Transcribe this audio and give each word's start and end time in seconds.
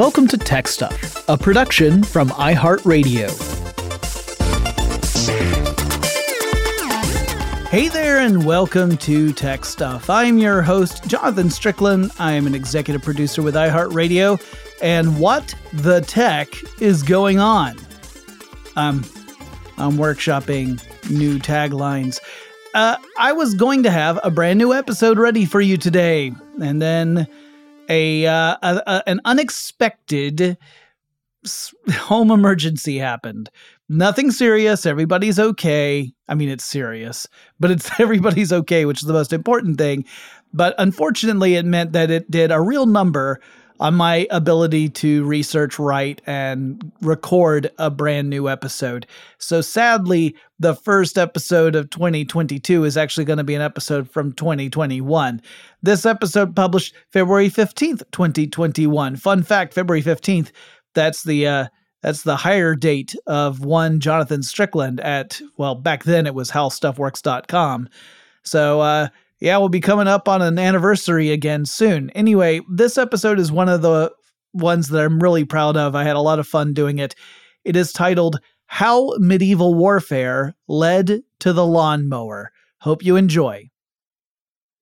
Welcome 0.00 0.28
to 0.28 0.38
Tech 0.38 0.66
Stuff, 0.66 1.28
a 1.28 1.36
production 1.36 2.02
from 2.02 2.30
iHeartRadio. 2.30 3.28
Hey 7.68 7.88
there, 7.88 8.18
and 8.18 8.46
welcome 8.46 8.96
to 8.96 9.34
Tech 9.34 9.66
Stuff. 9.66 10.08
I'm 10.08 10.38
your 10.38 10.62
host, 10.62 11.04
Jonathan 11.06 11.50
Strickland. 11.50 12.12
I 12.18 12.32
am 12.32 12.46
an 12.46 12.54
executive 12.54 13.02
producer 13.02 13.42
with 13.42 13.54
iHeartRadio. 13.54 14.40
And 14.80 15.20
what 15.20 15.54
the 15.74 16.00
tech 16.00 16.48
is 16.80 17.02
going 17.02 17.38
on? 17.38 17.76
I'm, 18.76 19.04
I'm 19.76 19.98
workshopping 19.98 20.82
new 21.10 21.38
taglines. 21.38 22.20
Uh, 22.72 22.96
I 23.18 23.34
was 23.34 23.52
going 23.52 23.82
to 23.82 23.90
have 23.90 24.18
a 24.24 24.30
brand 24.30 24.58
new 24.58 24.72
episode 24.72 25.18
ready 25.18 25.44
for 25.44 25.60
you 25.60 25.76
today, 25.76 26.32
and 26.58 26.80
then 26.80 27.28
a, 27.90 28.26
uh, 28.26 28.56
a, 28.62 28.82
a 28.86 29.02
an 29.08 29.20
unexpected 29.26 30.56
home 31.90 32.30
emergency 32.30 32.98
happened. 32.98 33.50
Nothing 33.88 34.30
serious. 34.30 34.86
Everybody's 34.86 35.38
okay. 35.38 36.12
I 36.28 36.34
mean, 36.34 36.48
it's 36.48 36.64
serious, 36.64 37.26
but 37.58 37.70
it's 37.70 37.90
everybody's 38.00 38.52
okay, 38.52 38.84
which 38.84 39.02
is 39.02 39.06
the 39.06 39.12
most 39.12 39.32
important 39.32 39.78
thing. 39.78 40.04
But 40.52 40.74
unfortunately, 40.78 41.56
it 41.56 41.64
meant 41.64 41.92
that 41.92 42.10
it 42.10 42.30
did 42.30 42.50
a 42.50 42.60
real 42.60 42.86
number 42.86 43.40
on 43.80 43.94
my 43.94 44.28
ability 44.30 44.90
to 44.90 45.24
research, 45.24 45.78
write, 45.78 46.20
and 46.26 46.92
record 47.00 47.70
a 47.78 47.90
brand 47.90 48.28
new 48.28 48.48
episode. 48.48 49.06
So 49.38 49.62
sadly, 49.62 50.36
the 50.58 50.74
first 50.74 51.16
episode 51.16 51.74
of 51.74 51.88
2022 51.88 52.84
is 52.84 52.98
actually 52.98 53.24
going 53.24 53.38
to 53.38 53.44
be 53.44 53.54
an 53.54 53.62
episode 53.62 54.08
from 54.10 54.32
2021. 54.32 55.40
This 55.82 56.04
episode 56.04 56.54
published 56.54 56.94
February 57.10 57.48
15th, 57.48 58.02
2021. 58.12 59.16
Fun 59.16 59.42
fact, 59.42 59.72
February 59.72 60.02
15th, 60.02 60.52
that's 60.94 61.22
the 61.22 61.46
uh 61.46 61.66
that's 62.02 62.22
the 62.22 62.36
hire 62.36 62.74
date 62.74 63.14
of 63.26 63.64
one 63.64 64.00
Jonathan 64.00 64.42
Strickland 64.42 65.00
at 65.00 65.40
well, 65.56 65.74
back 65.74 66.04
then 66.04 66.26
it 66.26 66.34
was 66.34 66.50
howstuffworks.com. 66.50 67.88
So 68.42 68.80
uh 68.80 69.08
yeah, 69.40 69.56
we'll 69.56 69.70
be 69.70 69.80
coming 69.80 70.06
up 70.06 70.28
on 70.28 70.42
an 70.42 70.58
anniversary 70.58 71.30
again 71.30 71.64
soon. 71.64 72.10
Anyway, 72.10 72.60
this 72.68 72.98
episode 72.98 73.38
is 73.38 73.50
one 73.50 73.70
of 73.70 73.80
the 73.80 74.12
ones 74.52 74.88
that 74.88 75.02
I'm 75.02 75.18
really 75.18 75.44
proud 75.44 75.78
of. 75.78 75.94
I 75.94 76.04
had 76.04 76.16
a 76.16 76.20
lot 76.20 76.38
of 76.38 76.46
fun 76.46 76.74
doing 76.74 76.98
it. 76.98 77.14
It 77.64 77.74
is 77.74 77.92
titled 77.92 78.40
How 78.66 79.14
Medieval 79.18 79.74
Warfare 79.74 80.54
Led 80.68 81.22
to 81.38 81.52
the 81.54 81.66
Lawnmower. 81.66 82.52
Hope 82.80 83.02
you 83.02 83.16
enjoy. 83.16 83.70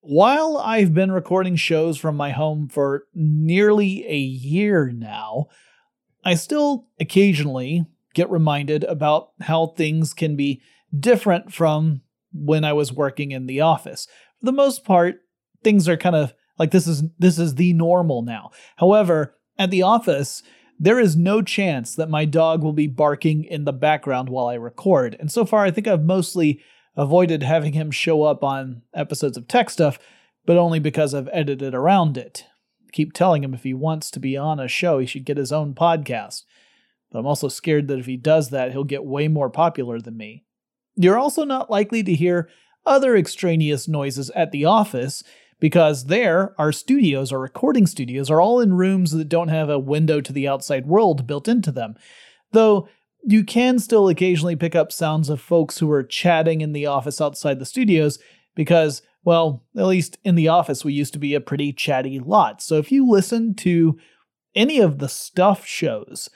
While 0.01 0.57
I've 0.57 0.93
been 0.93 1.13
recording 1.13 1.55
shows 1.55 1.97
from 1.97 2.17
my 2.17 2.31
home 2.31 2.69
for 2.69 3.05
nearly 3.15 4.05
a 4.09 4.17
year 4.17 4.91
now, 4.91 5.47
I 6.25 6.35
still 6.35 6.87
occasionally 6.99 7.87
get 8.15 8.31
reminded 8.31 8.83
about 8.85 9.31
how 9.43 9.69
things 9.69 10.15
can 10.15 10.35
be 10.35 10.63
different 10.99 11.53
from 11.53 12.01
when 12.33 12.65
I 12.65 12.73
was 12.73 12.93
working 12.93 13.33
in 13.33 13.47
the 13.47 13.61
office 13.61 14.07
the 14.41 14.53
most 14.53 14.85
part, 14.85 15.23
things 15.63 15.89
are 15.89 15.97
kind 15.97 16.17
of 16.17 16.35
like 16.59 16.71
this 16.71 16.87
is 16.87 17.05
this 17.19 17.39
is 17.39 17.55
the 17.55 17.73
normal 17.73 18.23
now. 18.23 18.51
However, 18.77 19.37
at 19.59 19.71
the 19.71 19.83
office, 19.83 20.43
there 20.79 21.01
is 21.01 21.17
no 21.17 21.43
chance 21.43 21.95
that 21.97 22.11
my 22.11 22.25
dog 22.25 22.63
will 22.63 22.73
be 22.73 22.87
barking 22.87 23.45
in 23.45 23.65
the 23.65 23.73
background 23.73 24.29
while 24.29 24.47
I 24.47 24.55
record. 24.55 25.17
And 25.19 25.31
so 25.31 25.45
far, 25.45 25.65
I 25.65 25.71
think 25.71 25.89
I've 25.89 26.05
mostly 26.05 26.61
avoided 26.97 27.43
having 27.43 27.73
him 27.73 27.91
show 27.91 28.23
up 28.23 28.45
on 28.45 28.83
episodes 28.95 29.37
of 29.37 29.49
tech 29.49 29.71
stuff, 29.71 29.99
but 30.47 30.57
only 30.57 30.79
because 30.79 31.15
I've 31.15 31.29
edited 31.33 31.75
around 31.75 32.17
it. 32.17 32.45
I 32.87 32.91
keep 32.93 33.13
telling 33.13 33.43
him 33.43 33.55
if 33.55 33.65
he 33.65 33.75
wants 33.75 34.11
to 34.13 34.21
be 34.21 34.37
on 34.37 34.61
a 34.61 34.69
show, 34.69 34.99
he 34.99 35.07
should 35.07 35.25
get 35.25 35.37
his 35.37 35.53
own 35.53 35.75
podcast. 35.75 36.43
But 37.11 37.21
I'm 37.21 37.27
also 37.27 37.49
scared 37.49 37.89
that 37.89 37.99
if 37.99 38.07
he 38.07 38.17
does 38.17 38.51
that, 38.51 38.73
he'll 38.73 38.85
get 38.85 39.05
way 39.05 39.29
more 39.29 39.51
popular 39.51 40.01
than 40.01 40.17
me. 40.17 40.45
You're 40.97 41.19
also 41.19 41.45
not 41.45 41.71
likely 41.71 42.03
to 42.03 42.15
hear 42.15 42.49
other 42.89 43.17
extraneous 43.17 43.87
noises 43.87 44.31
at 44.31 44.51
the 44.51 44.65
office 44.65 45.23
because 45.61 46.07
there, 46.07 46.55
our 46.59 46.73
studios, 46.73 47.33
our 47.33 47.39
recording 47.39 47.87
studios, 47.87 48.31
are 48.31 48.41
all 48.41 48.61
in 48.61 48.75
rooms 48.75 49.11
that 49.13 49.29
don't 49.29 49.49
have 49.49 49.69
a 49.69 49.79
window 49.79 50.21
to 50.21 50.33
the 50.33 50.47
outside 50.47 50.87
world 50.87 51.27
built 51.27 51.49
into 51.49 51.73
them. 51.73 51.97
Though 52.53 52.89
you 53.25 53.45
can 53.45 53.79
still 53.79 54.09
occasionally 54.09 54.57
pick 54.57 54.75
up 54.75 54.93
sounds 54.93 55.29
of 55.29 55.41
folks 55.41 55.79
who 55.79 55.91
are 55.91 56.05
chatting 56.05 56.61
in 56.61 56.73
the 56.73 56.87
office 56.87 57.21
outside 57.21 57.59
the 57.59 57.67
studios 57.67 58.19
because, 58.55 59.03
well, 59.25 59.65
at 59.77 59.87
least 59.87 60.19
in 60.25 60.35
the 60.35 60.49
office, 60.49 60.85
we 60.85 60.93
used 60.93 61.13
to 61.13 61.19
be 61.19 61.35
a 61.35 61.41
pretty 61.41 61.73
chatty 61.73 62.19
lot. 62.21 62.63
So 62.63 62.77
if 62.77 62.93
you 62.93 63.09
listen 63.09 63.55
to 63.57 63.99
any 64.55 64.79
of 64.79 64.99
the 64.99 65.09
stuff 65.09 65.67
shows, 65.67 66.31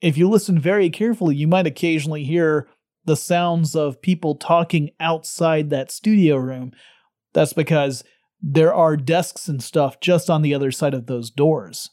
if 0.00 0.16
you 0.16 0.28
listen 0.28 0.58
very 0.58 0.90
carefully, 0.90 1.36
you 1.36 1.46
might 1.46 1.66
occasionally 1.66 2.24
hear 2.24 2.68
the 3.06 3.16
sounds 3.16 3.74
of 3.74 4.02
people 4.02 4.34
talking 4.34 4.90
outside 5.00 5.70
that 5.70 5.90
studio 5.90 6.36
room, 6.36 6.72
that's 7.32 7.52
because 7.52 8.04
there 8.42 8.74
are 8.74 8.96
desks 8.96 9.48
and 9.48 9.62
stuff 9.62 10.00
just 10.00 10.28
on 10.28 10.42
the 10.42 10.54
other 10.54 10.70
side 10.70 10.94
of 10.94 11.06
those 11.06 11.30
doors. 11.30 11.90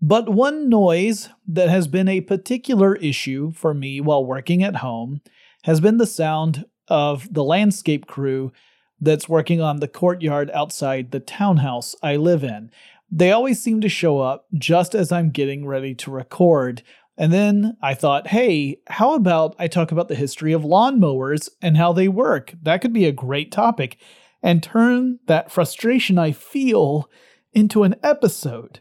But 0.00 0.28
one 0.28 0.68
noise 0.68 1.28
that 1.46 1.68
has 1.68 1.86
been 1.86 2.08
a 2.08 2.22
particular 2.22 2.96
issue 2.96 3.52
for 3.52 3.74
me 3.74 4.00
while 4.00 4.24
working 4.24 4.62
at 4.62 4.76
home 4.76 5.20
has 5.64 5.80
been 5.80 5.98
the 5.98 6.06
sound 6.06 6.64
of 6.88 7.32
the 7.32 7.44
landscape 7.44 8.06
crew 8.06 8.52
that's 9.00 9.28
working 9.28 9.60
on 9.60 9.80
the 9.80 9.88
courtyard 9.88 10.50
outside 10.52 11.10
the 11.10 11.20
townhouse 11.20 11.94
I 12.02 12.16
live 12.16 12.44
in. 12.44 12.70
They 13.10 13.32
always 13.32 13.62
seem 13.62 13.80
to 13.80 13.88
show 13.88 14.20
up 14.20 14.46
just 14.54 14.94
as 14.94 15.10
I'm 15.10 15.30
getting 15.30 15.66
ready 15.66 15.94
to 15.96 16.10
record, 16.10 16.82
and 17.20 17.34
then 17.34 17.76
I 17.82 17.92
thought, 17.92 18.28
hey, 18.28 18.80
how 18.86 19.12
about 19.12 19.54
I 19.58 19.66
talk 19.68 19.92
about 19.92 20.08
the 20.08 20.14
history 20.14 20.54
of 20.54 20.62
lawnmowers 20.62 21.50
and 21.60 21.76
how 21.76 21.92
they 21.92 22.08
work? 22.08 22.54
That 22.62 22.80
could 22.80 22.94
be 22.94 23.04
a 23.04 23.12
great 23.12 23.52
topic. 23.52 23.98
And 24.42 24.62
turn 24.62 25.18
that 25.26 25.52
frustration 25.52 26.18
I 26.18 26.32
feel 26.32 27.10
into 27.52 27.82
an 27.82 27.96
episode. 28.02 28.80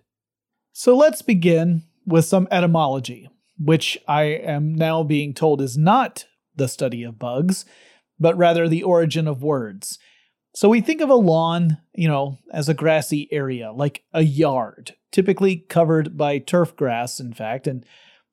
So 0.72 0.96
let's 0.96 1.22
begin 1.22 1.84
with 2.06 2.24
some 2.24 2.48
etymology, 2.50 3.28
which 3.58 3.98
I 4.08 4.24
am 4.24 4.74
now 4.74 5.04
being 5.04 5.34
told 5.34 5.60
is 5.60 5.78
not 5.78 6.26
the 6.56 6.70
study 6.70 7.04
of 7.04 7.20
bugs, 7.20 7.66
but 8.22 8.38
rather 8.38 8.70
the 8.70 8.84
origin 8.84 9.28
of 9.28 9.44
words. 9.44 10.00
So 10.56 10.70
we 10.70 10.80
think 10.80 11.02
of 11.02 11.10
a 11.10 11.16
lawn, 11.16 11.80
you 11.94 12.08
know, 12.08 12.38
as 12.54 12.70
a 12.70 12.74
grassy 12.74 13.28
area, 13.34 13.74
like 13.74 14.06
a 14.14 14.24
yard, 14.24 14.96
typically 15.12 15.58
covered 15.58 16.16
by 16.16 16.38
turf 16.38 16.78
grass, 16.78 17.20
in 17.20 17.34
fact, 17.34 17.68
and 17.68 17.86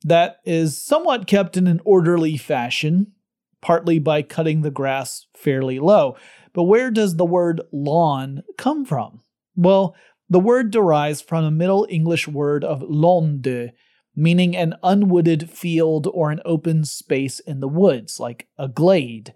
that 0.04 0.36
is 0.44 0.78
somewhat 0.78 1.26
kept 1.26 1.56
in 1.56 1.66
an 1.66 1.80
orderly 1.84 2.36
fashion, 2.36 3.12
partly 3.60 3.98
by 3.98 4.22
cutting 4.22 4.62
the 4.62 4.70
grass 4.70 5.26
fairly 5.36 5.78
low. 5.78 6.16
But 6.52 6.64
where 6.64 6.90
does 6.90 7.16
the 7.16 7.24
word 7.24 7.60
lawn 7.72 8.42
come 8.56 8.84
from? 8.84 9.20
Well, 9.56 9.94
the 10.28 10.40
word 10.40 10.70
derives 10.70 11.20
from 11.20 11.44
a 11.44 11.50
Middle 11.50 11.86
English 11.88 12.26
word 12.26 12.64
of 12.64 12.82
londe, 12.82 13.72
meaning 14.14 14.56
an 14.56 14.74
unwooded 14.82 15.50
field 15.50 16.08
or 16.12 16.30
an 16.30 16.40
open 16.44 16.84
space 16.84 17.38
in 17.40 17.60
the 17.60 17.68
woods, 17.68 18.18
like 18.18 18.48
a 18.58 18.68
glade. 18.68 19.34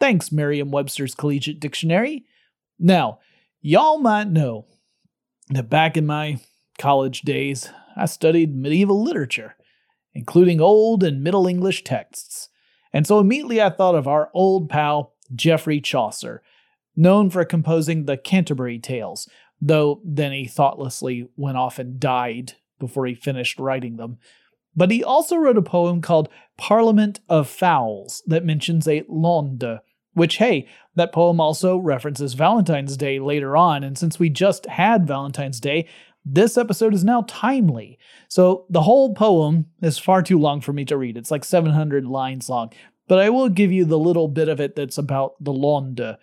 Thanks, 0.00 0.32
Merriam 0.32 0.70
Webster's 0.70 1.14
Collegiate 1.14 1.60
Dictionary. 1.60 2.24
Now, 2.78 3.20
y'all 3.60 3.98
might 3.98 4.28
know 4.28 4.66
that 5.50 5.70
back 5.70 5.96
in 5.96 6.06
my 6.06 6.40
college 6.78 7.22
days, 7.22 7.68
I 7.96 8.06
studied 8.06 8.56
medieval 8.56 9.02
literature 9.02 9.54
including 10.14 10.60
Old 10.60 11.02
and 11.02 11.22
Middle 11.22 11.46
English 11.46 11.84
texts. 11.84 12.48
And 12.92 13.06
so 13.06 13.18
immediately 13.18 13.62
I 13.62 13.70
thought 13.70 13.94
of 13.94 14.06
our 14.06 14.30
old 14.34 14.68
pal, 14.68 15.14
Geoffrey 15.34 15.80
Chaucer, 15.80 16.42
known 16.94 17.30
for 17.30 17.44
composing 17.44 18.04
the 18.04 18.16
Canterbury 18.16 18.78
Tales, 18.78 19.28
though 19.60 20.00
then 20.04 20.32
he 20.32 20.46
thoughtlessly 20.46 21.28
went 21.36 21.56
off 21.56 21.78
and 21.78 21.98
died 21.98 22.54
before 22.78 23.06
he 23.06 23.14
finished 23.14 23.58
writing 23.58 23.96
them. 23.96 24.18
But 24.74 24.90
he 24.90 25.04
also 25.04 25.36
wrote 25.36 25.58
a 25.58 25.62
poem 25.62 26.00
called 26.00 26.28
Parliament 26.56 27.20
of 27.28 27.48
Fowls 27.48 28.22
that 28.26 28.44
mentions 28.44 28.88
a 28.88 29.04
Londe, 29.08 29.80
which, 30.14 30.36
hey, 30.36 30.66
that 30.94 31.12
poem 31.12 31.40
also 31.40 31.76
references 31.76 32.34
Valentine's 32.34 32.96
Day 32.96 33.18
later 33.18 33.56
on, 33.56 33.84
and 33.84 33.96
since 33.96 34.18
we 34.18 34.28
just 34.28 34.66
had 34.66 35.06
Valentine's 35.06 35.60
Day, 35.60 35.88
this 36.24 36.56
episode 36.56 36.94
is 36.94 37.04
now 37.04 37.24
timely. 37.28 37.98
So 38.28 38.66
the 38.70 38.82
whole 38.82 39.14
poem 39.14 39.66
is 39.80 39.98
far 39.98 40.22
too 40.22 40.38
long 40.38 40.60
for 40.60 40.72
me 40.72 40.84
to 40.86 40.96
read. 40.96 41.16
It's 41.16 41.30
like 41.30 41.44
700 41.44 42.06
lines 42.06 42.48
long, 42.48 42.72
but 43.08 43.18
I 43.18 43.30
will 43.30 43.48
give 43.48 43.72
you 43.72 43.84
the 43.84 43.98
little 43.98 44.28
bit 44.28 44.48
of 44.48 44.60
it 44.60 44.76
that's 44.76 44.98
about 44.98 45.34
the 45.42 45.52
Londe. 45.52 46.16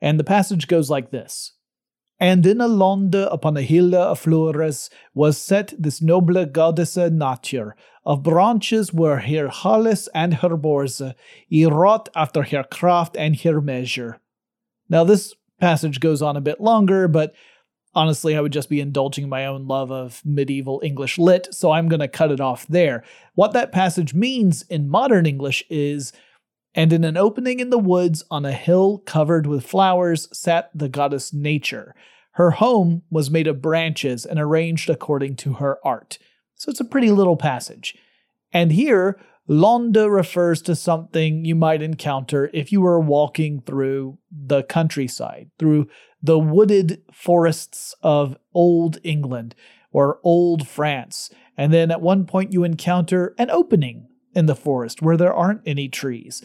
And 0.00 0.18
the 0.18 0.24
passage 0.24 0.66
goes 0.66 0.90
like 0.90 1.10
this. 1.10 1.52
And 2.18 2.46
in 2.46 2.60
a 2.60 2.68
Londe 2.68 3.14
upon 3.16 3.56
a 3.56 3.62
hill 3.62 3.94
of 3.94 4.20
flores 4.20 4.88
was 5.12 5.36
set 5.38 5.74
this 5.76 6.00
noble 6.00 6.46
goddess 6.46 6.96
of 6.96 7.12
nature, 7.12 7.74
of 8.04 8.22
branches 8.22 8.92
were 8.92 9.18
her 9.18 9.48
halles 9.48 10.08
and 10.14 10.34
her 10.34 10.56
borse, 10.56 11.00
y 11.50 11.64
wrought 11.64 12.08
after 12.14 12.44
her 12.44 12.64
craft 12.64 13.16
and 13.16 13.40
her 13.40 13.60
measure. 13.60 14.20
Now 14.88 15.04
this 15.04 15.34
passage 15.60 16.00
goes 16.00 16.22
on 16.22 16.36
a 16.36 16.40
bit 16.40 16.60
longer, 16.60 17.08
but 17.08 17.34
honestly, 17.94 18.36
I 18.36 18.40
would 18.40 18.52
just 18.52 18.68
be 18.68 18.80
indulging 18.80 19.28
my 19.28 19.46
own 19.46 19.66
love 19.66 19.90
of 19.90 20.22
medieval 20.24 20.80
English 20.84 21.18
lit, 21.18 21.48
so 21.52 21.70
I'm 21.70 21.88
going 21.88 22.00
to 22.00 22.08
cut 22.08 22.30
it 22.30 22.40
off 22.40 22.66
there. 22.66 23.04
What 23.34 23.52
that 23.52 23.72
passage 23.72 24.14
means 24.14 24.62
in 24.62 24.88
modern 24.88 25.26
English 25.26 25.64
is 25.68 26.12
and 26.74 26.92
in 26.92 27.04
an 27.04 27.16
opening 27.16 27.60
in 27.60 27.70
the 27.70 27.78
woods 27.78 28.24
on 28.30 28.44
a 28.44 28.52
hill 28.52 28.98
covered 29.04 29.46
with 29.46 29.66
flowers 29.66 30.28
sat 30.32 30.70
the 30.74 30.88
goddess 30.88 31.32
Nature. 31.32 31.94
Her 32.32 32.52
home 32.52 33.02
was 33.10 33.30
made 33.30 33.46
of 33.46 33.60
branches 33.60 34.24
and 34.24 34.38
arranged 34.38 34.88
according 34.88 35.36
to 35.36 35.54
her 35.54 35.78
art. 35.84 36.18
So 36.56 36.70
it's 36.70 36.80
a 36.80 36.84
pretty 36.84 37.10
little 37.10 37.36
passage. 37.36 37.94
And 38.52 38.72
here, 38.72 39.20
Londe 39.52 39.96
refers 39.96 40.62
to 40.62 40.74
something 40.74 41.44
you 41.44 41.54
might 41.54 41.82
encounter 41.82 42.48
if 42.54 42.72
you 42.72 42.80
were 42.80 42.98
walking 42.98 43.60
through 43.60 44.16
the 44.30 44.62
countryside, 44.62 45.50
through 45.58 45.88
the 46.22 46.38
wooded 46.38 47.02
forests 47.12 47.94
of 48.02 48.38
Old 48.54 48.96
England 49.04 49.54
or 49.90 50.20
Old 50.22 50.66
France. 50.66 51.28
And 51.54 51.70
then 51.70 51.90
at 51.90 52.00
one 52.00 52.24
point 52.24 52.54
you 52.54 52.64
encounter 52.64 53.34
an 53.36 53.50
opening 53.50 54.08
in 54.34 54.46
the 54.46 54.56
forest 54.56 55.02
where 55.02 55.18
there 55.18 55.34
aren't 55.34 55.60
any 55.66 55.86
trees. 55.86 56.42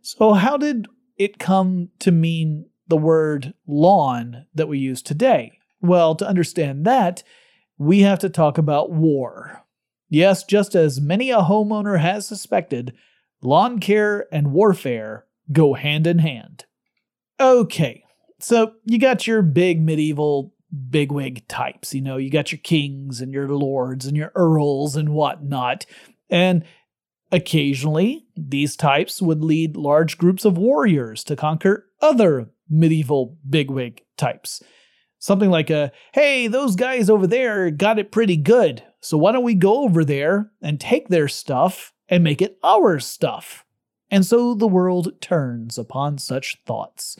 So, 0.00 0.32
how 0.32 0.56
did 0.56 0.86
it 1.18 1.38
come 1.38 1.90
to 1.98 2.10
mean 2.10 2.70
the 2.86 2.96
word 2.96 3.52
lawn 3.66 4.46
that 4.54 4.68
we 4.68 4.78
use 4.78 5.02
today? 5.02 5.58
Well, 5.82 6.14
to 6.14 6.26
understand 6.26 6.86
that, 6.86 7.22
we 7.76 8.00
have 8.00 8.20
to 8.20 8.30
talk 8.30 8.56
about 8.56 8.90
war. 8.90 9.66
Yes, 10.08 10.44
just 10.44 10.74
as 10.74 11.00
many 11.00 11.30
a 11.30 11.38
homeowner 11.40 12.00
has 12.00 12.26
suspected, 12.26 12.94
lawn 13.42 13.78
care 13.78 14.26
and 14.32 14.52
warfare 14.52 15.26
go 15.52 15.74
hand 15.74 16.06
in 16.06 16.18
hand. 16.18 16.64
Okay, 17.40 18.04
so 18.38 18.72
you 18.84 18.98
got 18.98 19.26
your 19.26 19.42
big 19.42 19.80
medieval 19.80 20.54
bigwig 20.90 21.46
types. 21.48 21.94
You 21.94 22.02
know, 22.02 22.16
you 22.16 22.30
got 22.30 22.52
your 22.52 22.60
kings 22.62 23.20
and 23.20 23.32
your 23.32 23.48
lords 23.48 24.06
and 24.06 24.16
your 24.16 24.32
earls 24.34 24.96
and 24.96 25.10
whatnot. 25.10 25.86
And 26.28 26.64
occasionally, 27.32 28.26
these 28.36 28.76
types 28.76 29.22
would 29.22 29.42
lead 29.42 29.76
large 29.76 30.18
groups 30.18 30.44
of 30.44 30.58
warriors 30.58 31.24
to 31.24 31.36
conquer 31.36 31.86
other 32.00 32.50
medieval 32.68 33.38
bigwig 33.48 34.02
types. 34.16 34.62
Something 35.28 35.50
like 35.50 35.68
a, 35.68 35.92
hey, 36.14 36.46
those 36.46 36.74
guys 36.74 37.10
over 37.10 37.26
there 37.26 37.70
got 37.70 37.98
it 37.98 38.10
pretty 38.10 38.38
good, 38.38 38.82
so 39.02 39.18
why 39.18 39.32
don't 39.32 39.44
we 39.44 39.54
go 39.54 39.82
over 39.82 40.02
there 40.02 40.50
and 40.62 40.80
take 40.80 41.08
their 41.08 41.28
stuff 41.28 41.92
and 42.08 42.24
make 42.24 42.40
it 42.40 42.58
our 42.64 42.98
stuff? 42.98 43.66
And 44.10 44.24
so 44.24 44.54
the 44.54 44.66
world 44.66 45.20
turns 45.20 45.76
upon 45.76 46.16
such 46.16 46.56
thoughts. 46.64 47.18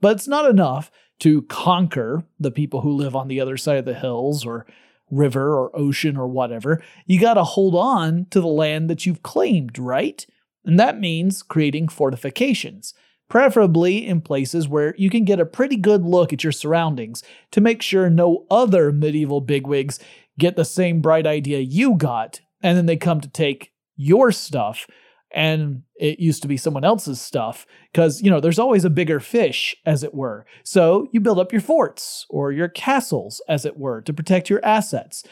But 0.00 0.16
it's 0.16 0.26
not 0.26 0.48
enough 0.48 0.90
to 1.18 1.42
conquer 1.42 2.24
the 2.38 2.50
people 2.50 2.80
who 2.80 2.96
live 2.96 3.14
on 3.14 3.28
the 3.28 3.42
other 3.42 3.58
side 3.58 3.76
of 3.76 3.84
the 3.84 3.92
hills 3.92 4.46
or 4.46 4.64
river 5.10 5.54
or 5.54 5.70
ocean 5.78 6.16
or 6.16 6.28
whatever. 6.28 6.82
You 7.04 7.20
got 7.20 7.34
to 7.34 7.44
hold 7.44 7.74
on 7.74 8.26
to 8.30 8.40
the 8.40 8.46
land 8.46 8.88
that 8.88 9.04
you've 9.04 9.22
claimed, 9.22 9.78
right? 9.78 10.24
And 10.64 10.80
that 10.80 10.98
means 10.98 11.42
creating 11.42 11.88
fortifications, 11.88 12.94
preferably 13.30 14.06
in 14.06 14.20
places 14.20 14.68
where 14.68 14.94
you 14.98 15.08
can 15.08 15.24
get 15.24 15.40
a 15.40 15.46
pretty 15.46 15.76
good 15.76 16.02
look 16.02 16.32
at 16.32 16.44
your 16.44 16.52
surroundings 16.52 17.22
to 17.52 17.60
make 17.60 17.80
sure 17.80 18.10
no 18.10 18.44
other 18.50 18.92
medieval 18.92 19.40
bigwigs 19.40 19.98
get 20.38 20.56
the 20.56 20.64
same 20.64 21.00
bright 21.00 21.26
idea 21.26 21.60
you 21.60 21.94
got, 21.94 22.40
and 22.62 22.76
then 22.76 22.86
they 22.86 22.96
come 22.96 23.20
to 23.20 23.28
take 23.28 23.72
your 23.96 24.30
stuff 24.32 24.86
and 25.32 25.82
it 25.94 26.18
used 26.18 26.42
to 26.42 26.48
be 26.48 26.56
someone 26.56 26.84
else's 26.84 27.20
stuff 27.20 27.64
because 27.92 28.20
you 28.20 28.28
know 28.28 28.40
there's 28.40 28.58
always 28.58 28.84
a 28.84 28.90
bigger 28.90 29.20
fish 29.20 29.76
as 29.86 30.02
it 30.02 30.12
were. 30.12 30.44
So 30.64 31.08
you 31.12 31.20
build 31.20 31.38
up 31.38 31.52
your 31.52 31.60
forts 31.60 32.26
or 32.28 32.50
your 32.50 32.68
castles 32.68 33.40
as 33.48 33.64
it 33.64 33.76
were 33.76 34.00
to 34.02 34.12
protect 34.12 34.50
your 34.50 34.64
assets. 34.64 35.22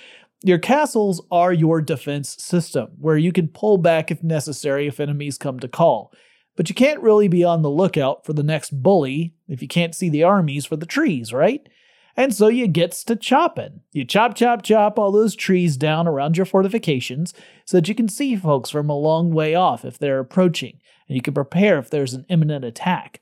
Your 0.44 0.58
castles 0.58 1.20
are 1.32 1.52
your 1.52 1.80
defense 1.80 2.40
system 2.40 2.90
where 3.00 3.16
you 3.16 3.32
can 3.32 3.48
pull 3.48 3.76
back 3.76 4.12
if 4.12 4.22
necessary 4.22 4.86
if 4.86 5.00
enemies 5.00 5.36
come 5.36 5.58
to 5.58 5.66
call 5.66 6.12
but 6.58 6.68
you 6.68 6.74
can't 6.74 7.00
really 7.00 7.28
be 7.28 7.42
on 7.42 7.62
the 7.62 7.70
lookout 7.70 8.26
for 8.26 8.34
the 8.34 8.42
next 8.42 8.82
bully 8.82 9.32
if 9.48 9.62
you 9.62 9.68
can't 9.68 9.94
see 9.94 10.10
the 10.10 10.22
armies 10.22 10.66
for 10.66 10.76
the 10.76 10.84
trees 10.84 11.32
right 11.32 11.66
and 12.18 12.34
so 12.34 12.48
you 12.48 12.66
gets 12.66 13.04
to 13.04 13.14
chopping. 13.14 13.82
You 13.92 14.04
chop, 14.04 14.34
chop, 14.34 14.64
chop 14.64 14.98
all 14.98 15.12
those 15.12 15.36
trees 15.36 15.76
down 15.76 16.08
around 16.08 16.36
your 16.36 16.46
fortifications 16.46 17.32
so 17.64 17.76
that 17.76 17.88
you 17.88 17.94
can 17.94 18.08
see 18.08 18.34
folks 18.34 18.70
from 18.70 18.90
a 18.90 18.98
long 18.98 19.30
way 19.30 19.54
off 19.54 19.84
if 19.84 20.00
they're 20.00 20.18
approaching, 20.18 20.80
and 21.06 21.14
you 21.14 21.22
can 21.22 21.32
prepare 21.32 21.78
if 21.78 21.90
there's 21.90 22.14
an 22.14 22.26
imminent 22.28 22.64
attack. 22.64 23.20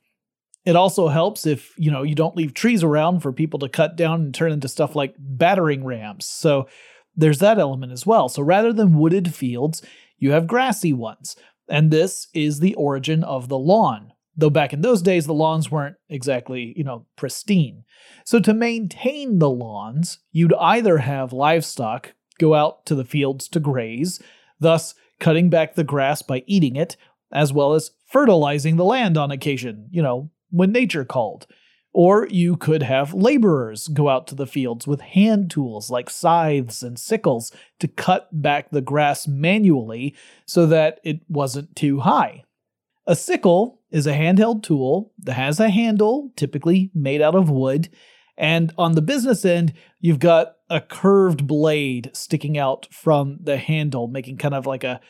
It 0.65 0.77
also 0.77 1.09
helps 1.09 1.45
if, 1.45 1.75
you 1.77 1.91
know, 1.91 2.03
you 2.03 2.15
don't 2.15 2.37
leave 2.37 2.55
trees 2.55 2.83
around 2.83 3.21
for 3.21 3.35
people 3.35 3.59
to 3.61 3.69
cut 3.69 3.97
down 3.97 4.23
and 4.23 4.35
turn 4.35 4.51
into 4.51 4.67
stuff 4.67 4.97
like 4.97 5.15
battering 5.19 5.85
rams. 5.85 6.25
So 6.25 6.67
there's 7.15 7.41
that 7.41 7.59
element 7.59 7.93
as 7.93 8.07
well. 8.07 8.31
So 8.31 8.43
rather 8.43 8.73
than 8.73 8.99
wooded 8.99 9.35
fields, 9.35 9.83
you 10.19 10.33
have 10.33 10.47
grassy 10.47 10.95
ones. 10.95 11.37
And 11.69 11.91
this 11.91 12.29
is 12.35 12.61
the 12.61 12.75
origin 12.75 13.25
of 13.25 13.49
the 13.49 13.59
lawn. 13.59 14.13
Though 14.37 14.51
back 14.51 14.73
in 14.73 14.83
those 14.83 15.01
days, 15.01 15.27
the 15.27 15.33
lawns 15.33 15.71
weren't 15.71 15.97
exactly, 16.09 16.75
you 16.77 16.85
know, 16.85 17.07
pristine. 17.17 17.85
So 18.25 18.39
to 18.41 18.53
maintain 18.53 19.39
the 19.39 19.51
lawns, 19.51 20.19
you'd 20.31 20.53
either 20.55 20.99
have 20.99 21.33
livestock 21.33 22.13
go 22.39 22.55
out 22.55 22.85
to 22.87 22.95
the 22.95 23.05
fields 23.05 23.49
to 23.49 23.61
graze, 23.61 24.21
thus 24.61 24.95
cutting 25.21 25.49
back 25.49 25.75
the 25.75 25.85
grass 25.85 26.21
by 26.21 26.45
eating 26.47 26.77
it, 26.77 26.97
as 27.33 27.53
well 27.53 27.73
as 27.73 27.93
fertilizing 28.07 28.77
the 28.77 28.85
land 28.85 29.17
on 29.17 29.31
occasion, 29.31 29.89
you 29.91 30.03
know, 30.03 30.31
when 30.51 30.71
nature 30.71 31.05
called. 31.05 31.47
Or 31.99 32.29
you 32.31 32.59
could 32.59 32.83
have 32.83 33.15
laborers 33.15 33.89
go 33.89 34.11
out 34.11 34.27
to 34.27 34.35
the 34.35 34.47
fields 34.47 34.87
with 34.87 35.01
hand 35.01 35.51
tools 35.51 35.89
like 35.89 36.11
scythes 36.11 36.83
and 36.83 36.99
sickles 36.99 37.53
to 37.79 37.89
cut 37.89 38.29
back 38.31 38.71
the 38.71 38.83
grass 38.83 39.27
manually 39.27 40.15
so 40.45 40.67
that 40.67 41.01
it 41.05 41.21
wasn't 41.27 41.75
too 41.75 42.01
high. 42.01 42.45
A 43.07 43.17
sickle 43.17 43.81
is 43.91 44.07
a 44.07 44.13
handheld 44.13 44.63
tool 44.63 45.15
that 45.21 45.33
has 45.33 45.59
a 45.59 45.71
handle, 45.71 46.33
typically 46.37 46.91
made 46.95 47.23
out 47.23 47.35
of 47.35 47.49
wood. 47.49 47.89
And 48.37 48.75
on 48.77 48.93
the 48.93 49.01
business 49.01 49.47
end, 49.47 49.73
you've 49.99 50.19
got 50.19 50.57
a 50.69 50.83
curved 50.83 51.47
blade 51.47 52.11
sticking 52.13 52.59
out 52.59 52.87
from 52.93 53.39
the 53.41 53.57
handle, 53.57 54.07
making 54.07 54.37
kind 54.37 54.55
of 54.55 54.67
like 54.67 54.85
a, 54.85 55.01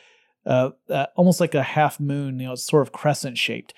uh, 0.45 0.69
uh, 0.89 1.07
almost 1.17 1.41
like 1.41 1.53
a 1.53 1.63
half 1.63 1.99
moon, 1.99 2.39
you 2.39 2.45
know, 2.45 2.53
it's 2.53 2.65
sort 2.65 2.87
of 2.87 2.93
crescent 2.93 3.37
shaped. 3.37 3.73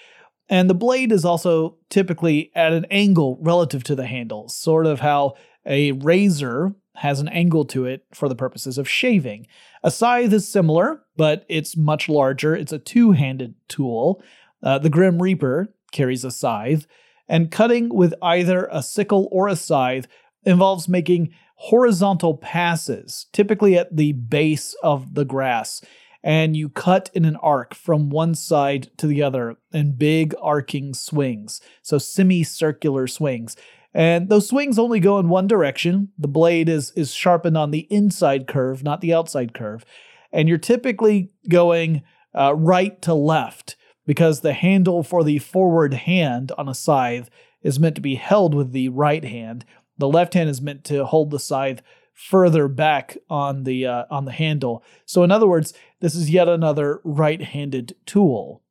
And 0.50 0.70
the 0.70 0.76
blade 0.76 1.12
is 1.12 1.26
also 1.26 1.78
typically 1.90 2.52
at 2.56 2.74
an 2.74 2.86
angle 2.90 3.38
relative 3.40 3.84
to 3.86 3.96
the 3.96 4.08
handle, 4.08 4.50
sort 4.50 4.88
of 4.88 5.00
how 5.00 5.36
a 5.66 5.92
razor 5.92 6.74
has 6.96 7.20
an 7.20 7.30
angle 7.30 7.64
to 7.66 7.86
it 7.86 8.06
for 8.14 8.28
the 8.28 8.36
purposes 8.36 8.78
of 8.78 8.90
shaving. 8.90 9.48
A 9.84 9.92
scythe 9.92 10.34
is 10.34 10.52
similar, 10.52 11.04
but 11.16 11.46
it's 11.48 11.78
much 11.78 12.10
larger. 12.10 12.56
It's 12.56 12.74
a 12.74 12.80
two 12.80 13.12
handed 13.12 13.54
tool. 13.68 14.22
Uh, 14.62 14.80
the 14.80 14.90
Grim 14.90 15.22
Reaper 15.22 15.74
carries 15.92 16.26
a 16.26 16.32
scythe, 16.32 16.88
and 17.28 17.52
cutting 17.52 17.90
with 17.94 18.14
either 18.22 18.68
a 18.72 18.84
sickle 18.84 19.30
or 19.32 19.48
a 19.48 19.56
scythe 19.56 20.08
involves 20.44 20.90
making 20.90 21.34
horizontal 21.56 22.38
passes, 22.38 23.28
typically 23.34 23.78
at 23.78 23.96
the 23.96 24.14
base 24.14 24.76
of 24.82 25.14
the 25.14 25.26
grass. 25.26 25.82
And 26.24 26.56
you 26.56 26.70
cut 26.70 27.10
in 27.14 27.24
an 27.24 27.38
arc 27.38 27.74
from 27.74 28.10
one 28.10 28.36
side 28.36 28.90
to 28.98 29.08
the 29.08 29.24
other 29.24 29.56
in 29.72 29.94
big 29.94 30.36
arcing 30.42 30.94
swings, 30.94 31.62
so 31.82 31.98
semicircular 31.98 33.08
swings. 33.08 33.56
And 33.94 34.30
those 34.30 34.48
swings 34.50 34.78
only 34.78 35.00
go 35.00 35.18
in 35.20 35.30
one 35.30 35.48
direction. 35.48 36.10
The 36.18 36.28
blade 36.28 36.70
is 36.70 36.92
is 36.92 37.14
sharpened 37.14 37.58
on 37.58 37.72
the 37.72 37.88
inside 37.90 38.48
curve, 38.48 38.84
not 38.84 39.02
the 39.02 39.14
outside 39.14 39.54
curve. 39.54 39.86
And 40.32 40.48
you're 40.48 40.58
typically 40.58 41.32
going 41.48 42.04
uh, 42.38 42.54
right 42.56 43.02
to 43.02 43.14
left 43.14 43.76
because 44.06 44.42
the 44.42 44.54
handle 44.54 45.04
for 45.04 45.24
the 45.24 45.40
forward 45.40 45.94
hand 45.94 46.52
on 46.58 46.68
a 46.68 46.74
scythe 46.74 47.30
is 47.62 47.80
meant 47.80 47.96
to 47.96 48.02
be 48.02 48.16
held 48.16 48.54
with 48.54 48.72
the 48.72 48.90
right 48.90 49.24
hand. 49.24 49.66
The 49.98 50.08
left 50.08 50.34
hand 50.34 50.50
is 50.50 50.62
meant 50.62 50.84
to 50.86 51.06
hold 51.06 51.32
the 51.32 51.40
scythe 51.40 51.82
further 52.20 52.68
back 52.68 53.18
on 53.30 53.64
the 53.64 53.86
uh, 53.86 54.06
on 54.12 54.26
the 54.26 54.32
handle. 54.32 54.84
So 55.06 55.24
in 55.24 55.32
other 55.32 55.48
words, 55.48 55.74
this 56.02 56.16
is 56.16 56.30
yet 56.30 56.50
another 56.50 57.00
right-handed 57.04 57.96
tool. 58.06 58.62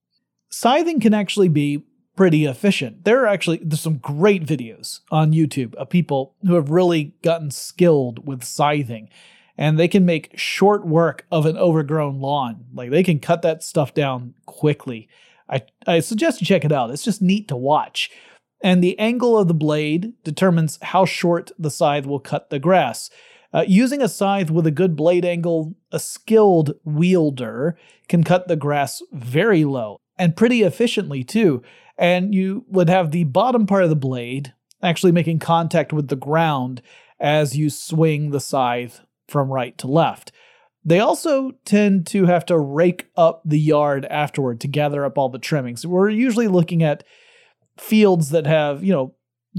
Scything 0.50 1.00
can 1.00 1.14
actually 1.14 1.48
be 1.48 1.84
pretty 2.14 2.44
efficient. 2.44 3.04
There 3.04 3.22
are 3.22 3.26
actually 3.26 3.60
there's 3.62 3.80
some 3.80 3.98
great 3.98 4.44
videos 4.44 5.00
on 5.10 5.32
YouTube 5.32 5.74
of 5.76 5.88
people 5.88 6.34
who 6.46 6.54
have 6.54 6.70
really 6.70 7.14
gotten 7.22 7.50
skilled 7.50 8.26
with 8.26 8.44
scything 8.44 9.08
and 9.56 9.78
they 9.78 9.88
can 9.88 10.04
make 10.04 10.38
short 10.38 10.86
work 10.86 11.24
of 11.32 11.46
an 11.46 11.56
overgrown 11.56 12.20
lawn. 12.20 12.66
Like 12.74 12.90
they 12.90 13.02
can 13.02 13.18
cut 13.18 13.42
that 13.42 13.62
stuff 13.62 13.94
down 13.94 14.34
quickly. 14.46 15.08
I, 15.48 15.62
I 15.86 16.00
suggest 16.00 16.40
you 16.40 16.46
check 16.46 16.64
it 16.64 16.72
out. 16.72 16.90
It's 16.90 17.04
just 17.04 17.22
neat 17.22 17.48
to 17.48 17.56
watch. 17.56 18.10
And 18.60 18.82
the 18.82 18.98
angle 18.98 19.38
of 19.38 19.48
the 19.48 19.54
blade 19.54 20.12
determines 20.24 20.78
how 20.82 21.04
short 21.04 21.50
the 21.58 21.70
scythe 21.70 22.04
will 22.04 22.20
cut 22.20 22.50
the 22.50 22.58
grass. 22.58 23.10
Uh, 23.58 23.64
using 23.66 24.00
a 24.00 24.08
scythe 24.08 24.52
with 24.52 24.68
a 24.68 24.70
good 24.70 24.94
blade 24.94 25.24
angle, 25.24 25.74
a 25.90 25.98
skilled 25.98 26.74
wielder 26.84 27.76
can 28.08 28.22
cut 28.22 28.46
the 28.46 28.54
grass 28.54 29.02
very 29.10 29.64
low 29.64 30.00
and 30.16 30.36
pretty 30.36 30.62
efficiently 30.62 31.24
too 31.24 31.60
and 31.98 32.32
you 32.32 32.64
would 32.68 32.88
have 32.88 33.10
the 33.10 33.24
bottom 33.24 33.66
part 33.66 33.82
of 33.82 33.90
the 33.90 33.96
blade 33.96 34.54
actually 34.80 35.10
making 35.10 35.40
contact 35.40 35.92
with 35.92 36.06
the 36.06 36.16
ground 36.16 36.80
as 37.18 37.56
you 37.56 37.68
swing 37.68 38.30
the 38.30 38.38
scythe 38.38 39.00
from 39.26 39.50
right 39.50 39.76
to 39.76 39.88
left. 39.88 40.30
They 40.84 41.00
also 41.00 41.50
tend 41.64 42.06
to 42.08 42.26
have 42.26 42.46
to 42.46 42.58
rake 42.58 43.08
up 43.16 43.42
the 43.44 43.58
yard 43.58 44.06
afterward 44.06 44.60
to 44.60 44.68
gather 44.68 45.04
up 45.04 45.18
all 45.18 45.28
the 45.28 45.40
trimmings. 45.40 45.84
We're 45.84 46.08
usually 46.08 46.46
looking 46.46 46.84
at 46.84 47.02
fields 47.76 48.30
that 48.30 48.46
have, 48.46 48.84
you 48.84 48.92
know, 48.92 49.14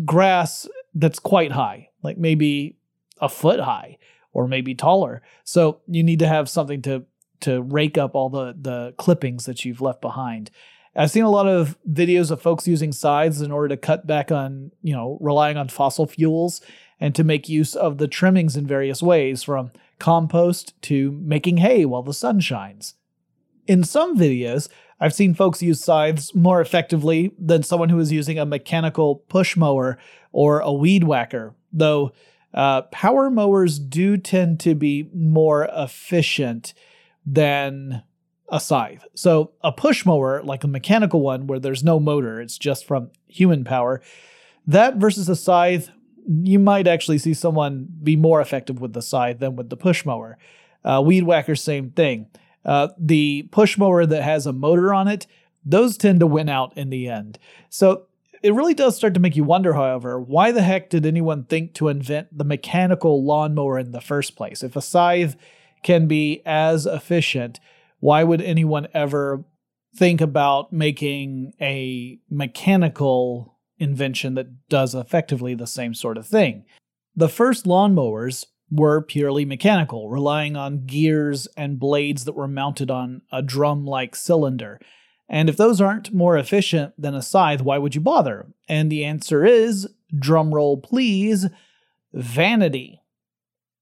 grass 0.06 0.68
that's 0.96 1.20
quite 1.20 1.52
high, 1.52 1.90
like 2.02 2.18
maybe 2.18 2.78
a 3.22 3.30
foot 3.30 3.60
high 3.60 3.98
or 4.34 4.48
maybe 4.48 4.76
taller. 4.76 5.22
So 5.44 5.82
you 5.88 6.04
need 6.04 6.20
to 6.20 6.28
have 6.28 6.50
something 6.50 6.82
to 6.84 7.06
to 7.42 7.62
rake 7.62 7.98
up 7.98 8.16
all 8.16 8.30
the 8.30 8.56
the 8.60 8.94
clippings 8.98 9.46
that 9.46 9.66
you've 9.66 9.82
left 9.82 10.02
behind. 10.02 10.52
I've 10.96 11.12
seen 11.12 11.24
a 11.24 11.30
lot 11.30 11.48
of 11.48 11.78
videos 11.90 12.32
of 12.32 12.42
folks 12.42 12.68
using 12.68 12.92
scythes 12.92 13.42
in 13.42 13.52
order 13.52 13.70
to 13.70 13.78
cut 13.78 14.08
back 14.08 14.32
on, 14.32 14.72
you 14.82 14.94
know, 14.94 15.18
relying 15.22 15.56
on 15.56 15.70
fossil 15.70 16.08
fuels 16.08 16.62
and 17.00 17.16
to 17.16 17.24
make 17.24 17.48
use 17.48 17.76
of 17.76 18.00
the 18.00 18.08
trimmings 18.08 18.58
in 18.58 18.68
various 18.68 19.02
ways 19.02 19.44
from 19.44 19.72
compost 20.00 20.80
to 20.84 21.12
making 21.12 21.58
hay 21.58 21.86
while 21.86 22.02
the 22.02 22.14
sun 22.14 22.40
shines. 22.40 22.96
In 23.68 23.84
some 23.84 24.18
videos, 24.18 24.68
I've 25.00 25.14
seen 25.14 25.34
folks 25.34 25.62
use 25.62 25.84
scythes 25.84 26.34
more 26.36 26.60
effectively 26.60 27.32
than 27.40 27.64
someone 27.64 27.90
who 27.90 28.00
is 28.00 28.12
using 28.12 28.40
a 28.40 28.46
mechanical 28.46 29.18
push 29.30 29.56
mower 29.56 29.98
or 30.32 30.60
a 30.60 30.74
weed 30.74 31.04
whacker, 31.04 31.54
though 31.72 32.12
uh, 32.54 32.84
power 32.84 33.30
mowers 33.30 33.80
do 33.80 34.18
tend 34.18 34.60
to 34.62 34.76
be 34.76 35.10
more 35.14 35.70
efficient 35.72 36.74
than 37.26 38.04
a 38.52 38.60
scythe. 38.60 39.06
So 39.16 39.52
a 39.62 39.72
push 39.72 40.06
mower, 40.06 40.42
like 40.44 40.64
a 40.64 40.68
mechanical 40.68 41.22
one 41.22 41.48
where 41.48 41.60
there's 41.60 41.84
no 41.84 42.00
motor, 42.00 42.42
it's 42.42 42.58
just 42.58 42.86
from 42.86 43.12
human 43.28 43.64
power, 43.64 44.02
that 44.66 44.96
versus 44.96 45.30
a 45.30 45.36
scythe, 45.36 45.90
you 46.28 46.60
might 46.60 46.88
actually 46.88 47.18
see 47.18 47.34
someone 47.34 47.88
be 48.04 48.16
more 48.16 48.42
effective 48.42 48.82
with 48.82 48.94
the 48.94 49.02
scythe 49.02 49.40
than 49.40 49.56
with 49.56 49.70
the 49.70 49.78
push 49.78 50.06
mower. 50.06 50.38
Uh, 50.84 51.02
weed 51.06 51.24
whacker, 51.24 51.56
same 51.56 51.92
thing. 51.92 52.28
Uh, 52.66 52.90
the 52.98 53.48
push 53.52 53.78
mower 53.78 54.06
that 54.06 54.24
has 54.24 54.46
a 54.46 54.54
motor 54.54 54.94
on 54.94 55.08
it, 55.08 55.28
those 55.66 55.98
tend 55.98 56.20
to 56.20 56.28
win 56.28 56.50
out 56.50 56.76
in 56.78 56.90
the 56.90 57.08
end. 57.08 57.38
So 57.70 58.08
it 58.42 58.54
really 58.54 58.74
does 58.74 58.96
start 58.96 59.14
to 59.16 59.20
make 59.20 59.36
you 59.36 59.44
wonder, 59.44 59.74
however, 59.74 60.20
why 60.20 60.52
the 60.52 60.62
heck 60.62 60.90
did 60.90 61.06
anyone 61.06 61.44
think 61.44 61.74
to 61.76 61.88
invent 61.88 62.36
the 62.36 62.44
mechanical 62.44 63.24
lawnmower 63.24 63.78
in 63.78 63.92
the 63.92 64.02
first 64.02 64.36
place? 64.36 64.64
If 64.64 64.76
a 64.76 64.82
scythe 64.82 65.36
can 65.84 66.08
be 66.08 66.42
as 66.46 66.86
efficient, 66.86 67.60
why 68.00 68.24
would 68.24 68.42
anyone 68.42 68.88
ever 68.94 69.44
think 69.96 70.22
about 70.22 70.72
making 70.72 71.54
a 71.60 72.20
mechanical 72.30 73.58
invention 73.78 74.36
that 74.36 74.68
does 74.70 74.94
effectively 74.94 75.56
the 75.56 75.68
same 75.68 75.94
sort 75.94 76.18
of 76.18 76.28
thing? 76.28 76.66
The 77.16 77.30
first 77.30 77.66
lawnmowers 77.66 78.46
were 78.72 79.02
purely 79.02 79.46
mechanical, 79.46 80.10
relying 80.10 80.56
on 80.56 80.86
gears 80.86 81.48
and 81.58 81.80
blades 81.80 82.26
that 82.26 82.34
were 82.34 82.48
mounted 82.48 82.92
on 82.92 83.22
a 83.32 83.42
drum 83.42 83.86
like 83.86 84.16
cylinder. 84.16 84.80
And 85.30 85.48
if 85.48 85.58
those 85.58 85.80
aren't 85.80 86.14
more 86.14 86.38
efficient 86.38 86.94
than 86.98 87.14
a 87.14 87.22
scythe, 87.22 87.62
why 87.62 87.78
would 87.78 87.94
you 87.94 88.02
bother? 88.02 88.48
And 88.68 88.92
the 88.92 89.06
answer 89.06 89.46
is 89.46 89.88
drumroll 90.16 90.82
please 90.82 91.46
vanity. 92.14 93.00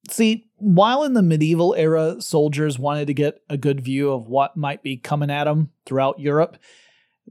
See, 0.10 0.50
while 0.58 1.04
in 1.04 1.14
the 1.14 1.22
medieval 1.22 1.74
era, 1.76 2.22
soldiers 2.22 2.78
wanted 2.78 3.08
to 3.08 3.14
get 3.14 3.42
a 3.50 3.58
good 3.58 3.82
view 3.82 4.12
of 4.12 4.28
what 4.28 4.58
might 4.58 4.84
be 4.84 4.98
coming 4.98 5.32
at 5.32 5.46
them 5.46 5.72
throughout 5.86 6.20
Europe, 6.20 6.58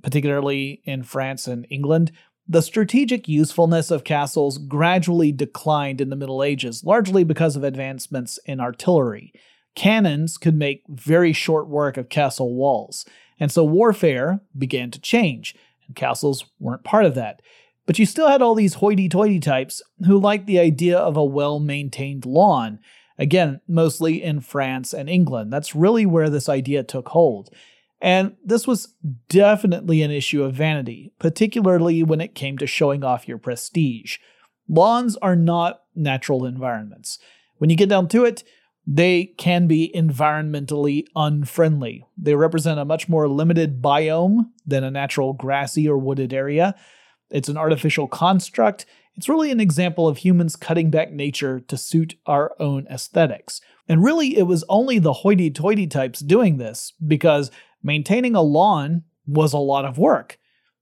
particularly 0.03 0.81
in 0.85 1.03
France 1.03 1.47
and 1.47 1.67
England, 1.71 2.13
the 2.49 2.63
strategic 2.63 3.29
usefulness 3.29 3.91
of 3.91 4.05
castles 4.05 4.59
gradually 4.59 5.33
declined 5.33 6.01
in 6.01 6.11
the 6.11 6.17
Middle 6.17 6.43
Ages, 6.43 6.85
largely 6.85 7.25
because 7.25 7.57
of 7.57 7.65
advancements 7.65 8.39
in 8.47 8.61
artillery. 8.61 9.33
Cannons 9.75 10.39
could 10.39 10.55
make 10.55 10.83
very 10.89 11.33
short 11.33 11.67
work 11.67 11.97
of 11.97 12.09
castle 12.09 12.55
walls, 12.55 13.05
and 13.39 13.51
so 13.51 13.65
warfare 13.65 14.41
began 14.57 14.91
to 14.91 15.01
change, 15.01 15.55
and 15.87 15.97
castles 15.97 16.47
weren't 16.59 16.85
part 16.85 17.05
of 17.05 17.15
that. 17.15 17.41
But 17.87 17.99
you 17.99 18.07
still 18.07 18.29
had 18.29 18.43
all 18.43 18.55
these 18.55 18.75
hoity 18.75 19.09
toity 19.09 19.41
types 19.41 19.81
who 20.07 20.19
liked 20.19 20.47
the 20.47 20.59
idea 20.59 20.99
of 20.99 21.17
a 21.17 21.25
well 21.25 21.61
maintained 21.61 22.27
lawn. 22.27 22.81
Again, 23.19 23.61
mostly 23.67 24.23
in 24.23 24.41
France 24.41 24.93
and 24.93 25.09
England. 25.09 25.53
That's 25.53 25.75
really 25.75 26.05
where 26.05 26.29
this 26.29 26.49
idea 26.49 26.83
took 26.83 27.09
hold. 27.09 27.49
And 28.01 28.37
this 28.45 28.67
was 28.67 28.95
definitely 29.29 30.03
an 30.03 30.11
issue 30.11 30.43
of 30.43 30.55
vanity, 30.55 31.13
particularly 31.19 32.03
when 32.03 32.21
it 32.21 32.35
came 32.35 32.59
to 32.59 32.67
showing 32.67 33.03
off 33.03 33.27
your 33.27 33.39
prestige. 33.39 34.19
Lawns 34.69 35.17
are 35.17 35.37
not 35.37 35.83
natural 35.95 36.45
environments. 36.45 37.19
When 37.57 37.71
you 37.71 37.77
get 37.77 37.89
down 37.89 38.09
to 38.09 38.25
it, 38.25 38.45
they 38.87 39.35
can 39.37 39.67
be 39.67 39.91
environmentally 39.95 41.05
unfriendly. 41.17 42.07
They 42.17 42.37
represent 42.37 42.79
a 42.79 42.85
much 42.85 43.09
more 43.09 43.29
limited 43.29 43.83
biome 43.83 44.51
than 44.65 44.85
a 44.85 44.91
natural 44.91 45.33
grassy 45.33 45.89
or 45.89 45.99
wooded 45.99 46.33
area. 46.33 46.75
It's 47.31 47.49
an 47.49 47.57
artificial 47.57 48.07
construct. 48.07 48.87
It's 49.17 49.29
really 49.29 49.51
an 49.51 49.61
example 49.61 50.07
of 50.07 50.19
humans 50.19 50.55
cutting 50.55 50.91
back 50.91 51.11
nature 51.11 51.59
to 51.61 51.77
suit 51.77 52.15
our 52.27 52.55
own 52.61 52.87
aesthetics. 52.89 53.61
And 53.89 54.05
really, 54.05 54.37
it 54.37 54.45
was 54.45 54.65
only 54.69 54.99
the 54.99 55.13
hoity 55.13 55.51
toity 55.51 55.87
types 55.89 56.21
doing 56.21 56.59
this 56.59 56.93
because 57.05 57.51
maintaining 57.83 58.37
a 58.37 58.43
lawn 58.43 59.03
was 59.27 59.53
a 59.53 59.59
lot 59.59 59.85
of 59.85 59.99
work. 59.99 60.39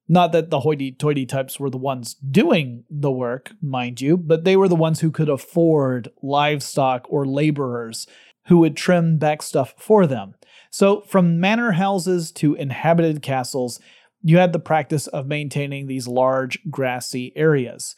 Not 0.06 0.32
that 0.32 0.50
the 0.50 0.60
hoity 0.60 0.92
toity 0.92 1.24
types 1.24 1.58
were 1.58 1.70
the 1.70 1.78
ones 1.78 2.14
doing 2.14 2.84
the 2.90 3.10
work, 3.10 3.52
mind 3.62 4.00
you, 4.00 4.16
but 4.16 4.44
they 4.44 4.56
were 4.56 4.68
the 4.68 4.74
ones 4.74 5.00
who 5.00 5.10
could 5.10 5.28
afford 5.30 6.10
livestock 6.22 7.06
or 7.08 7.26
laborers 7.26 8.06
who 8.48 8.58
would 8.58 8.76
trim 8.76 9.16
back 9.16 9.42
stuff 9.42 9.74
for 9.78 10.06
them. 10.06 10.34
So, 10.70 11.02
from 11.02 11.40
manor 11.40 11.72
houses 11.72 12.30
to 12.32 12.54
inhabited 12.54 13.22
castles, 13.22 13.80
you 14.22 14.38
had 14.38 14.52
the 14.52 14.58
practice 14.58 15.06
of 15.06 15.26
maintaining 15.26 15.86
these 15.86 16.08
large 16.08 16.58
grassy 16.70 17.32
areas. 17.36 17.94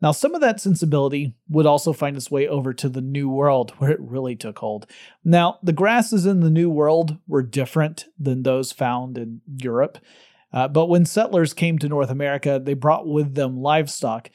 Now, 0.00 0.12
some 0.12 0.34
of 0.34 0.40
that 0.42 0.60
sensibility 0.60 1.34
would 1.48 1.66
also 1.66 1.92
find 1.92 2.16
its 2.16 2.30
way 2.30 2.46
over 2.46 2.72
to 2.74 2.88
the 2.88 3.00
New 3.00 3.28
World, 3.28 3.70
where 3.78 3.90
it 3.90 4.00
really 4.00 4.36
took 4.36 4.58
hold. 4.58 4.86
Now, 5.24 5.58
the 5.62 5.72
grasses 5.72 6.26
in 6.26 6.40
the 6.40 6.50
New 6.50 6.70
World 6.70 7.18
were 7.26 7.42
different 7.42 8.06
than 8.18 8.42
those 8.42 8.70
found 8.70 9.18
in 9.18 9.40
Europe, 9.56 9.98
uh, 10.52 10.68
but 10.68 10.86
when 10.86 11.04
settlers 11.04 11.52
came 11.52 11.78
to 11.78 11.88
North 11.88 12.10
America, 12.10 12.60
they 12.62 12.74
brought 12.74 13.06
with 13.06 13.34
them 13.34 13.60
livestock, 13.60 14.30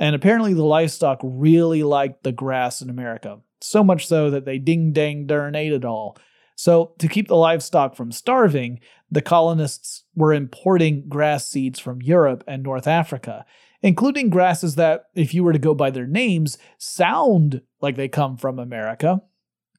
and 0.00 0.14
apparently 0.14 0.54
the 0.54 0.64
livestock 0.64 1.20
really 1.22 1.82
liked 1.82 2.22
the 2.22 2.32
grass 2.32 2.80
in 2.80 2.90
America, 2.90 3.38
so 3.60 3.84
much 3.84 4.06
so 4.06 4.30
that 4.30 4.44
they 4.44 4.58
ding 4.58 4.92
dang 4.92 5.26
darn 5.26 5.54
ate 5.54 5.72
it 5.72 5.84
all. 5.84 6.16
So, 6.54 6.94
to 6.98 7.08
keep 7.08 7.28
the 7.28 7.36
livestock 7.36 7.96
from 7.96 8.12
starving, 8.12 8.80
the 9.10 9.22
colonists 9.22 10.04
were 10.14 10.32
importing 10.32 11.08
grass 11.08 11.48
seeds 11.48 11.80
from 11.80 12.02
Europe 12.02 12.44
and 12.46 12.62
North 12.62 12.86
Africa 12.86 13.44
including 13.82 14.30
grasses 14.30 14.76
that, 14.76 15.06
if 15.14 15.34
you 15.34 15.44
were 15.44 15.52
to 15.52 15.58
go 15.58 15.74
by 15.74 15.90
their 15.90 16.06
names, 16.06 16.56
sound 16.78 17.60
like 17.80 17.96
they 17.96 18.08
come 18.08 18.36
from 18.36 18.58
America. 18.58 19.20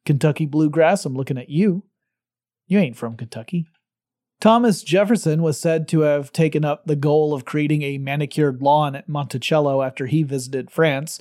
Kentucky 0.05 0.45
bluegrass, 0.45 1.05
I'm 1.05 1.15
looking 1.15 1.37
at 1.37 1.49
you. 1.49 1.83
You 2.67 2.79
ain't 2.79 2.97
from 2.97 3.15
Kentucky. 3.15 3.67
Thomas 4.43 4.83
Jefferson 4.83 5.41
was 5.41 5.57
said 5.57 5.88
to 5.88 6.01
have 6.01 6.33
taken 6.33 6.65
up 6.65 6.85
the 6.85 6.97
goal 6.97 7.33
of 7.33 7.45
creating 7.45 7.81
a 7.81 7.97
manicured 7.97 8.62
lawn 8.62 8.93
at 8.93 9.07
Monticello 9.07 9.81
after 9.81 10.05
he 10.05 10.21
visited 10.21 10.69
France, 10.69 11.17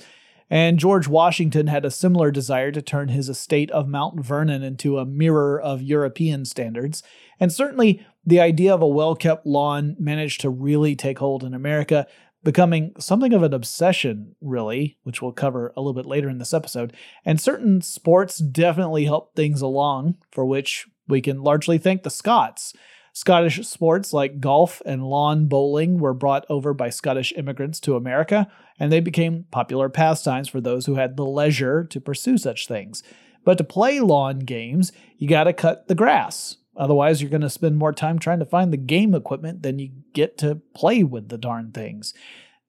and 0.49 0.77
George 0.77 1.07
Washington 1.07 1.67
had 1.67 1.85
a 1.85 1.89
similar 1.89 2.31
desire 2.31 2.69
to 2.73 2.81
turn 2.81 3.07
his 3.07 3.29
estate 3.29 3.71
of 3.71 3.87
Mount 3.87 4.19
Vernon 4.19 4.61
into 4.61 4.97
a 4.97 5.05
mirror 5.05 5.57
of 5.57 5.81
European 5.81 6.43
standards. 6.43 7.01
And 7.39 7.49
certainly, 7.49 8.05
the 8.25 8.41
idea 8.41 8.73
of 8.73 8.81
a 8.81 8.87
well 8.87 9.15
kept 9.15 9.45
lawn 9.45 9.95
managed 9.97 10.41
to 10.41 10.49
really 10.49 10.93
take 10.93 11.19
hold 11.19 11.45
in 11.45 11.53
America, 11.53 12.05
becoming 12.43 12.91
something 12.99 13.31
of 13.31 13.41
an 13.41 13.53
obsession, 13.53 14.35
really, 14.41 14.97
which 15.03 15.21
we'll 15.21 15.31
cover 15.31 15.71
a 15.77 15.79
little 15.79 15.93
bit 15.93 16.05
later 16.05 16.27
in 16.27 16.39
this 16.39 16.53
episode. 16.53 16.91
And 17.23 17.39
certain 17.39 17.79
sports 17.79 18.39
definitely 18.39 19.05
helped 19.05 19.37
things 19.37 19.61
along, 19.61 20.17
for 20.29 20.45
which 20.45 20.87
we 21.07 21.21
can 21.21 21.41
largely 21.41 21.77
thank 21.77 22.03
the 22.03 22.09
Scots. 22.09 22.73
Scottish 23.13 23.65
sports 23.67 24.11
like 24.11 24.39
golf 24.39 24.81
and 24.85 25.05
lawn 25.05 25.45
bowling 25.47 25.99
were 25.99 26.15
brought 26.15 26.45
over 26.49 26.73
by 26.73 26.89
Scottish 26.89 27.31
immigrants 27.37 27.79
to 27.81 27.95
America, 27.95 28.47
and 28.79 28.91
they 28.91 28.99
became 28.99 29.45
popular 29.51 29.87
pastimes 29.87 30.49
for 30.49 30.59
those 30.59 30.87
who 30.87 30.95
had 30.95 31.15
the 31.15 31.25
leisure 31.25 31.83
to 31.85 32.01
pursue 32.01 32.39
such 32.39 32.67
things. 32.67 33.03
But 33.45 33.59
to 33.59 33.63
play 33.63 33.99
lawn 33.99 34.39
games, 34.39 34.91
you 35.17 35.27
gotta 35.27 35.53
cut 35.53 35.87
the 35.87 35.95
grass. 35.95 36.57
Otherwise, 36.75 37.21
you're 37.21 37.29
going 37.29 37.41
to 37.41 37.49
spend 37.49 37.77
more 37.77 37.93
time 37.93 38.17
trying 38.17 38.39
to 38.39 38.45
find 38.45 38.73
the 38.73 38.77
game 38.77 39.13
equipment 39.13 39.61
than 39.61 39.77
you 39.77 39.91
get 40.13 40.37
to 40.39 40.55
play 40.73 41.03
with 41.03 41.29
the 41.29 41.37
darn 41.37 41.71
things. 41.71 42.13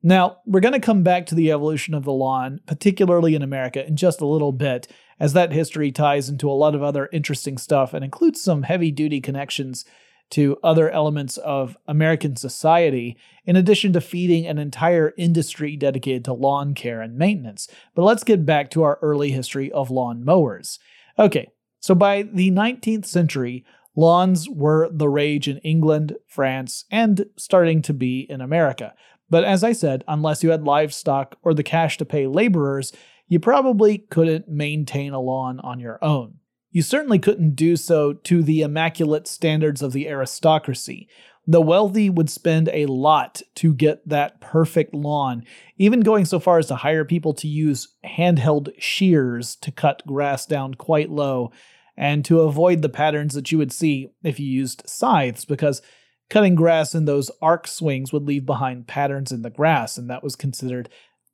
Now, 0.03 0.39
we're 0.45 0.61
going 0.61 0.75
to 0.75 0.81
come 0.81 1.03
back 1.03 1.25
to 1.27 1.35
the 1.35 1.51
evolution 1.51 1.95
of 1.95 2.05
the 2.05 2.13
lawn, 2.13 2.61
particularly 2.67 3.35
in 3.35 3.43
America, 3.43 3.87
in 3.87 3.97
just 3.97 4.21
a 4.21 4.27
little 4.27 4.53
bit, 4.53 4.87
as 5.19 5.33
that 5.33 5.53
history 5.53 5.91
ties 5.91 6.29
into 6.29 6.51
a 6.51 6.53
lot 6.53 6.75
of 6.75 6.83
other 6.83 7.09
interesting 7.13 7.57
stuff 7.57 7.95
and 7.95 8.05
includes 8.05 8.43
some 8.43 8.65
heavy 8.65 8.91
duty 8.91 9.23
connections 9.23 9.87
to 10.31 10.57
other 10.63 10.91
elements 10.91 11.37
of 11.39 11.77
American 11.87 12.37
society, 12.37 13.17
in 13.45 13.57
addition 13.57 13.93
to 13.93 14.01
feeding 14.01 14.47
an 14.47 14.59
entire 14.59 15.13
industry 15.17 15.77
dedicated 15.77 16.25
to 16.25 16.33
lawn 16.33 16.75
care 16.75 17.01
and 17.01 17.17
maintenance. 17.17 17.69
But 17.95 18.03
let's 18.03 18.25
get 18.25 18.47
back 18.47 18.71
to 18.71 18.83
our 18.83 18.99
early 19.03 19.31
history 19.31 19.71
of 19.73 19.91
lawn 19.91 20.25
mowers. 20.25 20.79
Okay, 21.19 21.49
so 21.81 21.95
by 21.95 22.23
the 22.23 22.51
19th 22.51 23.07
century, 23.07 23.65
lawns 23.95 24.49
were 24.49 24.89
the 24.91 25.09
rage 25.09 25.49
in 25.49 25.59
England, 25.59 26.17
France, 26.27 26.85
and 26.91 27.27
starting 27.37 27.83
to 27.83 27.93
be 27.95 28.21
in 28.29 28.41
America. 28.41 28.95
But 29.31 29.45
as 29.45 29.65
I 29.65 29.73
said, 29.73 30.05
unless 30.09 30.43
you 30.43 30.51
had 30.51 30.65
livestock 30.65 31.37
or 31.43 31.55
the 31.55 31.63
cash 31.63 31.99
to 31.99 32.05
pay 32.05 32.27
laborers, 32.27 32.93
you 33.29 33.41
probably 33.41 33.99
couldn't 33.99 34.49
maintain 34.49 35.13
a 35.13 35.21
lawn 35.21 35.61
on 35.61 35.81
your 35.81 36.03
own. 36.05 36.35
You 36.75 36.83
certainly 36.83 37.21
couldn't 37.21 37.55
do 37.55 37.77
so 37.77 38.15
to 38.15 38.43
the 38.43 38.63
immaculate 38.63 39.29
standards 39.29 39.81
of 39.81 39.93
the 39.93 40.09
aristocracy. 40.09 41.09
The 41.47 41.61
wealthy 41.61 42.11
would 42.11 42.29
spend 42.29 42.69
a 42.73 42.87
lot 42.87 43.43
to 43.57 43.73
get 43.73 44.07
that 44.09 44.41
perfect 44.41 44.93
lawn, 44.93 45.45
even 45.79 46.01
going 46.01 46.25
so 46.25 46.41
far 46.41 46.59
as 46.59 46.67
to 46.67 46.75
hire 46.75 47.05
people 47.05 47.33
to 47.35 47.47
use 47.47 47.95
handheld 48.05 48.71
shears 48.77 49.55
to 49.57 49.71
cut 49.71 50.05
grass 50.05 50.47
down 50.47 50.75
quite 50.75 51.11
low, 51.11 51.53
and 51.97 52.25
to 52.25 52.41
avoid 52.41 52.83
the 52.83 52.89
patterns 52.89 53.35
that 53.35 53.53
you 53.53 53.59
would 53.59 53.73
see 53.73 54.09
if 54.25 54.41
you 54.41 54.47
used 54.47 54.83
scythes, 54.85 55.45
because 55.45 55.81
cutting 56.29 56.57
grass 56.57 56.93
in 56.93 57.05
those 57.05 57.31
arc 57.41 57.69
swings 57.69 58.13
would 58.13 58.25
leave 58.25 58.45
behind 58.45 58.89
patterns 58.89 59.31
in 59.31 59.43
the 59.43 59.51
grass, 59.51 59.97
and 59.97 60.11
that 60.11 60.25
was 60.25 60.35
considered 60.35 60.89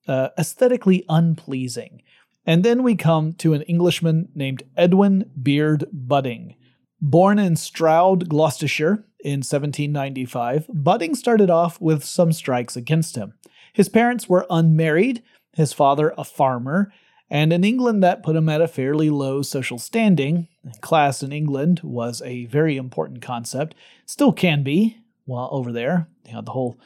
uh, 0.07 0.29
aesthetically 0.37 1.03
unpleasing. 1.09 2.03
And 2.47 2.65
then 2.65 2.83
we 2.83 2.97
come 2.97 3.33
to 3.35 3.53
an 3.53 3.63
Englishman 3.63 4.29
named 4.35 4.63
Edwin 4.77 5.31
Beard 5.41 5.87
Budding. 5.93 6.57
Born 7.01 7.39
in 7.39 7.57
Stroud, 7.57 8.29
Gloucestershire 8.29 9.05
in 9.21 9.41
1795, 9.41 10.67
Budding 10.73 11.15
started 11.15 11.51
off 11.51 11.81
with 11.81 12.05
some 12.05 12.33
strikes 12.33 12.77
against 12.77 13.17
him. 13.17 13.35
His 13.73 13.89
parents 13.89 14.29
were 14.29 14.47
unmarried, 14.51 15.23
his 15.55 15.73
father 15.73 16.13
a 16.17 16.25
farmer, 16.25 16.93
and 17.31 17.53
in 17.53 17.63
England 17.63 18.03
that 18.03 18.23
put 18.23 18.37
him 18.37 18.49
at 18.49 18.61
a 18.61 18.69
fairly 18.69 19.09
low 19.09 19.43
social 19.43 19.79
standing. 19.79 20.49
Class 20.81 21.23
in 21.23 21.33
England 21.33 21.81
was 21.85 22.21
a 22.23 22.47
very 22.47 22.77
important 22.77 23.23
concept, 23.23 23.75
still 24.05 24.33
can 24.33 24.63
be, 24.63 24.99
while 25.27 25.49
over 25.53 25.73
there, 25.73 26.09
you 26.27 26.33
know, 26.33 26.43
the 26.43 26.51
whole 26.51 26.79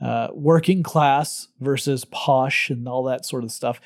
uh, 0.00 0.28
working 0.32 0.82
class 0.82 1.48
versus 1.58 2.04
posh 2.06 2.70
and 2.70 2.88
all 2.88 3.04
that 3.04 3.26
sort 3.26 3.44
of 3.44 3.52
stuff. 3.52 3.80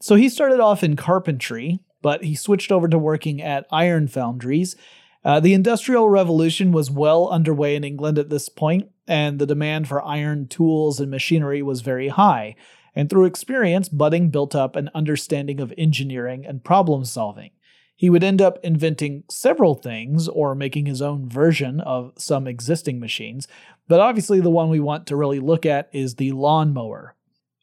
So 0.00 0.14
he 0.14 0.28
started 0.28 0.60
off 0.60 0.82
in 0.82 0.96
carpentry, 0.96 1.80
but 2.00 2.24
he 2.24 2.34
switched 2.34 2.72
over 2.72 2.88
to 2.88 2.98
working 2.98 3.42
at 3.42 3.66
iron 3.70 4.08
foundries. 4.08 4.74
Uh, 5.22 5.40
the 5.40 5.52
Industrial 5.52 6.08
Revolution 6.08 6.72
was 6.72 6.90
well 6.90 7.28
underway 7.28 7.76
in 7.76 7.84
England 7.84 8.18
at 8.18 8.30
this 8.30 8.48
point, 8.48 8.88
and 9.06 9.38
the 9.38 9.46
demand 9.46 9.86
for 9.86 10.02
iron 10.02 10.48
tools 10.48 10.98
and 10.98 11.10
machinery 11.10 11.62
was 11.62 11.82
very 11.82 12.08
high. 12.08 12.56
And 12.94 13.10
through 13.10 13.26
experience, 13.26 13.90
Budding 13.90 14.30
built 14.30 14.54
up 14.54 14.74
an 14.74 14.90
understanding 14.94 15.60
of 15.60 15.74
engineering 15.76 16.46
and 16.46 16.64
problem 16.64 17.04
solving. 17.04 17.50
He 17.94 18.08
would 18.08 18.24
end 18.24 18.40
up 18.40 18.58
inventing 18.62 19.24
several 19.28 19.74
things 19.74 20.26
or 20.26 20.54
making 20.54 20.86
his 20.86 21.02
own 21.02 21.28
version 21.28 21.80
of 21.82 22.12
some 22.16 22.46
existing 22.46 22.98
machines, 22.98 23.46
but 23.88 24.00
obviously 24.00 24.40
the 24.40 24.48
one 24.48 24.70
we 24.70 24.80
want 24.80 25.06
to 25.08 25.16
really 25.16 25.38
look 25.38 25.66
at 25.66 25.90
is 25.92 26.14
the 26.14 26.32
lawnmower. 26.32 27.14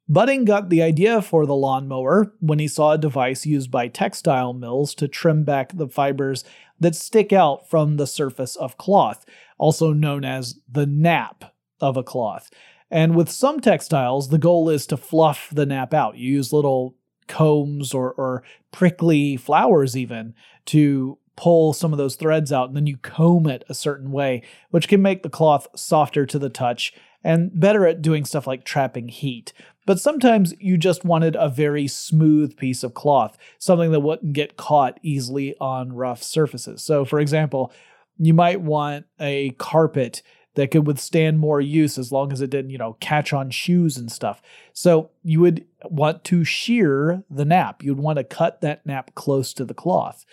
Budding 0.09 0.45
got 0.45 0.69
the 0.69 0.81
idea 0.81 1.21
for 1.21 1.45
the 1.45 1.55
lawnmower 1.55 2.33
when 2.39 2.59
he 2.59 2.67
saw 2.67 2.91
a 2.91 2.97
device 2.97 3.45
used 3.45 3.69
by 3.69 3.89
textile 3.89 4.53
mills 4.53 4.95
to 4.95 5.07
trim 5.07 5.43
back 5.43 5.75
the 5.75 5.89
fibers 5.89 6.45
that 6.79 6.95
stick 6.95 7.33
out 7.33 7.69
from 7.69 7.97
the 7.97 8.07
surface 8.07 8.55
of 8.55 8.77
cloth, 8.77 9.25
also 9.57 9.91
known 9.91 10.23
as 10.23 10.59
the 10.71 10.85
nap 10.85 11.53
of 11.81 11.97
a 11.97 12.03
cloth. 12.03 12.49
And 12.89 13.15
with 13.15 13.29
some 13.29 13.59
textiles, 13.59 14.29
the 14.29 14.37
goal 14.37 14.69
is 14.69 14.87
to 14.87 14.97
fluff 14.97 15.49
the 15.51 15.65
nap 15.65 15.93
out. 15.93 16.17
You 16.17 16.35
use 16.35 16.53
little 16.53 16.95
combs 17.27 17.93
or, 17.93 18.13
or 18.13 18.43
prickly 18.71 19.35
flowers, 19.35 19.97
even, 19.97 20.33
to 20.67 21.17
pull 21.35 21.73
some 21.73 21.91
of 21.91 21.97
those 21.97 22.15
threads 22.15 22.53
out, 22.53 22.69
and 22.69 22.77
then 22.77 22.87
you 22.87 22.95
comb 22.97 23.47
it 23.47 23.65
a 23.67 23.73
certain 23.73 24.11
way, 24.11 24.41
which 24.71 24.87
can 24.87 25.01
make 25.01 25.23
the 25.23 25.29
cloth 25.29 25.67
softer 25.75 26.25
to 26.25 26.39
the 26.39 26.49
touch 26.49 26.93
and 27.23 27.59
better 27.59 27.85
at 27.85 28.01
doing 28.01 28.23
stuff 28.23 28.47
like 28.47 28.63
trapping 28.63 29.09
heat. 29.09 29.51
But 29.87 30.01
sometimes 30.01 30.53
you 30.59 30.77
just 30.77 31.05
wanted 31.05 31.37
a 31.39 31.47
very 31.47 31.87
smooth 31.87 32.57
piece 32.57 32.83
of 32.83 32.93
cloth, 32.93 33.37
something 33.57 33.91
that 33.91 34.01
wouldn't 34.01 34.33
get 34.33 34.57
caught 34.57 34.99
easily 35.01 35.55
on 35.61 35.93
rough 35.93 36.21
surfaces. 36.21 36.83
So, 36.83 37.05
for 37.05 37.21
example, 37.21 37.71
you 38.17 38.33
might 38.33 38.59
want 38.59 39.05
a 39.17 39.51
carpet 39.51 40.21
that 40.55 40.71
could 40.71 40.85
withstand 40.85 41.39
more 41.39 41.61
use 41.61 41.97
as 41.97 42.11
long 42.11 42.33
as 42.33 42.41
it 42.41 42.49
didn't, 42.49 42.71
you 42.71 42.77
know, 42.77 42.97
catch 42.99 43.31
on 43.31 43.49
shoes 43.49 43.95
and 43.95 44.11
stuff. 44.11 44.41
So 44.73 45.11
you 45.23 45.39
would 45.39 45.63
want 45.85 46.25
to 46.25 46.43
shear 46.43 47.23
the 47.29 47.45
nap. 47.45 47.81
You'd 47.81 47.99
want 47.99 48.17
to 48.17 48.23
cut 48.25 48.59
that 48.61 48.85
nap 48.85 49.15
close 49.15 49.53
to 49.53 49.63
the 49.63 49.75
cloth. 49.75 50.25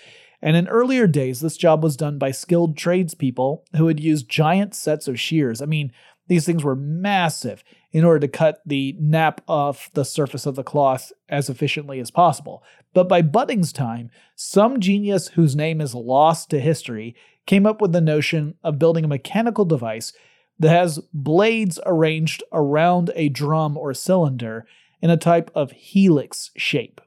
And 0.43 0.57
in 0.57 0.67
earlier 0.67 1.07
days, 1.07 1.41
this 1.41 1.57
job 1.57 1.83
was 1.83 1.97
done 1.97 2.19
by 2.19 2.33
skilled 2.33 2.77
tradespeople 2.77 3.65
who 3.77 3.85
would 3.85 4.01
use 4.01 4.23
giant 4.25 4.75
sets 4.75 5.07
of 5.07 5.21
shears. 5.21 5.63
I 5.63 5.67
mean, 5.67 5.93
these 6.27 6.47
things 6.47 6.65
were 6.65 6.75
massive 6.75 7.63
in 7.95 8.05
order 8.05 8.19
to 8.19 8.29
cut 8.29 8.61
the 8.67 8.97
nap 8.99 9.41
off 9.47 9.89
the 9.95 10.05
surface 10.05 10.47
of 10.47 10.57
the 10.57 10.65
cloth 10.65 11.13
as 11.29 11.49
efficiently 11.49 12.01
as 12.01 12.11
possible. 12.11 12.63
But 12.93 13.09
by 13.09 13.23
Budding's 13.23 13.73
time, 13.73 14.11
some 14.35 14.81
genius 14.81 15.29
whose 15.29 15.55
name 15.55 15.81
is 15.81 15.95
lost 15.95 16.51
to 16.51 16.61
history 16.61 17.15
came 17.47 17.67
up 17.67 17.81
with 17.81 17.93
the 17.93 18.01
notion 18.01 18.57
of 18.65 18.81
building 18.81 19.05
a 19.05 19.09
mechanical 19.09 19.65
device 19.65 20.13
that 20.59 20.71
has 20.71 20.99
blades 21.13 21.79
arranged 21.87 22.43
around 22.53 23.13
a 23.15 23.29
drum 23.29 23.77
or 23.77 23.95
cylinder 23.95 24.67
in 25.01 25.09
a 25.11 25.17
type 25.17 25.53
of 25.55 25.71
helix 25.71 26.51
shape. 26.57 27.01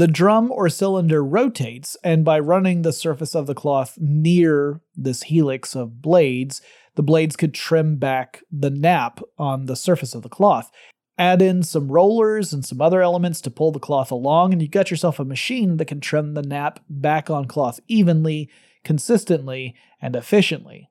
The 0.00 0.08
drum 0.08 0.50
or 0.50 0.70
cylinder 0.70 1.22
rotates, 1.22 1.94
and 2.02 2.24
by 2.24 2.38
running 2.38 2.80
the 2.80 2.90
surface 2.90 3.34
of 3.34 3.46
the 3.46 3.54
cloth 3.54 3.98
near 4.00 4.80
this 4.96 5.24
helix 5.24 5.76
of 5.76 6.00
blades, 6.00 6.62
the 6.94 7.02
blades 7.02 7.36
could 7.36 7.52
trim 7.52 7.96
back 7.96 8.42
the 8.50 8.70
nap 8.70 9.20
on 9.36 9.66
the 9.66 9.76
surface 9.76 10.14
of 10.14 10.22
the 10.22 10.30
cloth. 10.30 10.70
Add 11.18 11.42
in 11.42 11.62
some 11.62 11.92
rollers 11.92 12.54
and 12.54 12.64
some 12.64 12.80
other 12.80 13.02
elements 13.02 13.42
to 13.42 13.50
pull 13.50 13.72
the 13.72 13.78
cloth 13.78 14.10
along, 14.10 14.54
and 14.54 14.62
you've 14.62 14.70
got 14.70 14.90
yourself 14.90 15.18
a 15.18 15.24
machine 15.26 15.76
that 15.76 15.84
can 15.84 16.00
trim 16.00 16.32
the 16.32 16.40
nap 16.40 16.80
back 16.88 17.28
on 17.28 17.44
cloth 17.44 17.78
evenly, 17.86 18.48
consistently, 18.82 19.74
and 20.00 20.16
efficiently. 20.16 20.88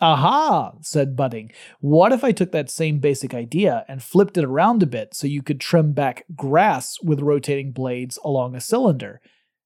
Aha, 0.00 0.72
said 0.80 1.14
Budding. 1.14 1.52
What 1.80 2.12
if 2.12 2.24
I 2.24 2.32
took 2.32 2.52
that 2.52 2.70
same 2.70 3.00
basic 3.00 3.34
idea 3.34 3.84
and 3.86 4.02
flipped 4.02 4.38
it 4.38 4.44
around 4.44 4.82
a 4.82 4.86
bit 4.86 5.14
so 5.14 5.26
you 5.26 5.42
could 5.42 5.60
trim 5.60 5.92
back 5.92 6.24
grass 6.34 6.96
with 7.02 7.20
rotating 7.20 7.72
blades 7.72 8.18
along 8.24 8.54
a 8.54 8.60
cylinder? 8.60 9.20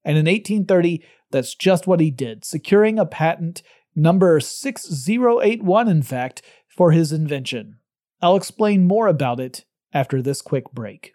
And 0.04 0.18
in 0.18 0.26
1830, 0.26 1.04
that's 1.30 1.54
just 1.54 1.86
what 1.86 2.00
he 2.00 2.10
did, 2.10 2.44
securing 2.44 2.98
a 2.98 3.06
patent 3.06 3.62
number 3.94 4.40
6081, 4.40 5.88
in 5.88 6.02
fact, 6.02 6.42
for 6.68 6.90
his 6.90 7.12
invention. 7.12 7.78
I'll 8.20 8.36
explain 8.36 8.86
more 8.86 9.06
about 9.06 9.38
it 9.40 9.64
after 9.92 10.20
this 10.20 10.42
quick 10.42 10.72
break. 10.72 11.13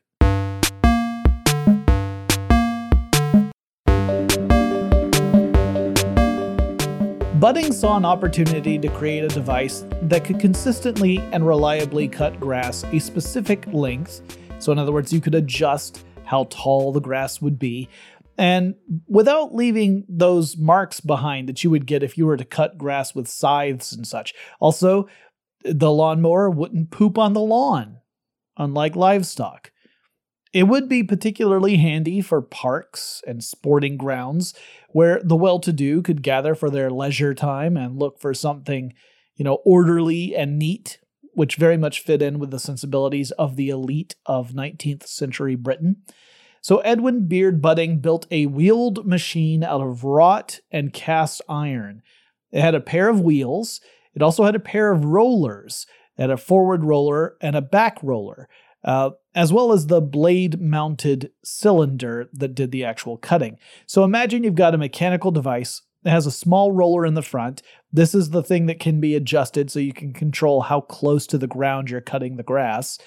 Budding 7.39 7.71
saw 7.71 7.95
an 7.95 8.04
opportunity 8.04 8.78
to 8.78 8.89
create 8.89 9.23
a 9.23 9.30
device 9.30 9.86
that 10.02 10.25
could 10.25 10.41
consistently 10.41 11.19
and 11.32 11.47
reliably 11.47 12.06
cut 12.10 12.38
grass 12.38 12.84
a 12.91 12.99
specific 12.99 13.65
length. 13.67 14.38
So, 14.60 14.73
in 14.73 14.78
other 14.78 14.91
words, 14.91 15.13
you 15.13 15.21
could 15.21 15.36
adjust 15.36 16.04
how 16.25 16.47
tall 16.49 16.91
the 16.91 16.99
grass 16.99 17.39
would 17.39 17.58
be 17.58 17.88
and 18.38 18.75
without 19.08 19.56
leaving 19.56 20.04
those 20.10 20.58
marks 20.58 20.99
behind 20.99 21.47
that 21.47 21.63
you 21.63 21.69
would 21.69 21.86
get 21.86 22.04
if 22.04 22.17
you 22.17 22.25
were 22.25 22.36
to 22.36 22.43
cut 22.43 22.78
grass 22.78 23.15
with 23.15 23.30
scythes 23.30 23.93
and 23.93 24.06
such. 24.06 24.34
Also, 24.60 25.08
the 25.63 25.91
lawnmower 25.91 26.49
wouldn't 26.49 26.91
poop 26.91 27.17
on 27.17 27.32
the 27.32 27.39
lawn, 27.39 27.99
unlike 28.58 28.97
livestock. 28.97 29.71
It 30.52 30.63
would 30.63 30.89
be 30.89 31.04
particularly 31.04 31.78
handy 31.78 32.19
for 32.19 32.41
parks 32.41 33.21
and 33.25 33.41
sporting 33.41 33.95
grounds 33.95 34.54
where 34.91 35.21
the 35.23 35.36
well 35.36 35.60
to 35.60 35.73
do 35.73 36.02
could 36.02 36.21
gather 36.21 36.56
for 36.56 36.69
their 36.69 36.89
leisure 36.89 37.34
time 37.34 37.78
and 37.78 37.97
look 37.97 38.19
for 38.19 38.34
something, 38.34 38.93
you 39.36 39.45
know, 39.45 39.60
orderly 39.65 40.36
and 40.36 40.58
neat, 40.58 40.99
which 41.34 41.56
very 41.56 41.78
much 41.78 42.02
fit 42.02 42.21
in 42.21 42.39
with 42.39 42.52
the 42.52 42.60
sensibilities 42.60 43.32
of 43.32 43.56
the 43.56 43.69
elite 43.69 44.15
of 44.25 44.52
19th 44.52 45.08
century 45.08 45.56
Britain. 45.56 45.97
So 46.62 46.80
Edwin 46.80 47.28
Beard 47.28 47.62
Budding 47.62 47.99
built 47.99 48.28
a 48.32 48.45
wheeled 48.47 49.06
machine 49.06 49.63
out 49.63 49.82
of 49.82 50.04
wrought 50.04 50.60
and 50.71 50.91
cast 50.91 51.41
iron. 51.47 52.02
It 52.52 52.62
had 52.62 52.75
a 52.75 52.82
pair 52.82 53.10
of 53.10 53.21
wheels. 53.21 53.80
It 54.13 54.21
also 54.21 54.43
had 54.43 54.56
a 54.56 54.60
pair 54.60 54.91
of 54.91 55.06
rollers. 55.06 55.86
It 56.17 56.21
had 56.23 56.30
a 56.32 56.38
forward 56.38 56.84
roller 56.84 57.38
and 57.41 57.56
a 57.56 57.62
back 57.62 57.99
roller, 58.04 58.49
uh, 58.84 59.12
as 59.35 59.53
well 59.53 59.71
as 59.71 59.87
the 59.87 60.01
blade 60.01 60.59
mounted 60.59 61.31
cylinder 61.43 62.29
that 62.33 62.55
did 62.55 62.71
the 62.71 62.83
actual 62.83 63.17
cutting. 63.17 63.57
So 63.85 64.03
imagine 64.03 64.43
you've 64.43 64.55
got 64.55 64.73
a 64.73 64.79
mechanical 64.79 65.31
device 65.31 65.81
that 66.03 66.11
has 66.11 66.25
a 66.25 66.31
small 66.31 66.71
roller 66.71 67.05
in 67.05 67.13
the 67.13 67.21
front. 67.21 67.61
This 67.91 68.15
is 68.15 68.29
the 68.29 68.43
thing 68.43 68.65
that 68.67 68.79
can 68.79 68.99
be 68.99 69.15
adjusted 69.15 69.69
so 69.69 69.79
you 69.79 69.93
can 69.93 70.13
control 70.13 70.61
how 70.61 70.81
close 70.81 71.27
to 71.27 71.37
the 71.37 71.47
ground 71.47 71.89
you're 71.89 72.01
cutting 72.01 72.37
the 72.37 72.43
grass. 72.43 72.97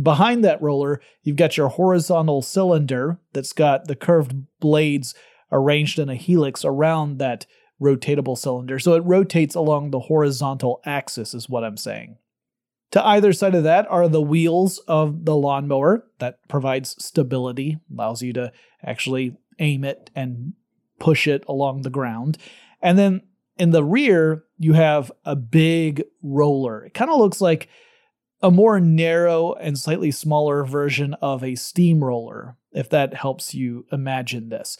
Behind 0.00 0.44
that 0.44 0.60
roller, 0.60 1.00
you've 1.22 1.36
got 1.36 1.56
your 1.56 1.68
horizontal 1.68 2.42
cylinder 2.42 3.18
that's 3.32 3.52
got 3.52 3.86
the 3.86 3.94
curved 3.94 4.34
blades 4.58 5.14
arranged 5.52 6.00
in 6.00 6.08
a 6.08 6.16
helix 6.16 6.64
around 6.64 7.18
that 7.18 7.46
rotatable 7.80 8.36
cylinder. 8.36 8.78
So 8.78 8.94
it 8.94 9.04
rotates 9.04 9.54
along 9.54 9.90
the 9.90 10.00
horizontal 10.00 10.80
axis, 10.84 11.32
is 11.34 11.48
what 11.48 11.64
I'm 11.64 11.76
saying. 11.76 12.16
To 12.92 13.04
either 13.04 13.32
side 13.32 13.54
of 13.54 13.64
that 13.64 13.90
are 13.90 14.08
the 14.08 14.22
wheels 14.22 14.78
of 14.86 15.24
the 15.24 15.34
lawnmower 15.34 16.06
that 16.18 16.38
provides 16.48 16.94
stability, 17.04 17.78
allows 17.92 18.22
you 18.22 18.32
to 18.34 18.52
actually 18.84 19.36
aim 19.58 19.84
it 19.84 20.10
and 20.14 20.52
push 21.00 21.26
it 21.26 21.44
along 21.48 21.82
the 21.82 21.90
ground. 21.90 22.38
And 22.80 22.98
then 22.98 23.22
in 23.58 23.70
the 23.70 23.84
rear, 23.84 24.44
you 24.58 24.74
have 24.74 25.10
a 25.24 25.36
big 25.36 26.04
roller. 26.22 26.84
It 26.84 26.94
kind 26.94 27.10
of 27.10 27.18
looks 27.18 27.40
like 27.40 27.68
a 28.42 28.50
more 28.50 28.78
narrow 28.78 29.54
and 29.54 29.78
slightly 29.78 30.10
smaller 30.10 30.64
version 30.64 31.14
of 31.14 31.42
a 31.42 31.54
steamroller, 31.54 32.56
if 32.72 32.90
that 32.90 33.14
helps 33.14 33.54
you 33.54 33.86
imagine 33.90 34.50
this. 34.50 34.76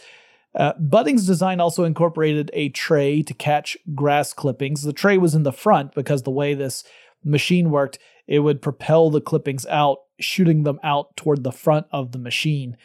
Uh, 0.55 0.73
Budding's 0.79 1.27
design 1.27 1.61
also 1.61 1.85
incorporated 1.85 2.51
a 2.53 2.69
tray 2.69 3.23
to 3.23 3.35
catch 3.35 3.77
grass 3.95 4.33
clippings. 4.33 4.83
The 4.83 4.93
tray 4.93 5.19
was 5.19 5.35
in 5.35 5.43
the 5.43 5.53
front 5.53 5.95
because 5.95 6.23
the 6.23 6.31
way 6.31 6.55
this 6.55 6.85
machine 7.25 7.71
worked, 7.71 7.99
it 8.27 8.41
would 8.41 8.63
propel 8.63 9.11
the 9.11 9.21
clippings 9.21 9.67
out, 9.67 9.99
shooting 10.21 10.63
them 10.63 10.79
out 10.83 11.17
toward 11.17 11.43
the 11.43 11.53
front 11.53 11.87
of 11.91 12.13
the 12.13 12.19
machine. 12.19 12.77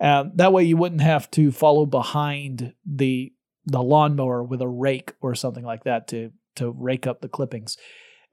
Uh, 0.00 0.24
that 0.34 0.52
way, 0.52 0.64
you 0.64 0.76
wouldn't 0.76 1.00
have 1.00 1.30
to 1.32 1.52
follow 1.52 1.86
behind 1.86 2.74
the 2.84 3.32
the 3.66 3.82
lawnmower 3.82 4.42
with 4.42 4.60
a 4.60 4.68
rake 4.68 5.14
or 5.22 5.34
something 5.34 5.64
like 5.64 5.84
that 5.84 6.08
to 6.08 6.30
to 6.56 6.70
rake 6.70 7.06
up 7.06 7.20
the 7.20 7.28
clippings 7.28 7.78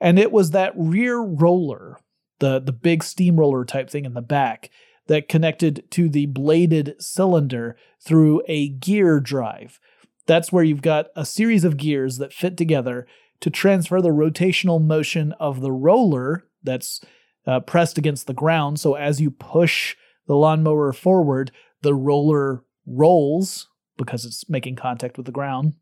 and 0.02 0.18
it 0.18 0.32
was 0.32 0.52
that 0.52 0.74
rear 0.76 1.20
roller, 1.20 2.00
the 2.40 2.60
the 2.60 2.74
big 2.74 3.04
steamroller 3.04 3.64
type 3.64 3.90
thing 3.90 4.04
in 4.04 4.16
the 4.16 4.22
back 4.22 4.72
that 5.08 5.30
connected 5.30 5.90
to 5.92 6.10
the 6.10 6.26
bladed 6.26 6.96
cylinder 7.00 7.78
through 8.04 8.42
a 8.48 8.70
gear 8.70 9.20
drive. 9.20 9.80
That's 10.26 10.52
where 10.52 10.64
you've 10.64 10.82
got 10.82 11.08
a 11.16 11.26
series 11.26 11.64
of 11.64 11.78
gears 11.78 12.18
that 12.18 12.34
fit 12.34 12.58
together 12.58 13.08
to 13.42 13.50
transfer 13.50 14.02
the 14.02 14.10
rotational 14.10 14.82
motion 14.82 15.34
of 15.34 15.62
the 15.62 15.72
roller 15.72 16.46
that's 16.64 17.02
uh, 17.46 17.60
pressed 17.60 17.98
against 17.98 18.28
the 18.28 18.34
ground. 18.34 18.80
So 18.80 18.94
as 18.94 19.20
you 19.20 19.32
push 19.32 19.96
the 20.28 20.36
lawnmower 20.36 20.94
forward, 20.94 21.52
the 21.82 21.94
roller 21.94 22.64
rolls 22.86 23.68
because 23.98 24.26
it's 24.26 24.50
making 24.50 24.76
contact 24.76 25.18
with 25.18 25.26
the 25.26 25.32
ground. 25.32 25.74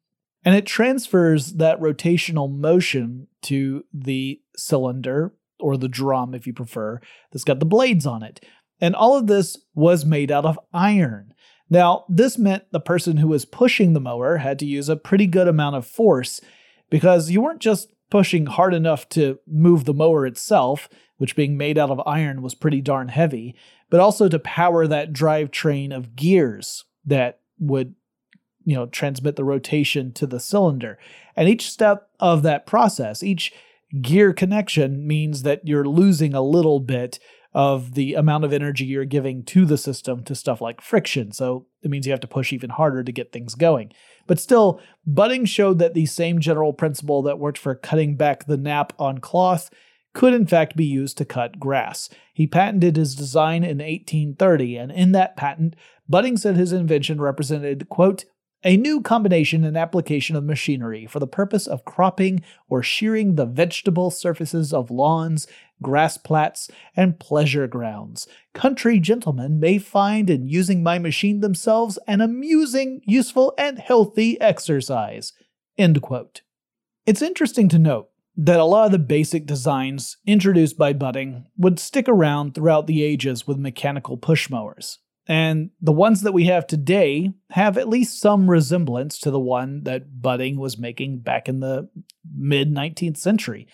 And 0.44 0.56
it 0.56 0.66
transfers 0.66 1.54
that 1.54 1.80
rotational 1.82 2.50
motion 2.50 3.28
to 3.44 3.84
the 3.94 4.42
cylinder 4.56 5.34
or 5.60 5.76
the 5.76 5.90
drum, 5.90 6.34
if 6.34 6.48
you 6.48 6.54
prefer, 6.54 7.02
that's 7.32 7.44
got 7.44 7.60
the 7.60 7.66
blades 7.66 8.06
on 8.06 8.24
it. 8.24 8.44
And 8.80 8.96
all 8.96 9.18
of 9.18 9.28
this 9.28 9.58
was 9.76 10.06
made 10.06 10.32
out 10.32 10.46
of 10.46 10.58
iron. 10.74 11.34
Now, 11.70 12.06
this 12.08 12.38
meant 12.38 12.64
the 12.72 12.80
person 12.80 13.18
who 13.18 13.28
was 13.28 13.44
pushing 13.44 13.92
the 13.92 14.00
mower 14.00 14.38
had 14.38 14.58
to 14.60 14.66
use 14.66 14.88
a 14.88 14.96
pretty 14.96 15.28
good 15.28 15.48
amount 15.48 15.76
of 15.76 15.86
force 15.86 16.40
because 16.90 17.30
you 17.30 17.42
weren't 17.42 17.60
just 17.60 17.92
pushing 18.10 18.48
hard 18.48 18.74
enough 18.74 19.08
to 19.10 19.40
move 19.48 19.86
the 19.86 19.94
mower 19.94 20.26
itself, 20.26 20.90
which 21.18 21.36
being 21.36 21.58
made 21.58 21.78
out 21.78 21.90
of 21.92 22.02
iron 22.06 22.42
was 22.42 22.56
pretty 22.56 22.82
darn 22.82 23.10
heavy, 23.10 23.56
but 23.90 24.00
also 24.00 24.28
to 24.28 24.40
power 24.40 24.88
that 24.88 25.14
drivetrain 25.14 25.96
of 25.96 26.16
gears 26.16 26.86
that 27.06 27.40
would 27.60 27.96
you 28.66 28.76
know 28.76 28.86
transmit 28.88 29.36
the 29.36 29.44
rotation 29.44 30.12
to 30.14 30.28
the 30.28 30.40
cylinder. 30.40 30.98
And 31.36 31.48
each 31.48 31.70
step 31.70 32.10
of 32.20 32.44
that 32.44 32.66
process 32.66 33.24
each 33.24 33.54
gear 34.02 34.34
connection 34.34 35.08
means 35.08 35.44
that 35.44 35.68
you're 35.68 35.88
losing 35.88 36.34
a 36.34 36.42
little 36.42 36.80
bit 36.80 37.20
of 37.54 37.96
the 37.96 38.14
amount 38.14 38.44
of 38.44 38.54
energy 38.54 38.86
you're 38.86 39.06
giving 39.06 39.44
to 39.44 39.66
the 39.66 39.78
system 39.78 40.24
to 40.24 40.36
stuff 40.36 40.62
like 40.62 40.82
friction 40.82 41.32
so 41.32 41.66
it 41.82 41.90
means 41.90 42.06
you 42.06 42.12
have 42.12 42.20
to 42.20 42.28
push 42.28 42.54
even 42.54 42.70
harder 42.70 43.04
to 43.04 43.12
get 43.12 43.32
things 43.32 43.56
going 43.56 43.92
but 44.28 44.40
still 44.40 44.80
budding 45.06 45.46
showed 45.46 45.80
that 45.80 45.94
the 45.94 46.06
same 46.06 46.40
general 46.40 46.74
principle 46.74 47.22
that 47.22 47.40
worked 47.40 47.58
for 47.58 47.74
cutting 47.74 48.16
back 48.16 48.46
the 48.46 48.58
nap 48.58 48.94
on 49.00 49.18
cloth 49.18 49.70
could 50.14 50.34
in 50.34 50.46
fact 50.46 50.76
be 50.76 50.86
used 50.86 51.18
to 51.18 51.26
cut 51.26 51.60
grass. 51.60 52.10
He 52.34 52.48
patented 52.48 52.96
his 52.96 53.16
design 53.16 53.64
in 53.64 53.78
1830, 53.78 54.78
and 54.78 54.92
in 54.92 55.12
that 55.12 55.38
patent, 55.38 55.76
Budding 56.08 56.38
said 56.38 56.58
his 56.58 56.74
invention 56.74 57.22
represented, 57.22 57.88
quote, 57.90 58.26
a 58.64 58.76
new 58.76 59.02
combination 59.02 59.64
and 59.64 59.78
application 59.78 60.36
of 60.36 60.44
machinery 60.44 61.06
for 61.06 61.20
the 61.20 61.28
purpose 61.28 61.66
of 61.66 61.86
cropping 61.86 62.42
or 62.68 62.84
shearing 62.84 63.36
the 63.36 63.46
vegetable 63.46 64.12
surfaces 64.12 64.74
of 64.74 64.92
lawns, 64.92 65.48
grass 65.82 66.18
plats, 66.18 66.70
and 66.96 67.20
pleasure 67.20 67.68
grounds. 67.68 68.28
Country 68.54 69.00
gentlemen 69.00 69.60
may 69.60 69.78
find 69.78 70.30
in 70.30 70.48
using 70.48 70.84
my 70.84 71.00
machine 71.00 71.40
themselves 71.40 71.98
an 72.08 72.20
amusing, 72.20 73.02
useful, 73.06 73.54
and 73.58 73.80
healthy 73.80 74.40
exercise. 74.42 75.32
End 75.78 76.02
quote. 76.02 76.42
It's 77.06 77.22
interesting 77.22 77.70
to 77.70 77.80
note 77.80 78.10
that 78.36 78.60
a 78.60 78.66
lot 78.66 78.86
of 78.86 78.92
the 78.92 79.00
basic 79.00 79.46
designs 79.46 80.18
introduced 80.26 80.78
by 80.78 80.94
Budding 80.94 81.46
would 81.58 81.80
stick 81.80 82.08
around 82.08 82.54
throughout 82.54 82.88
the 82.88 83.04
ages 83.04 83.48
with 83.48 83.58
mechanical 83.58 84.18
push 84.18 84.50
mowers. 84.50 85.00
And 85.30 85.70
the 85.80 85.92
ones 85.92 86.24
that 86.24 86.32
we 86.32 86.46
have 86.46 86.66
today 86.66 87.32
have 87.52 87.78
at 87.78 87.88
least 87.88 88.20
some 88.20 88.50
resemblance 88.50 89.20
to 89.20 89.30
the 89.30 89.40
one 89.40 89.84
that 89.84 90.22
Budding 90.24 90.60
was 90.60 90.80
making 90.80 91.20
back 91.20 91.48
in 91.48 91.60
the 91.60 91.88
mid 92.36 92.74
19th 92.74 93.18
century. 93.18 93.68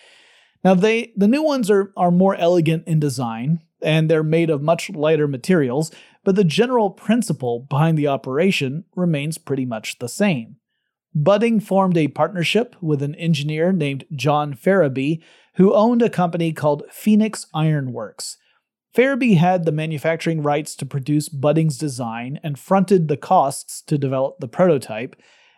Now 0.65 0.73
they 0.73 1.13
the 1.15 1.29
new 1.29 1.41
ones 1.41 1.71
are 1.71 1.93
are 1.95 2.11
more 2.11 2.35
elegant 2.35 2.83
in 2.87 2.99
design 2.99 3.61
and 3.81 4.09
they're 4.09 4.23
made 4.23 4.49
of 4.49 4.61
much 4.61 4.89
lighter 4.89 5.29
materials, 5.29 5.91
but 6.25 6.35
the 6.35 6.43
general 6.43 6.89
principle 6.89 7.61
behind 7.69 7.97
the 7.97 8.07
operation 8.07 8.83
remains 8.93 9.37
pretty 9.37 9.65
much 9.65 9.99
the 9.99 10.09
same. 10.09 10.57
Budding 11.13 11.61
formed 11.61 11.95
a 11.95 12.09
partnership 12.09 12.75
with 12.81 13.01
an 13.01 13.15
engineer 13.15 13.71
named 13.71 14.03
John 14.13 14.53
Ferrabee, 14.53 15.21
who 15.53 15.73
owned 15.73 16.01
a 16.01 16.09
company 16.09 16.51
called 16.51 16.83
Phoenix 16.91 17.45
Iron 17.53 17.93
Works. 17.93 18.37
Ferrabee 18.95 19.33
had 19.33 19.65
the 19.65 19.73
manufacturing 19.73 20.41
rights 20.41 20.73
to 20.77 20.85
produce 20.85 21.27
Budding's 21.27 21.77
design 21.77 22.39
and 22.41 22.57
fronted 22.57 23.09
the 23.09 23.17
costs 23.17 23.81
to 23.81 23.97
develop 23.97 24.39
the 24.39 24.47
prototype, 24.47 25.17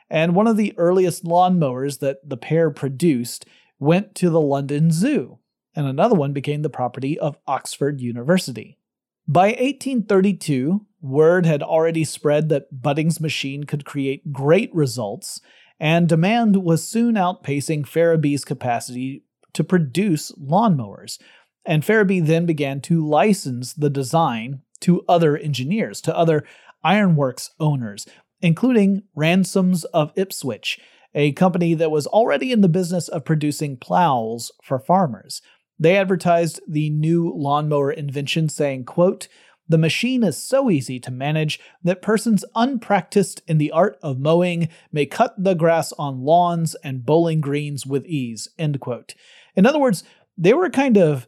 and 0.10 0.34
one 0.34 0.48
of 0.48 0.58
the 0.58 0.74
earliest 0.76 1.24
lawnmowers 1.24 2.00
that 2.00 2.28
the 2.28 2.36
pair 2.36 2.72
produced 2.72 3.46
went 3.78 4.16
to 4.16 4.32
the 4.32 4.42
London 4.42 4.90
Zoo, 4.90 5.38
and 5.76 5.86
another 5.86 6.16
one 6.16 6.34
became 6.34 6.64
the 6.64 6.70
property 6.70 7.20
of 7.20 7.38
Oxford 7.46 8.02
University. 8.02 8.80
By 9.28 9.50
1832, 9.50 10.88
word 11.02 11.46
had 11.46 11.62
already 11.62 12.06
spread 12.06 12.50
that 12.50 12.82
Budding's 12.82 13.22
machine 13.22 13.66
could 13.66 13.86
create 13.86 14.34
great 14.34 14.74
results, 14.74 15.42
and 15.80 16.10
demand 16.10 16.64
was 16.64 16.88
soon 16.88 17.14
outpacing 17.14 17.86
Ferrabee's 17.86 18.44
capacity 18.44 19.26
to 19.54 19.64
produce 19.64 20.32
lawnmowers, 20.32 21.20
and 21.68 21.86
Ferrabee 21.86 22.22
then 22.22 22.46
began 22.46 22.82
to 22.82 23.06
license 23.06 23.74
the 23.74 23.90
design 23.90 24.62
to 24.80 25.04
other 25.08 25.38
engineers, 25.38 26.02
to 26.02 26.18
other 26.18 26.44
ironworks 26.84 27.52
owners, 27.60 28.08
including 28.42 29.04
Ransomes 29.16 29.84
of 29.86 30.14
Ipswich, 30.16 30.80
a 31.14 31.34
company 31.34 31.74
that 31.74 31.92
was 31.92 32.08
already 32.08 32.52
in 32.52 32.62
the 32.62 32.70
business 32.70 33.08
of 33.10 33.26
producing 33.26 33.76
plows 33.78 34.52
for 34.64 34.80
farmers. 34.80 35.42
They 35.78 35.98
advertised 35.98 36.62
the 36.68 36.90
new 36.90 37.32
lawnmower 37.36 37.92
invention 37.92 38.50
saying, 38.50 38.86
quote, 38.86 39.28
the 39.70 39.78
machine 39.78 40.24
is 40.24 40.42
so 40.42 40.72
easy 40.72 40.98
to 41.02 41.12
manage 41.12 41.60
that 41.84 42.02
persons 42.02 42.46
unpracticed 42.56 43.42
in 43.48 43.58
the 43.58 43.72
art 43.72 43.98
of 44.02 44.18
mowing 44.18 44.70
may 44.94 45.06
cut 45.06 45.36
the 45.38 45.56
grass 45.56 45.92
on 46.00 46.22
lawns 46.22 46.76
and 46.76 47.06
bowling 47.06 47.42
greens 47.42 47.86
with 47.86 48.06
ease. 48.06 48.48
End 48.58 48.80
quote. 48.80 49.14
In 49.58 49.66
other 49.66 49.80
words, 49.80 50.06
they 50.38 50.54
were 50.54 50.70
kind 50.70 50.98
of 50.98 51.28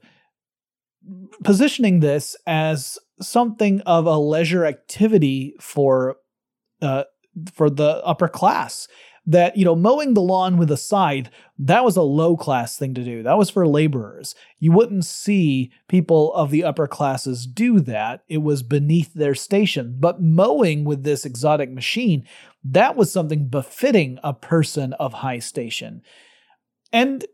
positioning 1.44 2.00
this 2.00 2.36
as 2.46 2.98
something 3.22 3.82
of 3.82 4.06
a 4.06 4.18
leisure 4.18 4.66
activity 4.66 5.56
for 5.60 6.18
uh, 6.82 7.04
for 7.54 7.70
the 7.70 8.04
upper 8.06 8.28
class. 8.28 8.88
That 9.26 9.58
you 9.58 9.66
know 9.66 9.76
mowing 9.76 10.16
the 10.16 10.22
lawn 10.22 10.58
with 10.58 10.72
a 10.72 10.78
scythe 10.78 11.30
that 11.60 11.84
was 11.84 11.96
a 11.96 12.02
low 12.02 12.36
class 12.36 12.78
thing 12.78 12.96
to 12.96 13.04
do. 13.04 13.22
That 13.22 13.38
was 13.38 13.52
for 13.52 13.68
laborers. 13.68 14.34
You 14.58 14.72
wouldn't 14.72 15.06
see 15.06 15.72
people 15.88 16.34
of 16.34 16.50
the 16.50 16.64
upper 16.64 16.88
classes 16.88 17.46
do 17.46 17.80
that. 17.82 18.24
It 18.28 18.40
was 18.40 18.64
beneath 18.64 19.14
their 19.14 19.36
station. 19.36 19.98
But 20.00 20.22
mowing 20.22 20.84
with 20.84 21.04
this 21.04 21.26
exotic 21.26 21.70
machine 21.70 22.26
that 22.64 22.96
was 22.96 23.12
something 23.12 23.48
befitting 23.48 24.20
a 24.24 24.34
person 24.34 24.94
of 24.94 25.14
high 25.14 25.40
station. 25.40 26.02
And 26.92 27.26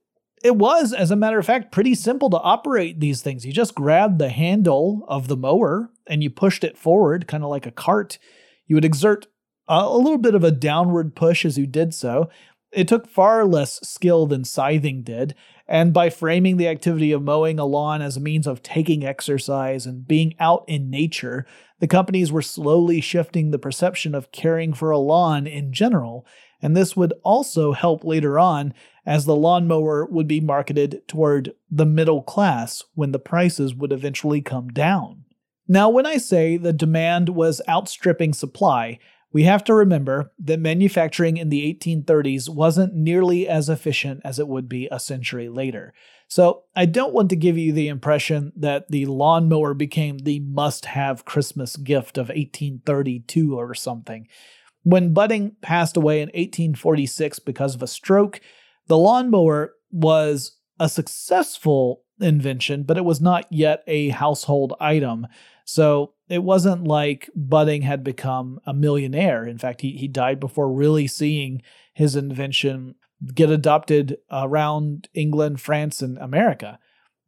it 0.46 0.56
was, 0.58 0.94
as 0.94 1.10
a 1.10 1.16
matter 1.16 1.40
of 1.40 1.46
fact, 1.48 1.72
pretty 1.72 1.96
simple 1.96 2.30
to 2.30 2.40
operate 2.40 3.00
these 3.00 3.24
things. 3.24 3.48
You 3.48 3.52
just 3.52 3.74
grabbed 3.74 4.20
the 4.20 4.30
handle 4.30 5.04
of 5.08 5.28
the 5.28 5.36
mower 5.36 5.90
and 6.06 6.22
you 6.22 6.30
pushed 6.30 6.64
it 6.64 6.78
forward, 6.78 7.28
kind 7.28 7.44
of 7.44 7.50
like 7.50 7.66
a 7.66 7.72
cart. 7.72 8.20
You 8.68 8.76
would 8.76 8.86
exert 8.86 9.26
a 9.68 9.98
little 9.98 10.20
bit 10.20 10.36
of 10.36 10.44
a 10.44 10.52
downward 10.52 11.16
push 11.16 11.46
as 11.46 11.58
you 11.58 11.66
did 11.66 11.96
so. 11.96 12.30
It 12.72 12.88
took 12.88 13.08
far 13.08 13.44
less 13.44 13.80
skill 13.88 14.28
than 14.28 14.44
scything 14.44 15.02
did, 15.02 15.34
and 15.68 15.92
by 15.92 16.12
framing 16.12 16.58
the 16.58 16.68
activity 16.68 17.12
of 17.12 17.24
mowing 17.24 17.58
a 17.58 17.66
lawn 17.66 18.04
as 18.04 18.16
a 18.16 18.20
means 18.22 18.46
of 18.46 18.62
taking 18.62 19.04
exercise 19.04 19.88
and 19.88 20.08
being 20.08 20.36
out 20.40 20.64
in 20.68 20.92
nature, 20.92 21.48
the 21.80 21.88
companies 21.88 22.32
were 22.32 22.44
slowly 22.44 23.02
shifting 23.02 23.50
the 23.50 23.58
perception 23.58 24.14
of 24.14 24.32
caring 24.32 24.74
for 24.74 24.92
a 24.92 25.00
lawn 25.00 25.48
in 25.48 25.74
general, 25.74 26.24
and 26.62 26.78
this 26.78 26.96
would 26.96 27.14
also 27.24 27.72
help 27.72 28.04
later 28.04 28.38
on 28.38 28.74
as 29.06 29.26
the 29.26 29.36
lawnmower 29.36 30.06
would 30.06 30.28
be 30.28 30.40
marketed 30.40 31.02
toward 31.08 31.54
the 31.70 31.86
middle 31.86 32.22
class 32.22 32.84
when 32.96 33.12
the 33.12 33.20
prices 33.20 33.76
would 33.76 33.92
eventually 33.92 34.42
come 34.42 34.70
down. 34.70 35.26
Now, 35.68 35.90
when 35.90 36.06
I 36.06 36.18
say 36.18 36.58
the 36.58 36.74
demand 36.74 37.30
was 37.30 37.62
outstripping 37.68 38.34
supply, 38.34 39.00
we 39.32 39.44
have 39.44 39.64
to 39.66 39.74
remember 39.74 40.32
that 40.40 40.60
manufacturing 40.60 41.38
in 41.38 41.50
the 41.50 41.74
1830s 41.74 42.48
wasn't 42.48 42.94
nearly 42.94 43.48
as 43.48 43.68
efficient 43.68 44.22
as 44.24 44.40
it 44.40 44.48
would 44.48 44.70
be 44.70 44.88
a 44.92 45.00
century 45.00 45.50
later. 45.50 45.94
So, 46.28 46.64
I 46.76 46.86
don't 46.86 47.14
want 47.14 47.30
to 47.32 47.36
give 47.36 47.58
you 47.58 47.74
the 47.74 47.88
impression 47.88 48.54
that 48.56 48.90
the 48.90 49.06
lawnmower 49.06 49.74
became 49.74 50.20
the 50.20 50.40
must 50.40 50.86
have 50.86 51.26
Christmas 51.26 51.76
gift 51.76 52.18
of 52.18 52.30
1832 52.30 53.60
or 53.60 53.74
something. 53.74 54.28
When 54.84 55.14
Budding 55.14 55.56
passed 55.62 55.98
away 55.98 56.22
in 56.22 56.30
1846 56.30 57.40
because 57.40 57.76
of 57.76 57.84
a 57.84 57.88
stroke, 57.88 58.40
the 58.88 58.98
lawnmower 58.98 59.74
was 59.92 60.58
a 60.80 60.90
successful 60.90 62.02
invention, 62.20 62.84
but 62.84 62.98
it 62.98 63.06
was 63.06 63.22
not 63.22 63.46
yet 63.52 63.84
a 63.88 64.10
household 64.10 64.74
item. 64.80 65.28
So 65.66 66.14
it 66.30 66.44
wasn't 66.44 66.86
like 66.86 67.30
Budding 67.36 67.82
had 67.82 68.04
become 68.04 68.60
a 68.66 68.74
millionaire. 68.74 69.46
In 69.46 69.58
fact, 69.58 69.82
he, 69.82 69.92
he 69.92 70.08
died 70.08 70.40
before 70.40 70.72
really 70.72 71.08
seeing 71.08 71.62
his 71.94 72.16
invention 72.16 72.96
get 73.34 73.50
adopted 73.50 74.18
around 74.32 75.08
England, 75.14 75.62
France, 75.62 76.02
and 76.02 76.18
America. 76.18 76.80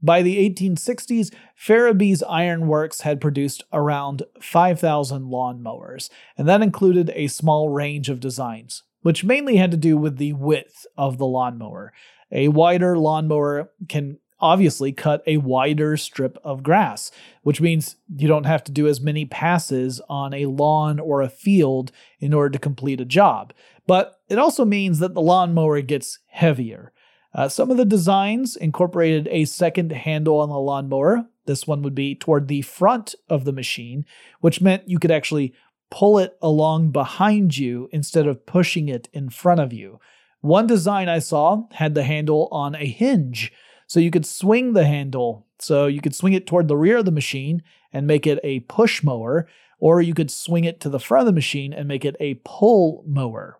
By 0.02 0.22
the 0.22 0.38
1860s, 0.38 1.34
Ferrabee's 1.56 2.22
Iron 2.24 2.68
Works 2.68 3.02
had 3.02 3.20
produced 3.20 3.64
around 3.74 4.24
5,000 4.40 5.24
lawnmowers, 5.24 6.10
and 6.38 6.48
that 6.48 6.62
included 6.62 7.12
a 7.16 7.28
small 7.28 7.70
range 7.70 8.10
of 8.10 8.20
designs, 8.20 8.84
which 9.02 9.24
mainly 9.24 9.58
had 9.58 9.72
to 9.72 9.78
do 9.78 9.98
with 9.98 10.18
the 10.18 10.34
width 10.34 10.86
of 10.98 11.18
the 11.18 11.26
lawnmower. 11.26 11.94
A 12.32 12.50
wider 12.50 12.98
lawnmower 12.98 13.72
can 13.88 14.18
obviously 14.40 14.92
cut 14.92 15.24
a 15.26 15.38
wider 15.38 15.98
strip 15.98 16.38
of 16.44 16.64
grass, 16.64 17.12
which 17.42 17.62
means 17.62 17.96
you 18.16 18.28
don't 18.28 18.46
have 18.46 18.64
to 18.64 18.72
do 18.72 18.88
as 18.88 19.02
many 19.02 19.26
passes 19.26 20.00
on 20.10 20.34
a 20.34 20.46
lawn 20.46 21.00
or 21.00 21.22
a 21.22 21.30
field 21.30 21.92
in 22.20 22.34
order 22.34 22.50
to 22.50 22.60
complete 22.60 23.02
a 23.02 23.06
job. 23.06 23.54
But 23.88 24.20
it 24.30 24.38
also 24.38 24.66
means 24.66 25.00
that 25.00 25.14
the 25.14 25.22
lawnmower 25.22 25.82
gets 25.82 26.20
heavier. 26.28 26.92
Uh, 27.34 27.50
some 27.50 27.72
of 27.72 27.78
the 27.78 27.86
designs 27.86 28.56
incorporated 28.56 29.28
a 29.30 29.46
second 29.46 29.92
handle 29.92 30.40
on 30.40 30.50
the 30.50 30.60
lawnmower. 30.60 31.26
This 31.46 31.66
one 31.66 31.82
would 31.84 31.96
be 31.96 32.16
toward 32.16 32.48
the 32.48 32.62
front 32.64 33.16
of 33.30 33.46
the 33.46 33.54
machine, 33.54 34.06
which 34.42 34.62
meant 34.62 34.90
you 34.90 35.00
could 35.00 35.12
actually 35.12 35.54
pull 35.90 36.18
it 36.18 36.38
along 36.42 36.92
behind 36.92 37.58
you 37.58 37.90
instead 37.92 38.28
of 38.28 38.46
pushing 38.46 38.90
it 38.90 39.08
in 39.14 39.30
front 39.30 39.60
of 39.60 39.74
you. 39.74 40.00
One 40.42 40.68
design 40.68 41.10
I 41.10 41.20
saw 41.20 41.64
had 41.72 41.96
the 41.96 42.04
handle 42.04 42.48
on 42.52 42.76
a 42.76 42.86
hinge, 42.86 43.52
so 43.88 44.00
you 44.00 44.12
could 44.12 44.26
swing 44.26 44.74
the 44.74 44.86
handle. 44.86 45.46
So 45.60 45.88
you 45.88 46.02
could 46.02 46.16
swing 46.16 46.34
it 46.34 46.46
toward 46.46 46.68
the 46.68 46.78
rear 46.78 46.98
of 46.98 47.06
the 47.06 47.12
machine 47.12 47.64
and 47.92 48.06
make 48.06 48.28
it 48.28 48.40
a 48.44 48.60
push 48.62 49.04
mower, 49.04 49.48
or 49.80 50.02
you 50.02 50.14
could 50.14 50.30
swing 50.30 50.66
it 50.66 50.80
to 50.82 50.90
the 50.90 51.00
front 51.00 51.22
of 51.22 51.26
the 51.28 51.38
machine 51.38 51.74
and 51.74 51.88
make 51.88 52.06
it 52.06 52.16
a 52.20 52.40
pull 52.44 53.04
mower. 53.08 53.60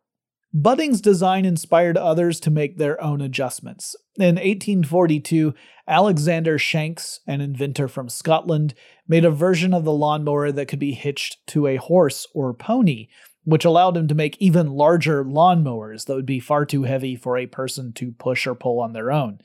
Budding's 0.54 1.02
design 1.02 1.46
inspired 1.46 1.98
others 1.98 2.40
to 2.40 2.52
make 2.52 2.78
their 2.78 3.02
own 3.04 3.22
adjustments. 3.22 3.96
In 4.16 4.36
1842, 4.36 5.54
Alexander 5.88 6.58
Shanks, 6.58 7.20
an 7.28 7.42
inventor 7.42 7.88
from 7.88 8.10
Scotland, 8.10 8.74
made 9.08 9.26
a 9.26 9.32
version 9.32 9.74
of 9.74 9.84
the 9.84 9.94
lawnmower 9.94 10.52
that 10.52 10.68
could 10.68 10.80
be 10.80 10.94
hitched 10.94 11.46
to 11.48 11.68
a 11.68 11.76
horse 11.76 12.26
or 12.34 12.54
pony, 12.54 13.08
which 13.44 13.66
allowed 13.66 13.98
him 13.98 14.08
to 14.08 14.16
make 14.16 14.38
even 14.40 14.72
larger 14.72 15.24
lawnmowers 15.24 16.06
that 16.06 16.16
would 16.16 16.26
be 16.26 16.40
far 16.40 16.66
too 16.66 16.84
heavy 16.84 17.16
for 17.16 17.38
a 17.38 17.46
person 17.46 17.92
to 17.94 18.12
push 18.14 18.48
or 18.48 18.56
pull 18.56 18.80
on 18.80 18.94
their 18.94 19.12
own. 19.12 19.40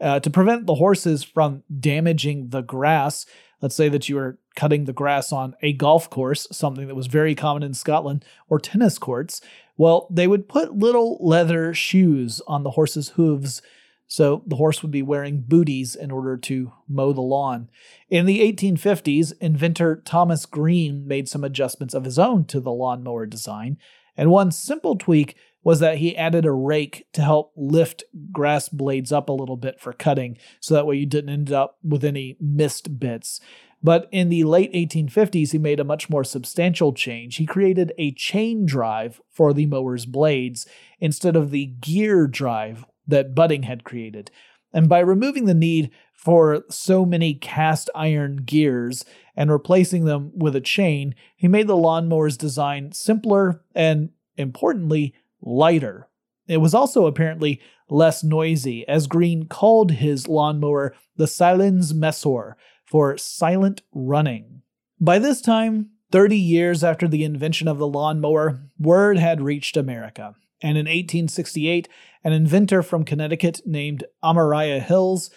Uh, 0.00 0.20
to 0.20 0.28
prevent 0.28 0.66
the 0.66 0.74
horses 0.74 1.24
from 1.24 1.62
damaging 1.80 2.50
the 2.50 2.60
grass, 2.60 3.24
let's 3.62 3.74
say 3.74 3.88
that 3.88 4.08
you 4.08 4.18
are 4.18 4.38
cutting 4.54 4.84
the 4.84 4.92
grass 4.92 5.32
on 5.32 5.54
a 5.62 5.72
golf 5.72 6.10
course, 6.10 6.46
something 6.52 6.86
that 6.86 6.94
was 6.94 7.06
very 7.06 7.34
common 7.34 7.62
in 7.62 7.74
Scotland, 7.74 8.24
or 8.48 8.58
tennis 8.58 8.98
courts, 8.98 9.40
well, 9.76 10.06
they 10.10 10.26
would 10.26 10.48
put 10.48 10.76
little 10.76 11.18
leather 11.20 11.74
shoes 11.74 12.40
on 12.46 12.62
the 12.62 12.70
horse's 12.70 13.10
hooves. 13.10 13.62
So 14.08 14.42
the 14.46 14.56
horse 14.56 14.82
would 14.82 14.92
be 14.92 15.02
wearing 15.02 15.44
booties 15.46 15.96
in 15.96 16.10
order 16.10 16.36
to 16.36 16.72
mow 16.88 17.12
the 17.12 17.20
lawn. 17.20 17.68
In 18.08 18.26
the 18.26 18.40
1850s, 18.40 19.32
inventor 19.40 19.96
Thomas 19.96 20.46
Green 20.46 21.06
made 21.08 21.28
some 21.28 21.42
adjustments 21.42 21.92
of 21.92 22.04
his 22.04 22.18
own 22.18 22.44
to 22.46 22.60
the 22.60 22.70
lawnmower 22.70 23.26
design, 23.26 23.78
and 24.16 24.30
one 24.30 24.52
simple 24.52 24.96
tweak 24.96 25.36
was 25.64 25.80
that 25.80 25.98
he 25.98 26.16
added 26.16 26.44
a 26.44 26.52
rake 26.52 27.08
to 27.12 27.20
help 27.20 27.52
lift 27.56 28.04
grass 28.30 28.68
blades 28.68 29.10
up 29.10 29.28
a 29.28 29.32
little 29.32 29.56
bit 29.56 29.80
for 29.80 29.92
cutting, 29.92 30.38
so 30.60 30.74
that 30.74 30.86
way 30.86 30.94
you 30.94 31.06
didn't 31.06 31.30
end 31.30 31.50
up 31.50 31.76
with 31.82 32.04
any 32.04 32.36
missed 32.40 33.00
bits. 33.00 33.40
But 33.82 34.08
in 34.10 34.28
the 34.28 34.44
late 34.44 34.72
1850s, 34.72 35.52
he 35.52 35.58
made 35.58 35.78
a 35.78 35.84
much 35.84 36.10
more 36.10 36.24
substantial 36.24 36.92
change. 36.92 37.36
He 37.36 37.46
created 37.46 37.92
a 37.98 38.12
chain 38.12 38.66
drive 38.66 39.20
for 39.30 39.52
the 39.52 39.66
mower's 39.66 40.06
blades 40.06 40.66
instead 40.98 41.36
of 41.36 41.50
the 41.50 41.66
gear 41.66 42.26
drive 42.26 42.84
that 43.06 43.34
Budding 43.34 43.64
had 43.64 43.84
created. 43.84 44.30
And 44.72 44.88
by 44.88 44.98
removing 44.98 45.44
the 45.44 45.54
need 45.54 45.90
for 46.12 46.64
so 46.68 47.06
many 47.06 47.34
cast 47.34 47.88
iron 47.94 48.38
gears 48.38 49.04
and 49.36 49.50
replacing 49.50 50.04
them 50.04 50.32
with 50.34 50.56
a 50.56 50.60
chain, 50.60 51.14
he 51.36 51.46
made 51.46 51.68
the 51.68 51.76
lawnmower's 51.76 52.36
design 52.36 52.92
simpler 52.92 53.62
and, 53.74 54.10
importantly, 54.36 55.14
lighter. 55.40 56.08
It 56.48 56.58
was 56.58 56.74
also 56.74 57.06
apparently 57.06 57.60
less 57.88 58.24
noisy, 58.24 58.86
as 58.88 59.06
Green 59.06 59.46
called 59.46 59.92
his 59.92 60.26
lawnmower 60.26 60.94
the 61.16 61.26
Silens 61.26 61.94
Messor 61.94 62.56
for 62.86 63.18
silent 63.18 63.82
running. 63.92 64.62
By 65.00 65.18
this 65.18 65.40
time, 65.40 65.90
30 66.12 66.36
years 66.38 66.84
after 66.84 67.08
the 67.08 67.24
invention 67.24 67.68
of 67.68 67.78
the 67.78 67.86
lawnmower, 67.86 68.62
word 68.78 69.18
had 69.18 69.40
reached 69.42 69.76
America. 69.76 70.34
And 70.62 70.78
in 70.78 70.86
1868, 70.86 71.88
an 72.24 72.32
inventor 72.32 72.82
from 72.82 73.04
Connecticut 73.04 73.60
named 73.66 74.04
Amariah 74.24 74.80
Hills 74.80 75.30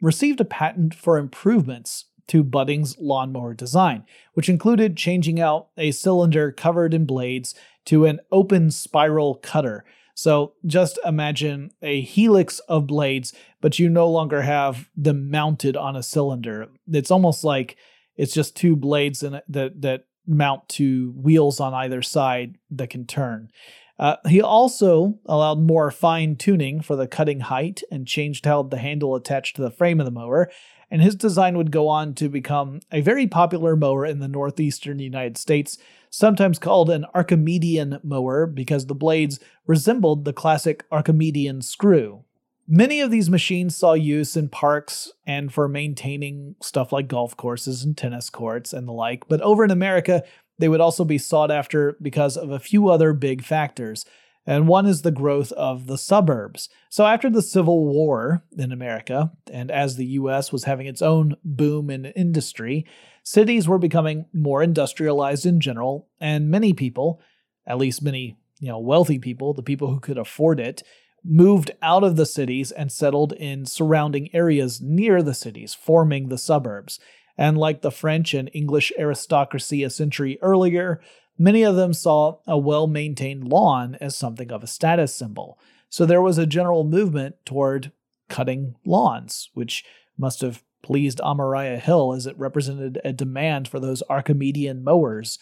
received 0.00 0.40
a 0.40 0.44
patent 0.44 0.94
for 0.94 1.16
improvements 1.16 2.06
to 2.28 2.42
Budding's 2.42 2.98
lawnmower 2.98 3.54
design, 3.54 4.04
which 4.34 4.48
included 4.48 4.96
changing 4.96 5.40
out 5.40 5.68
a 5.76 5.92
cylinder 5.92 6.52
covered 6.52 6.92
in 6.92 7.06
blades 7.06 7.54
to 7.86 8.04
an 8.04 8.20
open 8.32 8.70
spiral 8.70 9.36
cutter. 9.36 9.84
So 10.16 10.54
just 10.64 10.98
imagine 11.04 11.72
a 11.82 12.00
helix 12.00 12.58
of 12.60 12.86
blades, 12.86 13.34
but 13.60 13.78
you 13.78 13.90
no 13.90 14.10
longer 14.10 14.40
have 14.40 14.88
them 14.96 15.30
mounted 15.30 15.76
on 15.76 15.94
a 15.94 16.02
cylinder. 16.02 16.68
It's 16.90 17.10
almost 17.10 17.44
like 17.44 17.76
it's 18.16 18.32
just 18.32 18.56
two 18.56 18.76
blades 18.76 19.22
in 19.22 19.40
that 19.46 19.82
that 19.82 20.06
mount 20.26 20.68
to 20.70 21.12
wheels 21.12 21.60
on 21.60 21.74
either 21.74 22.00
side 22.00 22.56
that 22.70 22.90
can 22.90 23.06
turn. 23.06 23.50
Uh, 23.98 24.16
he 24.26 24.40
also 24.40 25.18
allowed 25.26 25.60
more 25.60 25.90
fine 25.90 26.34
tuning 26.34 26.80
for 26.80 26.96
the 26.96 27.06
cutting 27.06 27.40
height 27.40 27.82
and 27.90 28.08
changed 28.08 28.46
how 28.46 28.62
the 28.62 28.78
handle 28.78 29.14
attached 29.14 29.54
to 29.56 29.62
the 29.62 29.70
frame 29.70 30.00
of 30.00 30.06
the 30.06 30.10
mower, 30.10 30.50
and 30.90 31.02
his 31.02 31.14
design 31.14 31.56
would 31.58 31.70
go 31.70 31.88
on 31.88 32.14
to 32.14 32.28
become 32.28 32.80
a 32.90 33.02
very 33.02 33.26
popular 33.26 33.76
mower 33.76 34.06
in 34.06 34.20
the 34.20 34.28
northeastern 34.28 34.98
United 34.98 35.36
States, 35.36 35.78
sometimes 36.16 36.58
called 36.58 36.88
an 36.88 37.04
Archimedean 37.14 38.00
mower 38.02 38.46
because 38.46 38.86
the 38.86 38.94
blades 38.94 39.38
resembled 39.66 40.24
the 40.24 40.32
classic 40.32 40.82
Archimedean 40.90 41.60
screw. 41.60 42.24
Many 42.66 43.02
of 43.02 43.10
these 43.10 43.28
machines 43.28 43.76
saw 43.76 43.92
use 43.92 44.34
in 44.34 44.48
parks 44.48 45.12
and 45.26 45.52
for 45.52 45.68
maintaining 45.68 46.54
stuff 46.62 46.90
like 46.90 47.06
golf 47.06 47.36
courses 47.36 47.84
and 47.84 47.94
tennis 47.94 48.30
courts 48.30 48.72
and 48.72 48.88
the 48.88 48.92
like, 48.92 49.28
but 49.28 49.42
over 49.42 49.62
in 49.62 49.70
America, 49.70 50.22
they 50.58 50.70
would 50.70 50.80
also 50.80 51.04
be 51.04 51.18
sought 51.18 51.50
after 51.50 51.98
because 52.00 52.38
of 52.38 52.50
a 52.50 52.58
few 52.58 52.88
other 52.88 53.12
big 53.12 53.44
factors 53.44 54.06
and 54.46 54.68
one 54.68 54.86
is 54.86 55.02
the 55.02 55.10
growth 55.10 55.50
of 55.52 55.86
the 55.86 55.98
suburbs. 55.98 56.68
So, 56.88 57.04
after 57.04 57.28
the 57.28 57.42
Civil 57.42 57.84
War 57.84 58.44
in 58.56 58.70
America, 58.70 59.32
and 59.50 59.70
as 59.70 59.96
the 59.96 60.06
US 60.06 60.52
was 60.52 60.64
having 60.64 60.86
its 60.86 61.02
own 61.02 61.36
boom 61.44 61.90
in 61.90 62.06
industry, 62.06 62.86
cities 63.26 63.66
were 63.66 63.78
becoming 63.78 64.26
more 64.32 64.62
industrialized 64.62 65.44
in 65.44 65.60
general, 65.60 66.08
and 66.20 66.50
many 66.50 66.72
people, 66.72 67.20
at 67.66 67.78
least 67.78 68.02
many 68.02 68.36
you 68.60 68.68
know, 68.68 68.78
wealthy 68.78 69.18
people, 69.18 69.52
the 69.52 69.62
people 69.62 69.88
who 69.88 70.00
could 70.00 70.16
afford 70.16 70.60
it, 70.60 70.82
moved 71.24 71.72
out 71.82 72.04
of 72.04 72.16
the 72.16 72.24
cities 72.24 72.70
and 72.70 72.92
settled 72.92 73.32
in 73.32 73.66
surrounding 73.66 74.32
areas 74.34 74.80
near 74.80 75.22
the 75.22 75.34
cities, 75.34 75.74
forming 75.74 76.28
the 76.28 76.38
suburbs. 76.38 77.00
And 77.36 77.58
like 77.58 77.82
the 77.82 77.90
French 77.90 78.32
and 78.32 78.48
English 78.54 78.92
aristocracy 78.96 79.82
a 79.82 79.90
century 79.90 80.38
earlier, 80.40 81.00
Many 81.38 81.62
of 81.62 81.76
them 81.76 81.92
saw 81.92 82.38
a 82.46 82.56
well 82.56 82.86
maintained 82.86 83.48
lawn 83.48 83.96
as 84.00 84.16
something 84.16 84.50
of 84.50 84.62
a 84.62 84.66
status 84.66 85.14
symbol. 85.14 85.58
So 85.88 86.06
there 86.06 86.22
was 86.22 86.38
a 86.38 86.46
general 86.46 86.84
movement 86.84 87.36
toward 87.44 87.92
cutting 88.28 88.76
lawns, 88.84 89.50
which 89.54 89.84
must 90.18 90.40
have 90.40 90.62
pleased 90.86 91.18
Amariah 91.18 91.80
Hill 91.80 92.12
as 92.12 92.28
it 92.28 92.38
represented 92.38 93.00
a 93.04 93.12
demand 93.12 93.66
for 93.66 93.80
those 93.80 94.04
Archimedean 94.08 94.84
mowers. 94.84 95.36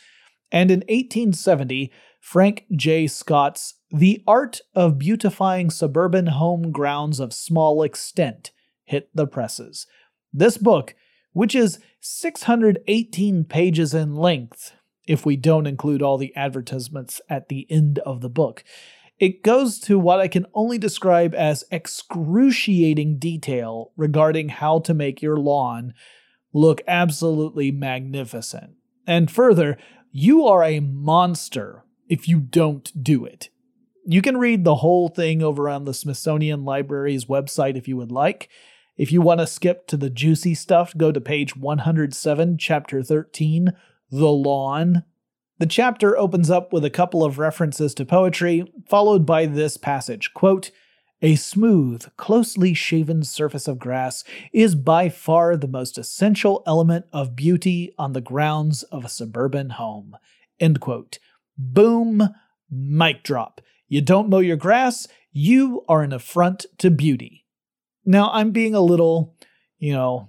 And 0.50 0.70
in 0.70 0.78
1870, 0.80 1.92
Frank 2.18 2.64
J. 2.74 3.07
Scott's 3.07 3.74
The 3.90 4.22
Art 4.26 4.62
of 4.74 4.98
Beautifying 4.98 5.68
Suburban 5.68 6.28
Home 6.28 6.72
Grounds 6.72 7.20
of 7.20 7.35
Small 7.35 7.83
Extent 7.83 8.52
hit 8.85 9.11
the 9.14 9.26
presses. 9.26 9.87
This 10.33 10.57
book, 10.57 10.94
which 11.35 11.54
is 11.54 11.78
618 12.00 13.44
pages 13.44 13.92
in 13.92 14.16
length, 14.16 14.72
if 15.07 15.26
we 15.26 15.37
don't 15.37 15.66
include 15.66 16.00
all 16.00 16.16
the 16.16 16.35
advertisements 16.35 17.20
at 17.28 17.50
the 17.50 17.66
end 17.68 17.98
of 17.98 18.22
the 18.22 18.30
book, 18.30 18.64
it 19.18 19.42
goes 19.42 19.79
to 19.81 19.98
what 19.98 20.20
I 20.20 20.29
can 20.29 20.46
only 20.55 20.79
describe 20.79 21.35
as 21.35 21.64
excruciating 21.70 23.18
detail 23.18 23.92
regarding 23.96 24.48
how 24.48 24.81
to 24.81 24.94
make 24.94 25.22
your 25.22 25.37
lawn 25.37 25.94
look 26.53 26.83
absolutely 26.88 27.70
magnificent. 27.70 28.72
And 29.07 29.31
further, 29.31 29.77
you 30.11 30.46
are 30.46 30.62
a 30.64 30.81
monster 30.81 31.85
if 32.09 32.29
you 32.29 32.40
don't 32.40 32.90
do 33.03 33.24
it. 33.24 33.50
You 34.07 34.20
can 34.20 34.37
read 34.37 34.64
the 34.64 34.77
whole 34.77 35.09
thing 35.09 35.42
over 35.42 35.68
on 35.68 35.85
the 35.85 35.94
Smithsonian 35.94 36.64
Library's 36.64 37.24
website 37.24 37.77
if 37.77 37.88
you 37.88 37.96
would 37.96 38.12
like. 38.12 38.48
If 38.96 39.11
you 39.11 39.20
want 39.20 39.40
to 39.40 39.46
skip 39.46 39.87
to 39.88 39.96
the 39.96 40.11
juicy 40.11 40.55
stuff, 40.55 40.96
go 40.96 41.11
to 41.11 41.20
page 41.20 41.57
107, 41.57 42.59
chapter 42.59 43.03
13, 43.03 43.72
The 44.11 44.29
Lawn. 44.29 45.05
The 45.64 45.70
chapter 45.70 46.14
opens 46.18 46.50
up 46.50 46.74
with 46.74 46.85
a 46.85 46.90
couple 46.90 47.24
of 47.24 47.38
references 47.38 47.94
to 47.94 48.05
poetry, 48.05 48.70
followed 48.87 49.24
by 49.24 49.46
this 49.46 49.79
passage 49.79 50.35
quote, 50.35 50.70
A 51.22 51.37
smooth, 51.37 52.07
closely 52.18 52.74
shaven 52.74 53.22
surface 53.22 53.66
of 53.66 53.79
grass 53.79 54.24
is 54.53 54.74
by 54.74 55.09
far 55.09 55.57
the 55.57 55.66
most 55.66 55.96
essential 55.96 56.62
element 56.66 57.07
of 57.14 57.35
beauty 57.35 57.94
on 57.96 58.12
the 58.12 58.20
grounds 58.20 58.83
of 58.83 59.07
a 59.07 59.09
suburban 59.09 59.70
home. 59.70 60.18
End 60.61 60.81
quote. 60.81 61.18
Boom, 61.57 62.29
mic 62.70 63.22
drop. 63.22 63.62
You 63.88 64.03
don't 64.03 64.29
mow 64.29 64.40
your 64.40 64.59
grass, 64.59 65.09
you 65.33 65.83
are 65.88 66.03
an 66.03 66.12
affront 66.12 66.66
to 66.77 66.90
beauty. 66.90 67.46
Now, 68.05 68.29
I'm 68.35 68.50
being 68.50 68.74
a 68.74 68.83
little, 68.83 69.35
you 69.79 69.94
know, 69.94 70.29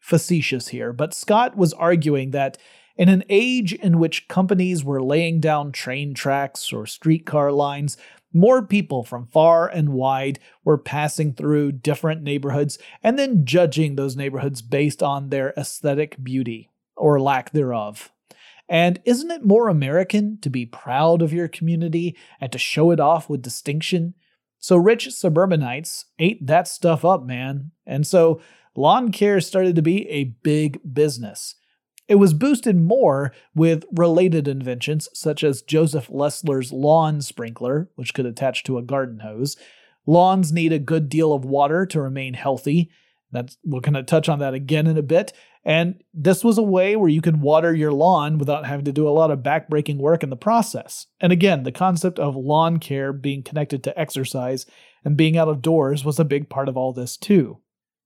facetious 0.00 0.66
here, 0.66 0.92
but 0.92 1.14
Scott 1.14 1.56
was 1.56 1.72
arguing 1.74 2.32
that 2.32 2.58
in 2.96 3.08
an 3.08 3.24
age 3.28 3.72
in 3.72 3.98
which 3.98 4.28
companies 4.28 4.84
were 4.84 5.02
laying 5.02 5.40
down 5.40 5.72
train 5.72 6.14
tracks 6.14 6.72
or 6.72 6.86
streetcar 6.86 7.50
lines, 7.50 7.96
more 8.32 8.66
people 8.66 9.04
from 9.04 9.26
far 9.28 9.68
and 9.68 9.90
wide 9.90 10.38
were 10.64 10.78
passing 10.78 11.32
through 11.32 11.72
different 11.72 12.22
neighborhoods 12.22 12.78
and 13.02 13.18
then 13.18 13.44
judging 13.44 13.94
those 13.94 14.16
neighborhoods 14.16 14.60
based 14.60 15.02
on 15.02 15.28
their 15.28 15.52
aesthetic 15.56 16.22
beauty, 16.22 16.70
or 16.96 17.20
lack 17.20 17.50
thereof. 17.50 18.12
And 18.68 19.00
isn't 19.04 19.30
it 19.30 19.44
more 19.44 19.68
American 19.68 20.38
to 20.40 20.50
be 20.50 20.66
proud 20.66 21.22
of 21.22 21.32
your 21.32 21.48
community 21.48 22.16
and 22.40 22.50
to 22.52 22.58
show 22.58 22.90
it 22.90 23.00
off 23.00 23.28
with 23.28 23.42
distinction? 23.42 24.14
So 24.58 24.76
rich 24.76 25.10
suburbanites 25.10 26.06
ate 26.18 26.46
that 26.46 26.66
stuff 26.66 27.04
up, 27.04 27.24
man. 27.24 27.72
And 27.86 28.06
so 28.06 28.40
lawn 28.74 29.12
care 29.12 29.40
started 29.40 29.76
to 29.76 29.82
be 29.82 30.08
a 30.08 30.24
big 30.42 30.80
business. 30.94 31.56
It 32.06 32.16
was 32.16 32.34
boosted 32.34 32.76
more 32.76 33.32
with 33.54 33.84
related 33.92 34.46
inventions 34.46 35.08
such 35.14 35.42
as 35.42 35.62
Joseph 35.62 36.08
Lessler's 36.08 36.72
lawn 36.72 37.22
sprinkler, 37.22 37.88
which 37.94 38.12
could 38.12 38.26
attach 38.26 38.62
to 38.64 38.78
a 38.78 38.82
garden 38.82 39.20
hose. 39.20 39.56
Lawns 40.06 40.52
need 40.52 40.72
a 40.72 40.78
good 40.78 41.08
deal 41.08 41.32
of 41.32 41.44
water 41.44 41.86
to 41.86 42.00
remain 42.00 42.34
healthy. 42.34 42.90
That's 43.32 43.56
we're 43.64 43.80
going 43.80 43.94
to 43.94 44.02
touch 44.02 44.28
on 44.28 44.38
that 44.40 44.54
again 44.54 44.86
in 44.86 44.98
a 44.98 45.02
bit. 45.02 45.32
And 45.64 46.02
this 46.12 46.44
was 46.44 46.58
a 46.58 46.62
way 46.62 46.94
where 46.94 47.08
you 47.08 47.22
could 47.22 47.40
water 47.40 47.74
your 47.74 47.92
lawn 47.92 48.36
without 48.36 48.66
having 48.66 48.84
to 48.84 48.92
do 48.92 49.08
a 49.08 49.10
lot 49.10 49.30
of 49.30 49.38
backbreaking 49.38 49.96
work 49.96 50.22
in 50.22 50.28
the 50.28 50.36
process. 50.36 51.06
And 51.20 51.32
again, 51.32 51.62
the 51.62 51.72
concept 51.72 52.18
of 52.18 52.36
lawn 52.36 52.78
care 52.78 53.14
being 53.14 53.42
connected 53.42 53.82
to 53.84 53.98
exercise 53.98 54.66
and 55.04 55.16
being 55.16 55.38
out 55.38 55.48
of 55.48 55.62
doors 55.62 56.04
was 56.04 56.20
a 56.20 56.24
big 56.24 56.50
part 56.50 56.68
of 56.68 56.76
all 56.76 56.92
this 56.92 57.16
too. 57.16 57.60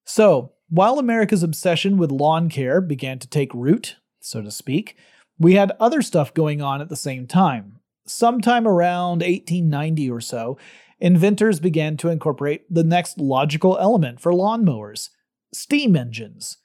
So, 0.05 0.53
while 0.69 0.99
America's 0.99 1.43
obsession 1.43 1.97
with 1.97 2.11
lawn 2.11 2.49
care 2.49 2.81
began 2.81 3.19
to 3.19 3.29
take 3.29 3.53
root, 3.55 3.97
so 4.21 4.43
to 4.43 4.51
speak, 4.51 4.97
we 5.39 5.55
had 5.55 5.73
other 5.81 6.03
stuff 6.03 6.35
going 6.35 6.61
on 6.61 6.81
at 6.81 6.89
the 6.89 6.97
same 6.97 7.27
time. 7.27 7.79
Sometime 8.07 8.67
around 8.67 9.21
1890 9.21 10.11
or 10.11 10.21
so, 10.21 10.59
inventors 10.99 11.61
began 11.61 11.97
to 11.99 12.09
incorporate 12.09 12.63
the 12.73 12.85
next 12.85 13.19
logical 13.19 13.79
element 13.79 14.21
for 14.21 14.33
lawnmowers 14.33 15.11
steam 15.53 15.97
engines. 15.97 16.59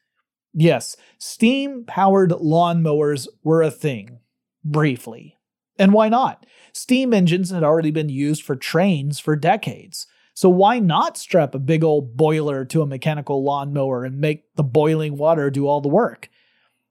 Yes, 0.53 0.95
steam 1.17 1.85
powered 1.85 2.31
lawnmowers 2.31 3.27
were 3.43 3.61
a 3.61 3.71
thing, 3.71 4.19
briefly. 4.63 5.37
And 5.79 5.93
why 5.93 6.09
not? 6.09 6.45
Steam 6.73 7.13
engines 7.13 7.49
had 7.49 7.63
already 7.63 7.91
been 7.91 8.09
used 8.09 8.43
for 8.43 8.55
trains 8.55 9.19
for 9.19 9.35
decades. 9.35 10.05
So 10.33 10.49
why 10.49 10.79
not 10.79 11.17
strap 11.17 11.53
a 11.53 11.59
big 11.59 11.83
old 11.83 12.17
boiler 12.17 12.65
to 12.65 12.81
a 12.81 12.87
mechanical 12.87 13.43
lawnmower 13.43 14.03
and 14.03 14.19
make 14.19 14.55
the 14.55 14.63
boiling 14.63 15.17
water 15.17 15.49
do 15.49 15.67
all 15.67 15.81
the 15.81 15.89
work? 15.89 16.29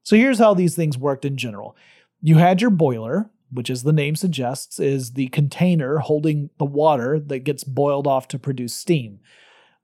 So 0.03 0.15
here's 0.15 0.39
how 0.39 0.53
these 0.53 0.75
things 0.75 0.97
worked 0.97 1.25
in 1.25 1.37
general. 1.37 1.75
You 2.21 2.37
had 2.37 2.61
your 2.61 2.69
boiler, 2.69 3.29
which 3.51 3.69
as 3.69 3.83
the 3.83 3.93
name 3.93 4.15
suggests 4.15 4.79
is 4.79 5.13
the 5.13 5.27
container 5.27 5.99
holding 5.99 6.49
the 6.57 6.65
water 6.65 7.19
that 7.19 7.39
gets 7.39 7.63
boiled 7.63 8.07
off 8.07 8.27
to 8.29 8.39
produce 8.39 8.73
steam. 8.73 9.19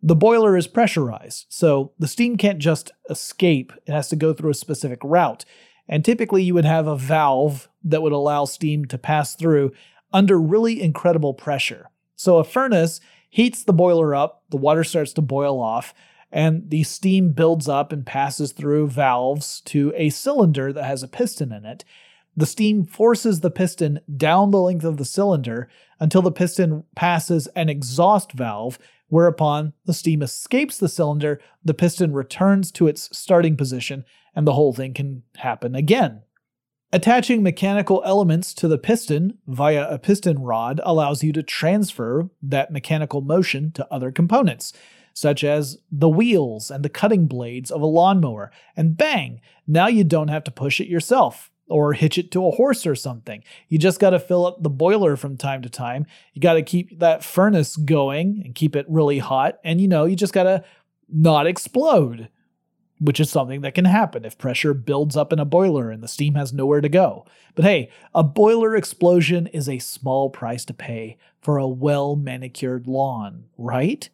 The 0.01 0.15
boiler 0.15 0.55
is 0.55 0.67
pressurized, 0.67 1.47
so 1.49 1.91
the 1.99 2.07
steam 2.07 2.37
can't 2.37 2.59
just 2.59 2.91
escape, 3.09 3.73
it 3.85 3.91
has 3.91 4.07
to 4.09 4.15
go 4.15 4.33
through 4.33 4.51
a 4.51 4.55
specific 4.55 4.99
route. 5.03 5.43
And 5.89 6.05
typically, 6.05 6.43
you 6.43 6.53
would 6.53 6.65
have 6.65 6.87
a 6.87 6.95
valve 6.95 7.67
that 7.83 8.01
would 8.01 8.13
allow 8.13 8.45
steam 8.45 8.85
to 8.85 8.97
pass 8.97 9.35
through 9.35 9.73
under 10.13 10.39
really 10.39 10.81
incredible 10.81 11.33
pressure. 11.33 11.89
So, 12.15 12.37
a 12.37 12.43
furnace 12.45 13.01
heats 13.29 13.63
the 13.63 13.73
boiler 13.73 14.13
up, 14.13 14.43
the 14.49 14.57
water 14.57 14.83
starts 14.83 15.13
to 15.13 15.21
boil 15.21 15.61
off, 15.61 15.93
and 16.31 16.69
the 16.69 16.83
steam 16.83 17.31
builds 17.31 17.67
up 17.67 17.91
and 17.91 18.05
passes 18.05 18.51
through 18.51 18.87
valves 18.87 19.61
to 19.61 19.93
a 19.95 20.09
cylinder 20.09 20.71
that 20.73 20.83
has 20.83 21.01
a 21.01 21.07
piston 21.07 21.51
in 21.51 21.65
it. 21.65 21.83
The 22.37 22.45
steam 22.45 22.85
forces 22.85 23.39
the 23.39 23.49
piston 23.49 23.99
down 24.15 24.51
the 24.51 24.61
length 24.61 24.85
of 24.85 24.97
the 24.97 25.05
cylinder 25.05 25.69
until 25.99 26.21
the 26.21 26.31
piston 26.31 26.83
passes 26.95 27.47
an 27.47 27.69
exhaust 27.69 28.31
valve, 28.33 28.77
whereupon 29.07 29.73
the 29.85 29.93
steam 29.93 30.21
escapes 30.21 30.77
the 30.77 30.87
cylinder, 30.87 31.41
the 31.65 31.73
piston 31.73 32.13
returns 32.13 32.71
to 32.73 32.87
its 32.87 33.15
starting 33.17 33.57
position, 33.57 34.05
and 34.35 34.47
the 34.47 34.53
whole 34.53 34.73
thing 34.73 34.93
can 34.93 35.23
happen 35.37 35.75
again. 35.75 36.21
Attaching 36.91 37.43
mechanical 37.43 38.01
elements 38.03 38.51
to 38.55 38.67
the 38.67 38.79
piston 38.79 39.37
via 39.45 39.87
a 39.87 39.99
piston 39.99 40.39
rod 40.39 40.81
allows 40.83 41.23
you 41.23 41.31
to 41.33 41.43
transfer 41.43 42.31
that 42.41 42.71
mechanical 42.71 43.21
motion 43.21 43.71
to 43.73 43.87
other 43.93 44.11
components, 44.11 44.73
such 45.13 45.43
as 45.43 45.77
the 45.91 46.09
wheels 46.09 46.71
and 46.71 46.83
the 46.83 46.89
cutting 46.89 47.27
blades 47.27 47.69
of 47.69 47.83
a 47.83 47.85
lawnmower, 47.85 48.51
and 48.75 48.97
bang, 48.97 49.39
now 49.67 49.85
you 49.85 50.03
don't 50.03 50.29
have 50.29 50.43
to 50.45 50.51
push 50.51 50.81
it 50.81 50.87
yourself 50.87 51.51
or 51.67 51.93
hitch 51.93 52.17
it 52.17 52.31
to 52.31 52.47
a 52.47 52.51
horse 52.51 52.87
or 52.87 52.95
something. 52.95 53.43
You 53.67 53.77
just 53.77 53.99
got 53.99 54.09
to 54.09 54.19
fill 54.19 54.47
up 54.47 54.63
the 54.63 54.69
boiler 54.71 55.15
from 55.15 55.37
time 55.37 55.61
to 55.61 55.69
time. 55.69 56.07
You 56.33 56.41
got 56.41 56.53
to 56.53 56.63
keep 56.63 56.97
that 56.97 57.23
furnace 57.23 57.75
going 57.75 58.41
and 58.43 58.55
keep 58.55 58.75
it 58.75 58.87
really 58.89 59.19
hot, 59.19 59.59
and 59.63 59.79
you 59.79 59.87
know, 59.87 60.05
you 60.05 60.15
just 60.15 60.33
got 60.33 60.43
to 60.43 60.63
not 61.07 61.45
explode 61.45 62.29
which 62.99 63.19
is 63.19 63.29
something 63.29 63.61
that 63.61 63.73
can 63.73 63.85
happen 63.85 64.25
if 64.25 64.37
pressure 64.37 64.73
builds 64.73 65.15
up 65.15 65.31
in 65.31 65.39
a 65.39 65.45
boiler 65.45 65.89
and 65.89 66.03
the 66.03 66.07
steam 66.07 66.35
has 66.35 66.53
nowhere 66.53 66.81
to 66.81 66.89
go. 66.89 67.25
But 67.55 67.65
hey, 67.65 67.89
a 68.13 68.23
boiler 68.23 68.75
explosion 68.75 69.47
is 69.47 69.69
a 69.69 69.79
small 69.79 70.29
price 70.29 70.65
to 70.65 70.73
pay 70.73 71.17
for 71.41 71.57
a 71.57 71.67
well 71.67 72.15
manicured 72.15 72.87
lawn, 72.87 73.45
right? 73.57 74.09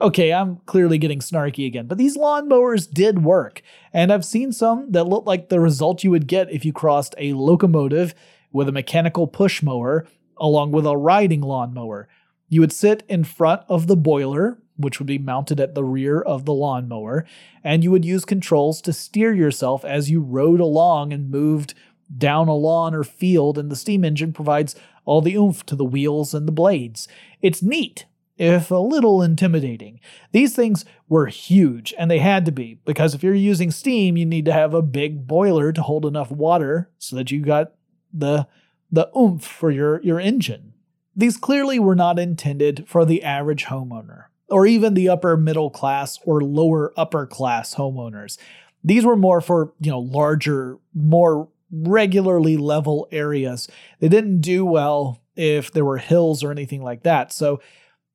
Okay, 0.00 0.32
I'm 0.32 0.58
clearly 0.58 0.96
getting 0.98 1.18
snarky 1.18 1.66
again, 1.66 1.86
but 1.86 1.98
these 1.98 2.16
lawnmowers 2.16 2.88
did 2.88 3.24
work, 3.24 3.62
and 3.92 4.12
I've 4.12 4.24
seen 4.24 4.52
some 4.52 4.92
that 4.92 5.08
look 5.08 5.26
like 5.26 5.48
the 5.48 5.58
result 5.58 6.04
you 6.04 6.12
would 6.12 6.28
get 6.28 6.52
if 6.52 6.64
you 6.64 6.72
crossed 6.72 7.16
a 7.18 7.32
locomotive 7.32 8.14
with 8.52 8.68
a 8.68 8.72
mechanical 8.72 9.26
push 9.26 9.60
mower 9.60 10.06
along 10.36 10.70
with 10.70 10.86
a 10.86 10.96
riding 10.96 11.40
lawnmower. 11.40 12.08
You 12.48 12.60
would 12.60 12.72
sit 12.72 13.02
in 13.08 13.24
front 13.24 13.62
of 13.68 13.88
the 13.88 13.96
boiler, 13.96 14.58
which 14.78 14.98
would 14.98 15.06
be 15.06 15.18
mounted 15.18 15.60
at 15.60 15.74
the 15.74 15.84
rear 15.84 16.20
of 16.20 16.44
the 16.46 16.54
lawnmower, 16.54 17.26
and 17.62 17.84
you 17.84 17.90
would 17.90 18.04
use 18.04 18.24
controls 18.24 18.80
to 18.80 18.92
steer 18.92 19.34
yourself 19.34 19.84
as 19.84 20.10
you 20.10 20.20
rode 20.20 20.60
along 20.60 21.12
and 21.12 21.30
moved 21.30 21.74
down 22.16 22.48
a 22.48 22.54
lawn 22.54 22.94
or 22.94 23.04
field, 23.04 23.58
and 23.58 23.70
the 23.70 23.76
steam 23.76 24.04
engine 24.04 24.32
provides 24.32 24.74
all 25.04 25.20
the 25.20 25.34
oomph 25.34 25.66
to 25.66 25.76
the 25.76 25.84
wheels 25.84 26.32
and 26.32 26.48
the 26.48 26.52
blades. 26.52 27.08
It's 27.42 27.62
neat, 27.62 28.06
if 28.38 28.70
a 28.70 28.76
little 28.76 29.22
intimidating. 29.22 30.00
These 30.32 30.54
things 30.54 30.84
were 31.08 31.26
huge, 31.26 31.92
and 31.98 32.10
they 32.10 32.20
had 32.20 32.46
to 32.46 32.52
be, 32.52 32.78
because 32.84 33.14
if 33.14 33.22
you're 33.22 33.34
using 33.34 33.70
steam, 33.70 34.16
you 34.16 34.24
need 34.24 34.44
to 34.44 34.52
have 34.52 34.72
a 34.72 34.80
big 34.80 35.26
boiler 35.26 35.72
to 35.72 35.82
hold 35.82 36.06
enough 36.06 36.30
water 36.30 36.90
so 36.98 37.16
that 37.16 37.30
you 37.30 37.40
got 37.40 37.72
the 38.12 38.46
the 38.90 39.10
oomph 39.14 39.44
for 39.44 39.70
your, 39.70 40.00
your 40.02 40.18
engine. 40.18 40.72
These 41.14 41.36
clearly 41.36 41.78
were 41.78 41.96
not 41.96 42.18
intended 42.18 42.84
for 42.88 43.04
the 43.04 43.22
average 43.22 43.66
homeowner, 43.66 44.24
or 44.48 44.66
even 44.66 44.94
the 44.94 45.08
upper 45.08 45.36
middle 45.36 45.70
class 45.70 46.18
or 46.24 46.40
lower 46.40 46.92
upper 46.96 47.26
class 47.26 47.74
homeowners. 47.74 48.38
These 48.84 49.04
were 49.04 49.16
more 49.16 49.40
for, 49.40 49.72
you 49.80 49.90
know, 49.90 50.00
larger, 50.00 50.78
more 50.94 51.48
regularly 51.70 52.56
level 52.56 53.08
areas. 53.10 53.68
They 54.00 54.08
didn't 54.08 54.40
do 54.40 54.64
well 54.64 55.20
if 55.36 55.72
there 55.72 55.84
were 55.84 55.98
hills 55.98 56.42
or 56.42 56.50
anything 56.50 56.82
like 56.82 57.02
that. 57.02 57.32
So 57.32 57.60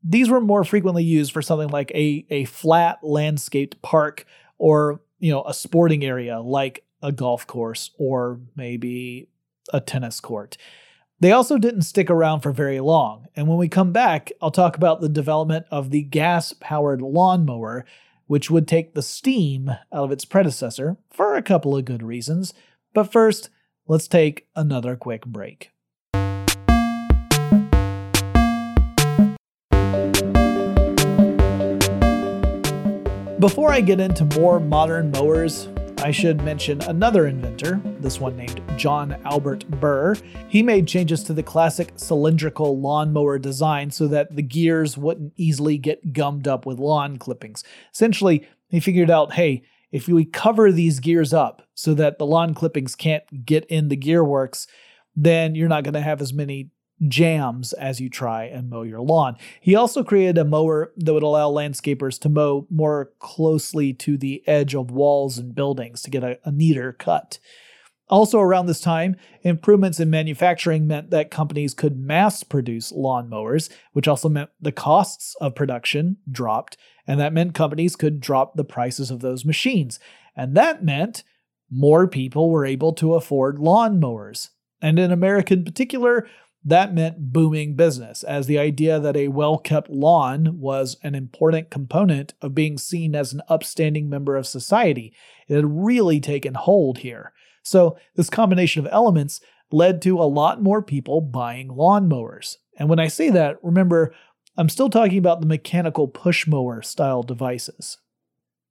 these 0.04 0.30
were 0.30 0.42
more 0.42 0.64
frequently 0.64 1.04
used 1.04 1.32
for 1.32 1.42
something 1.42 1.70
like 1.70 1.92
a, 1.92 2.26
a 2.30 2.46
flat 2.46 3.00
landscaped 3.04 3.82
park 3.82 4.26
or, 4.58 5.02
you 5.20 5.32
know, 5.32 5.44
a 5.46 5.54
sporting 5.54 6.04
area 6.04 6.40
like 6.40 6.84
a 7.02 7.12
golf 7.12 7.46
course 7.48 7.92
or 7.98 8.40
maybe 8.56 9.28
a 9.72 9.80
tennis 9.80 10.20
court. 10.20 10.58
They 11.24 11.32
also 11.32 11.58
didn't 11.58 11.84
stick 11.84 12.10
around 12.10 12.42
for 12.42 12.52
very 12.52 12.82
long, 12.82 13.28
and 13.34 13.48
when 13.48 13.58
we 13.58 13.70
come 13.70 13.94
back, 13.94 14.34
I'll 14.42 14.52
talk 14.52 14.76
about 14.76 15.00
the 15.00 15.08
development 15.08 15.66
of 15.72 15.90
the 15.90 16.02
gas 16.02 16.52
powered 16.52 17.02
lawnmower, 17.02 17.86
which 18.28 18.52
would 18.52 18.68
take 18.68 18.94
the 18.94 19.02
steam 19.02 19.70
out 19.70 19.80
of 20.04 20.12
its 20.12 20.26
predecessor 20.26 20.98
for 21.10 21.38
a 21.38 21.42
couple 21.42 21.78
of 21.78 21.86
good 21.86 22.04
reasons. 22.04 22.54
But 22.94 23.10
first, 23.10 23.50
let's 23.88 24.10
take 24.10 24.48
another 24.54 24.98
quick 24.98 25.26
break. 25.26 25.72
Before 33.40 33.72
I 33.72 33.80
get 33.80 34.02
into 34.02 34.26
more 34.38 34.60
modern 34.60 35.12
mowers, 35.12 35.70
I 36.04 36.12
should 36.12 36.44
mention 36.44 36.82
another 36.82 37.28
inventor, 37.28 37.80
this 38.02 38.20
one 38.20 38.36
named 38.36 38.62
John 38.76 39.16
Albert 39.24 39.66
Burr. 39.80 40.16
He 40.50 40.62
made 40.62 40.86
changes 40.86 41.24
to 41.24 41.34
the 41.34 41.42
classic 41.42 41.94
cylindrical 41.96 42.78
lawnmower 42.78 43.40
design 43.40 43.90
so 43.90 44.10
that 44.10 44.36
the 44.36 44.42
gears 44.42 44.98
wouldn't 44.98 45.32
easily 45.38 45.78
get 45.78 46.12
gummed 46.12 46.46
up 46.46 46.66
with 46.66 46.78
lawn 46.78 47.16
clippings. 47.16 47.64
Essentially, 47.94 48.46
he 48.68 48.82
figured 48.82 49.10
out 49.10 49.32
hey, 49.32 49.64
if 49.94 50.10
we 50.10 50.26
cover 50.26 50.74
these 50.74 51.00
gears 51.00 51.34
up 51.34 51.62
so 51.74 51.94
that 51.94 52.20
the 52.20 52.26
lawn 52.26 52.54
clippings 52.54 52.96
can't 52.96 53.46
get 53.46 53.64
in 53.68 53.88
the 53.88 53.96
gearworks, 53.96 54.68
then 55.16 55.56
you're 55.56 55.70
not 55.70 55.86
going 55.86 55.94
to 55.94 56.02
have 56.02 56.22
as 56.22 56.34
many 56.34 56.70
jams 57.08 57.74
as 57.74 58.00
you 58.00 58.10
try 58.10 58.46
and 58.46 58.70
mow 58.70 58.84
your 58.84 59.02
lawn. 59.02 59.36
He 59.60 59.76
also 59.76 60.04
created 60.04 60.38
a 60.38 60.46
mower 60.46 60.94
that 60.98 61.14
would 61.14 61.24
allow 61.24 61.52
landscapers 61.52 62.20
to 62.20 62.30
mow 62.30 62.68
more 62.70 63.12
closely 63.20 63.94
to 63.94 64.18
the 64.18 64.42
edge 64.48 64.76
of 64.76 64.92
walls 64.92 65.38
and 65.38 65.56
buildings 65.56 66.02
to 66.04 66.10
get 66.10 66.24
a, 66.24 66.40
a 66.46 66.52
neater 66.52 66.94
cut. 66.94 67.40
Also, 68.10 68.40
around 68.40 68.66
this 68.66 68.82
time, 68.82 69.16
improvements 69.44 70.00
in 70.00 70.10
manufacturing 70.10 70.86
meant 70.86 71.10
that 71.10 71.32
companies 71.32 71.74
could 71.74 71.98
mass 71.98 72.44
produce 72.44 72.92
lawnmowers, 72.92 73.70
which 73.94 74.08
also 74.08 74.30
meant 74.30 74.50
the 74.62 74.74
costs 74.74 75.36
of 75.42 75.56
production 75.56 76.18
dropped, 76.30 76.78
and 77.08 77.20
that 77.20 77.34
meant 77.34 77.56
companies 77.56 77.96
could 77.96 78.20
drop 78.20 78.56
the 78.56 78.66
prices 78.66 79.10
of 79.10 79.22
those 79.22 79.46
machines. 79.46 80.00
And 80.36 80.56
that 80.56 80.84
meant 80.84 81.24
more 81.72 82.08
people 82.08 82.50
were 82.50 82.66
able 82.66 82.94
to 82.94 83.16
afford 83.16 83.58
lawnmowers. 83.58 84.50
And 84.82 85.00
in 85.00 85.12
America 85.12 85.54
in 85.54 85.64
particular, 85.64 86.28
that 86.66 86.94
meant 86.94 87.34
booming 87.34 87.76
business, 87.76 88.24
as 88.24 88.48
the 88.48 88.58
idea 88.58 89.00
that 89.00 89.18
a 89.18 89.28
well 89.28 89.58
kept 89.58 89.90
lawn 89.90 90.60
was 90.60 90.98
an 91.04 91.14
important 91.16 91.70
component 91.70 92.34
of 92.42 92.56
being 92.56 92.78
seen 92.78 93.16
as 93.16 93.34
an 93.34 93.42
upstanding 93.50 94.10
member 94.10 94.36
of 94.36 94.48
society. 94.48 95.14
It 95.48 95.56
had 95.56 95.84
really 95.84 96.20
taken 96.20 96.54
hold 96.54 97.00
here. 97.00 97.34
So, 97.64 97.98
this 98.16 98.30
combination 98.30 98.86
of 98.86 98.92
elements 98.94 99.42
led 99.72 100.02
to 100.04 100.20
a 100.20 100.24
lot 100.24 100.62
more 100.62 100.82
people 100.82 101.20
buying 101.20 101.70
lawnmowers. 101.70 102.58
And 102.78 102.90
when 102.90 103.00
I 103.00 103.08
say 103.08 103.30
that, 103.32 103.58
remember, 103.64 104.14
I'm 104.58 104.70
still 104.70 104.90
talking 104.90 105.18
about 105.18 105.42
the 105.42 105.48
mechanical 105.48 106.08
push 106.08 106.48
mower 106.48 106.82
style 106.82 107.24
devices. 107.24 107.98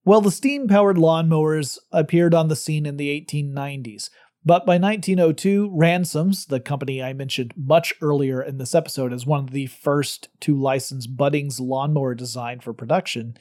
Well, 0.04 0.20
the 0.20 0.30
steam 0.30 0.66
powered 0.66 0.96
lawnmowers 0.96 1.78
appeared 1.92 2.34
on 2.34 2.48
the 2.48 2.56
scene 2.56 2.86
in 2.86 2.96
the 2.96 3.08
1890s, 3.20 4.10
but 4.44 4.66
by 4.66 4.78
1902, 4.78 5.70
Ransomes, 5.72 6.46
the 6.46 6.60
company 6.60 7.02
I 7.02 7.12
mentioned 7.12 7.54
much 7.56 7.94
earlier 8.00 8.42
in 8.42 8.58
this 8.58 8.74
episode 8.74 9.12
as 9.12 9.24
one 9.24 9.44
of 9.44 9.50
the 9.50 9.66
first 9.66 10.28
to 10.40 10.58
license 10.58 11.06
Budding's 11.06 11.60
lawnmower 11.60 12.14
design 12.14 12.60
for 12.60 12.72
production, 12.72 13.36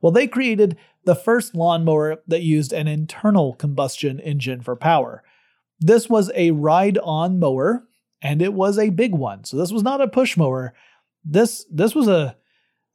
well, 0.00 0.12
they 0.12 0.26
created 0.26 0.76
the 1.04 1.14
first 1.14 1.54
lawnmower 1.54 2.22
that 2.26 2.42
used 2.42 2.72
an 2.72 2.88
internal 2.88 3.54
combustion 3.54 4.20
engine 4.20 4.60
for 4.60 4.76
power. 4.76 5.22
This 5.80 6.08
was 6.08 6.30
a 6.34 6.52
ride 6.52 6.98
on 6.98 7.38
mower, 7.38 7.86
and 8.22 8.40
it 8.40 8.54
was 8.54 8.78
a 8.78 8.90
big 8.90 9.12
one. 9.12 9.44
So 9.44 9.56
this 9.56 9.72
was 9.72 9.82
not 9.82 10.00
a 10.00 10.08
push 10.08 10.36
mower. 10.36 10.74
This 11.24 11.66
this 11.70 11.94
was 11.94 12.08
a 12.08 12.36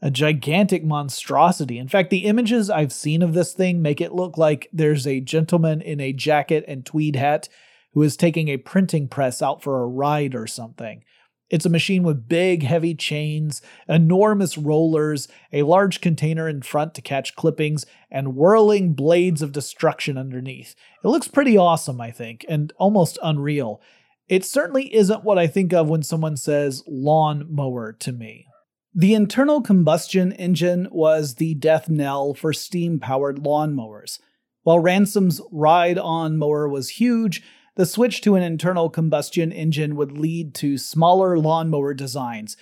a 0.01 0.09
gigantic 0.09 0.83
monstrosity. 0.83 1.77
In 1.77 1.87
fact, 1.87 2.09
the 2.09 2.25
images 2.25 2.69
I've 2.69 2.93
seen 2.93 3.21
of 3.21 3.33
this 3.33 3.53
thing 3.53 3.81
make 3.81 4.01
it 4.01 4.13
look 4.13 4.37
like 4.37 4.67
there's 4.73 5.05
a 5.05 5.21
gentleman 5.21 5.81
in 5.81 5.99
a 5.99 6.13
jacket 6.13 6.65
and 6.67 6.85
tweed 6.85 7.15
hat 7.15 7.47
who 7.93 8.01
is 8.01 8.17
taking 8.17 8.47
a 8.47 8.57
printing 8.57 9.07
press 9.07 9.41
out 9.41 9.61
for 9.61 9.81
a 9.81 9.87
ride 9.87 10.33
or 10.33 10.47
something. 10.47 11.03
It's 11.51 11.65
a 11.65 11.69
machine 11.69 12.03
with 12.03 12.29
big, 12.29 12.63
heavy 12.63 12.95
chains, 12.95 13.61
enormous 13.87 14.57
rollers, 14.57 15.27
a 15.51 15.63
large 15.63 15.99
container 15.99 16.47
in 16.47 16.61
front 16.61 16.93
to 16.95 17.01
catch 17.01 17.35
clippings, 17.35 17.85
and 18.09 18.35
whirling 18.35 18.93
blades 18.93 19.41
of 19.41 19.51
destruction 19.51 20.17
underneath. 20.17 20.75
It 21.03 21.09
looks 21.09 21.27
pretty 21.27 21.57
awesome, 21.57 21.99
I 21.99 22.09
think, 22.09 22.45
and 22.47 22.71
almost 22.77 23.19
unreal. 23.21 23.81
It 24.29 24.45
certainly 24.45 24.95
isn't 24.95 25.25
what 25.25 25.37
I 25.37 25.47
think 25.47 25.73
of 25.73 25.89
when 25.89 26.03
someone 26.03 26.37
says 26.37 26.83
lawn 26.87 27.45
mower 27.49 27.91
to 27.99 28.13
me. 28.13 28.47
The 28.93 29.13
internal 29.13 29.61
combustion 29.61 30.33
engine 30.33 30.89
was 30.91 31.35
the 31.35 31.53
death 31.55 31.87
knell 31.87 32.33
for 32.33 32.51
steam 32.51 32.99
powered 32.99 33.37
lawnmowers. 33.37 34.19
While 34.63 34.79
Ransomes' 34.79 35.39
ride 35.49 35.97
on 35.97 36.37
mower 36.37 36.67
was 36.67 36.89
huge, 36.89 37.41
the 37.75 37.85
switch 37.85 38.19
to 38.21 38.35
an 38.35 38.43
internal 38.43 38.89
combustion 38.89 39.53
engine 39.53 39.95
would 39.95 40.11
lead 40.17 40.53
to 40.55 40.77
smaller 40.77 41.39
lawnmower 41.39 41.93
designs, 41.93 42.57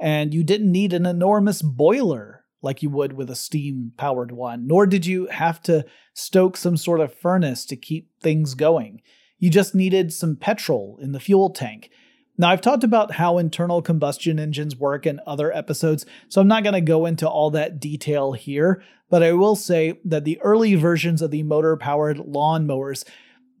and 0.00 0.32
you 0.32 0.42
didn't 0.42 0.72
need 0.72 0.94
an 0.94 1.04
enormous 1.04 1.60
boiler 1.60 2.44
like 2.62 2.82
you 2.82 2.88
would 2.88 3.12
with 3.12 3.28
a 3.28 3.36
steam 3.36 3.92
powered 3.98 4.32
one, 4.32 4.66
nor 4.66 4.86
did 4.86 5.04
you 5.04 5.26
have 5.26 5.60
to 5.64 5.84
stoke 6.14 6.56
some 6.56 6.78
sort 6.78 7.00
of 7.00 7.12
furnace 7.12 7.66
to 7.66 7.76
keep 7.76 8.08
things 8.22 8.54
going. 8.54 9.02
You 9.38 9.50
just 9.50 9.74
needed 9.74 10.14
some 10.14 10.36
petrol 10.36 10.98
in 11.02 11.12
the 11.12 11.20
fuel 11.20 11.50
tank 11.50 11.90
now, 12.36 12.50
I've 12.50 12.60
talked 12.60 12.82
about 12.82 13.12
how 13.12 13.38
internal 13.38 13.80
combustion 13.80 14.40
engines 14.40 14.74
work 14.74 15.06
in 15.06 15.20
other 15.26 15.52
episodes, 15.52 16.04
so 16.28 16.40
I'm 16.40 16.48
not 16.48 16.64
going 16.64 16.74
to 16.74 16.80
go 16.80 17.06
into 17.06 17.28
all 17.28 17.50
that 17.50 17.78
detail 17.78 18.32
here, 18.32 18.82
but 19.08 19.22
I 19.22 19.32
will 19.32 19.54
say 19.54 20.00
that 20.04 20.24
the 20.24 20.40
early 20.40 20.74
versions 20.74 21.22
of 21.22 21.30
the 21.30 21.44
motor 21.44 21.76
powered 21.76 22.18
lawnmowers 22.18 23.04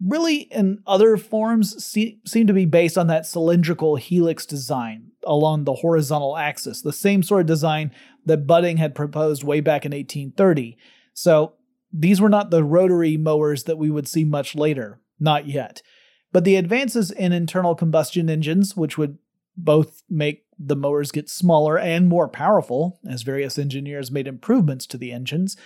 really, 0.04 0.38
in 0.50 0.82
other 0.88 1.16
forms, 1.16 1.82
see, 1.84 2.18
seem 2.26 2.48
to 2.48 2.52
be 2.52 2.66
based 2.66 2.98
on 2.98 3.06
that 3.06 3.26
cylindrical 3.26 3.94
helix 3.94 4.44
design 4.44 5.12
along 5.24 5.64
the 5.64 5.74
horizontal 5.74 6.36
axis, 6.36 6.82
the 6.82 6.92
same 6.92 7.22
sort 7.22 7.42
of 7.42 7.46
design 7.46 7.92
that 8.26 8.46
Budding 8.46 8.78
had 8.78 8.94
proposed 8.94 9.44
way 9.44 9.60
back 9.60 9.86
in 9.86 9.92
1830. 9.92 10.76
So, 11.12 11.54
these 11.96 12.20
were 12.20 12.28
not 12.28 12.50
the 12.50 12.64
rotary 12.64 13.16
mowers 13.16 13.64
that 13.64 13.78
we 13.78 13.88
would 13.88 14.08
see 14.08 14.24
much 14.24 14.56
later, 14.56 15.00
not 15.20 15.46
yet. 15.46 15.80
But 16.34 16.42
the 16.42 16.56
advances 16.56 17.12
in 17.12 17.32
internal 17.32 17.76
combustion 17.76 18.28
engines, 18.28 18.76
which 18.76 18.98
would 18.98 19.18
both 19.56 20.02
make 20.10 20.44
the 20.58 20.74
mowers 20.74 21.12
get 21.12 21.30
smaller 21.30 21.78
and 21.78 22.08
more 22.08 22.26
powerful, 22.26 22.98
as 23.08 23.22
various 23.22 23.56
engineers 23.56 24.10
made 24.10 24.26
improvements 24.26 24.84
to 24.88 24.98
the 24.98 25.12
engines, 25.12 25.56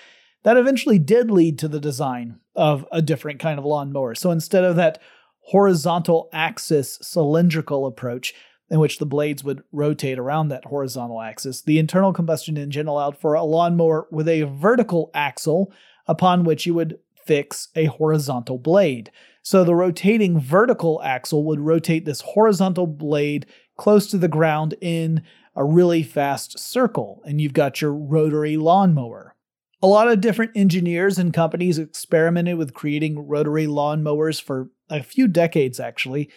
that 0.42 0.58
eventually 0.58 0.98
did 0.98 1.30
lead 1.30 1.58
to 1.58 1.68
the 1.68 1.80
design 1.80 2.40
of 2.54 2.86
a 2.92 3.00
different 3.00 3.40
kind 3.40 3.58
of 3.58 3.64
lawnmower. 3.64 4.14
So 4.14 4.30
instead 4.30 4.62
of 4.62 4.76
that 4.76 5.00
horizontal 5.40 6.28
axis 6.34 6.98
cylindrical 7.00 7.86
approach, 7.86 8.34
in 8.70 8.78
which 8.78 8.98
the 8.98 9.06
blades 9.06 9.42
would 9.42 9.62
rotate 9.72 10.18
around 10.18 10.48
that 10.48 10.66
horizontal 10.66 11.22
axis, 11.22 11.62
the 11.62 11.78
internal 11.78 12.12
combustion 12.12 12.58
engine 12.58 12.86
allowed 12.86 13.16
for 13.16 13.32
a 13.32 13.42
lawnmower 13.42 14.06
with 14.10 14.28
a 14.28 14.42
vertical 14.42 15.10
axle 15.14 15.72
upon 16.06 16.44
which 16.44 16.66
you 16.66 16.74
would 16.74 16.98
fix 17.24 17.68
a 17.74 17.86
horizontal 17.86 18.58
blade. 18.58 19.10
So 19.42 19.64
the 19.64 19.74
rotating 19.74 20.38
vertical 20.38 21.00
axle 21.02 21.44
would 21.44 21.60
rotate 21.60 22.04
this 22.04 22.20
horizontal 22.20 22.86
blade 22.86 23.46
close 23.76 24.08
to 24.10 24.18
the 24.18 24.28
ground 24.28 24.74
in 24.80 25.22
a 25.56 25.64
really 25.64 26.02
fast 26.02 26.58
circle, 26.58 27.22
and 27.24 27.40
you've 27.40 27.52
got 27.52 27.80
your 27.80 27.92
rotary 27.92 28.56
lawnmower. 28.56 29.34
A 29.82 29.86
lot 29.86 30.08
of 30.08 30.20
different 30.20 30.52
engineers 30.54 31.18
and 31.18 31.32
companies 31.32 31.78
experimented 31.78 32.58
with 32.58 32.74
creating 32.74 33.26
rotary 33.26 33.66
lawnmowers 33.66 34.42
for 34.42 34.70
a 34.90 35.02
few 35.02 35.28
decades, 35.28 35.80
actually, 35.80 36.30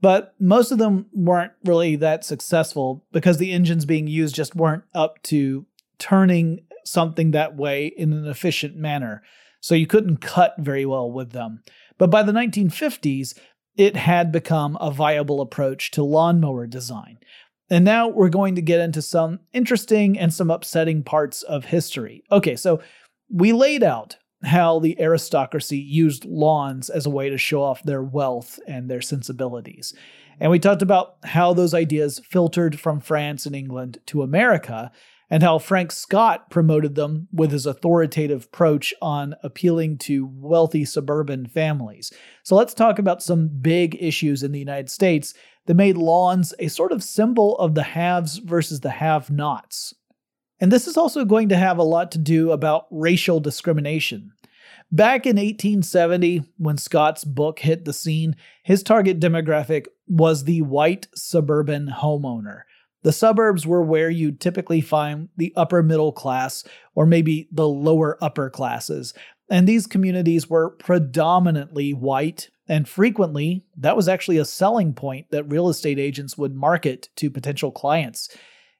but 0.00 0.34
most 0.38 0.70
of 0.70 0.78
them 0.78 1.06
weren't 1.12 1.52
really 1.64 1.96
that 1.96 2.24
successful 2.24 3.04
because 3.12 3.38
the 3.38 3.52
engines 3.52 3.84
being 3.84 4.06
used 4.06 4.34
just 4.34 4.54
weren't 4.54 4.84
up 4.94 5.20
to 5.24 5.66
turning 5.98 6.60
something 6.84 7.32
that 7.32 7.56
way 7.56 7.86
in 7.86 8.12
an 8.12 8.26
efficient 8.26 8.76
manner. 8.76 9.22
So 9.60 9.74
you 9.74 9.86
couldn't 9.86 10.18
cut 10.18 10.54
very 10.58 10.86
well 10.86 11.10
with 11.10 11.32
them. 11.32 11.62
But 11.98 12.10
by 12.10 12.22
the 12.22 12.32
1950s, 12.32 13.36
it 13.76 13.96
had 13.96 14.32
become 14.32 14.76
a 14.80 14.90
viable 14.90 15.40
approach 15.40 15.90
to 15.92 16.02
lawnmower 16.02 16.66
design. 16.66 17.18
And 17.70 17.84
now 17.84 18.08
we're 18.08 18.30
going 18.30 18.54
to 18.54 18.62
get 18.62 18.80
into 18.80 19.02
some 19.02 19.40
interesting 19.52 20.18
and 20.18 20.32
some 20.32 20.50
upsetting 20.50 21.02
parts 21.02 21.42
of 21.42 21.66
history. 21.66 22.22
Okay, 22.32 22.56
so 22.56 22.80
we 23.30 23.52
laid 23.52 23.82
out 23.82 24.16
how 24.44 24.78
the 24.78 25.00
aristocracy 25.00 25.78
used 25.78 26.24
lawns 26.24 26.88
as 26.88 27.06
a 27.06 27.10
way 27.10 27.28
to 27.28 27.36
show 27.36 27.62
off 27.62 27.82
their 27.82 28.02
wealth 28.02 28.58
and 28.66 28.88
their 28.88 29.00
sensibilities. 29.00 29.94
And 30.40 30.50
we 30.50 30.58
talked 30.58 30.82
about 30.82 31.16
how 31.24 31.52
those 31.52 31.74
ideas 31.74 32.20
filtered 32.20 32.78
from 32.78 33.00
France 33.00 33.46
and 33.46 33.56
England 33.56 33.98
to 34.06 34.22
America, 34.22 34.92
and 35.30 35.42
how 35.42 35.58
Frank 35.58 35.92
Scott 35.92 36.48
promoted 36.48 36.94
them 36.94 37.28
with 37.32 37.52
his 37.52 37.66
authoritative 37.66 38.44
approach 38.44 38.94
on 39.02 39.34
appealing 39.42 39.98
to 39.98 40.30
wealthy 40.32 40.84
suburban 40.84 41.46
families. 41.46 42.10
So 42.44 42.56
let's 42.56 42.72
talk 42.72 42.98
about 42.98 43.22
some 43.22 43.50
big 43.60 43.96
issues 44.00 44.42
in 44.42 44.52
the 44.52 44.58
United 44.58 44.88
States 44.88 45.34
that 45.66 45.74
made 45.74 45.98
lawns 45.98 46.54
a 46.58 46.68
sort 46.68 46.92
of 46.92 47.04
symbol 47.04 47.58
of 47.58 47.74
the 47.74 47.82
haves 47.82 48.38
versus 48.38 48.80
the 48.80 48.90
have 48.90 49.30
nots. 49.30 49.92
And 50.60 50.72
this 50.72 50.88
is 50.88 50.96
also 50.96 51.26
going 51.26 51.50
to 51.50 51.56
have 51.56 51.76
a 51.76 51.82
lot 51.82 52.10
to 52.12 52.18
do 52.18 52.50
about 52.50 52.86
racial 52.90 53.38
discrimination. 53.38 54.32
Back 54.90 55.26
in 55.26 55.36
1870, 55.36 56.44
when 56.56 56.78
Scott's 56.78 57.22
book 57.22 57.58
hit 57.58 57.84
the 57.84 57.92
scene, 57.92 58.36
his 58.62 58.82
target 58.82 59.20
demographic 59.20 59.86
was 60.06 60.44
the 60.44 60.62
white 60.62 61.08
suburban 61.14 61.92
homeowner. 62.00 62.62
The 63.02 63.12
suburbs 63.12 63.66
were 63.66 63.82
where 63.82 64.08
you 64.08 64.32
typically 64.32 64.80
find 64.80 65.28
the 65.36 65.52
upper 65.56 65.82
middle 65.82 66.12
class 66.12 66.64
or 66.94 67.04
maybe 67.04 67.48
the 67.52 67.68
lower 67.68 68.16
upper 68.24 68.48
classes, 68.48 69.12
and 69.50 69.66
these 69.66 69.86
communities 69.86 70.48
were 70.48 70.70
predominantly 70.70 71.92
white, 71.92 72.48
and 72.66 72.88
frequently 72.88 73.66
that 73.76 73.96
was 73.96 74.08
actually 74.08 74.38
a 74.38 74.44
selling 74.44 74.94
point 74.94 75.30
that 75.30 75.44
real 75.44 75.68
estate 75.68 75.98
agents 75.98 76.38
would 76.38 76.54
market 76.54 77.10
to 77.16 77.30
potential 77.30 77.70
clients. 77.70 78.34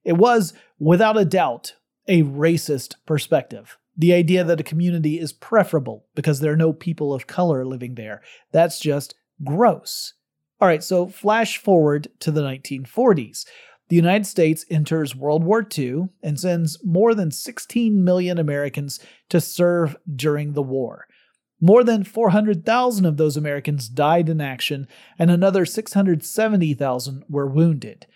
It 0.05 0.15
was, 0.15 0.55
without 0.79 1.19
a 1.19 1.25
doubt, 1.27 1.75
a 2.07 2.23
racist 2.23 2.95
perspective. 3.07 3.77
The 3.99 4.15
idea 4.15 4.45
that 4.45 4.61
a 4.61 4.65
community 4.65 5.19
is 5.19 5.33
preferable 5.33 6.07
because 6.15 6.41
there 6.41 6.53
are 6.53 6.57
no 6.57 6.73
people 6.73 7.13
of 7.13 7.27
color 7.27 7.67
living 7.67 7.97
there. 7.97 8.23
That's 8.53 8.79
just 8.79 9.17
gross. 9.45 10.15
All 10.61 10.69
right, 10.69 10.83
so 10.83 11.07
flash 11.07 11.59
forward 11.59 12.09
to 12.21 12.31
the 12.31 12.43
1940s. 12.43 13.45
The 13.89 13.97
United 13.97 14.27
States 14.27 14.65
enters 14.71 15.17
World 15.17 15.45
War 15.45 15.67
II 15.77 16.09
and 16.23 16.39
sends 16.39 16.83
more 16.85 17.15
than 17.15 17.31
16 17.31 18.05
million 18.05 18.39
Americans 18.39 19.01
to 19.31 19.41
serve 19.41 19.97
during 20.15 20.53
the 20.53 20.63
war. 20.63 21.07
More 21.61 21.83
than 21.83 22.05
400,000 22.05 23.05
of 23.05 23.17
those 23.17 23.37
Americans 23.37 23.89
died 23.89 24.29
in 24.29 24.41
action, 24.41 24.87
and 25.19 25.31
another 25.31 25.65
670,000 25.67 27.25
were 27.29 27.47
wounded. 27.49 28.07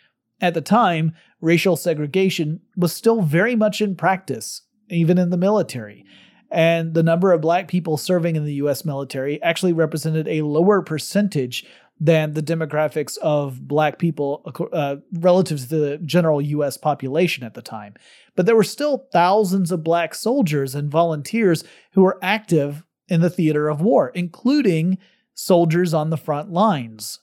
At 0.40 0.54
the 0.54 0.60
time, 0.60 1.14
racial 1.40 1.76
segregation 1.76 2.60
was 2.76 2.92
still 2.92 3.22
very 3.22 3.56
much 3.56 3.80
in 3.80 3.96
practice, 3.96 4.62
even 4.94 5.18
in 5.18 5.30
the 5.30 5.36
military. 5.36 6.04
And 6.50 6.92
the 6.92 7.02
number 7.02 7.32
of 7.32 7.40
black 7.40 7.66
people 7.66 7.96
serving 7.96 8.36
in 8.36 8.44
the 8.44 8.54
US 8.54 8.84
military 8.84 9.42
actually 9.42 9.72
represented 9.72 10.28
a 10.28 10.42
lower 10.42 10.82
percentage 10.82 11.64
than 11.98 12.32
the 12.32 12.42
demographics 12.42 13.16
of 13.18 13.66
black 13.66 13.98
people 13.98 14.42
uh, 14.72 14.96
relative 15.12 15.60
to 15.60 15.66
the 15.66 15.98
general 15.98 16.42
US 16.42 16.76
population 16.76 17.44
at 17.44 17.54
the 17.54 17.62
time. 17.62 17.94
But 18.34 18.44
there 18.44 18.56
were 18.56 18.64
still 18.64 19.06
thousands 19.12 19.70
of 19.70 19.84
black 19.84 20.14
soldiers 20.14 20.74
and 20.74 20.90
volunteers 20.90 21.64
who 21.92 22.02
were 22.02 22.18
active 22.20 22.84
in 23.08 23.20
the 23.20 23.30
theater 23.30 23.68
of 23.68 23.80
war, 23.80 24.10
including 24.14 24.98
soldiers 25.34 25.94
on 25.94 26.10
the 26.10 26.16
front 26.16 26.50
lines. 26.50 27.20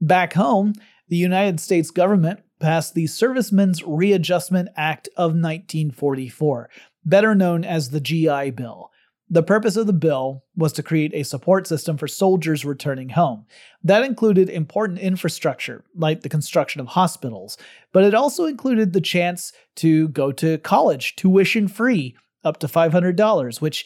Back 0.00 0.34
home, 0.34 0.74
the 1.08 1.16
United 1.16 1.60
States 1.60 1.90
government 1.90 2.40
passed 2.58 2.94
the 2.94 3.06
Servicemen's 3.06 3.82
Readjustment 3.82 4.68
Act 4.76 5.08
of 5.16 5.32
1944, 5.32 6.70
better 7.04 7.34
known 7.34 7.64
as 7.64 7.90
the 7.90 8.00
GI 8.00 8.50
Bill. 8.50 8.90
The 9.30 9.42
purpose 9.42 9.76
of 9.76 9.86
the 9.86 9.92
bill 9.92 10.44
was 10.56 10.72
to 10.72 10.82
create 10.82 11.12
a 11.14 11.22
support 11.22 11.66
system 11.66 11.98
for 11.98 12.08
soldiers 12.08 12.64
returning 12.64 13.10
home. 13.10 13.44
That 13.84 14.02
included 14.02 14.48
important 14.48 15.00
infrastructure, 15.00 15.84
like 15.94 16.22
the 16.22 16.30
construction 16.30 16.80
of 16.80 16.86
hospitals, 16.88 17.58
but 17.92 18.04
it 18.04 18.14
also 18.14 18.46
included 18.46 18.92
the 18.92 19.02
chance 19.02 19.52
to 19.76 20.08
go 20.08 20.32
to 20.32 20.56
college 20.58 21.14
tuition 21.16 21.68
free, 21.68 22.16
up 22.42 22.58
to 22.60 22.68
$500, 22.68 23.60
which, 23.60 23.84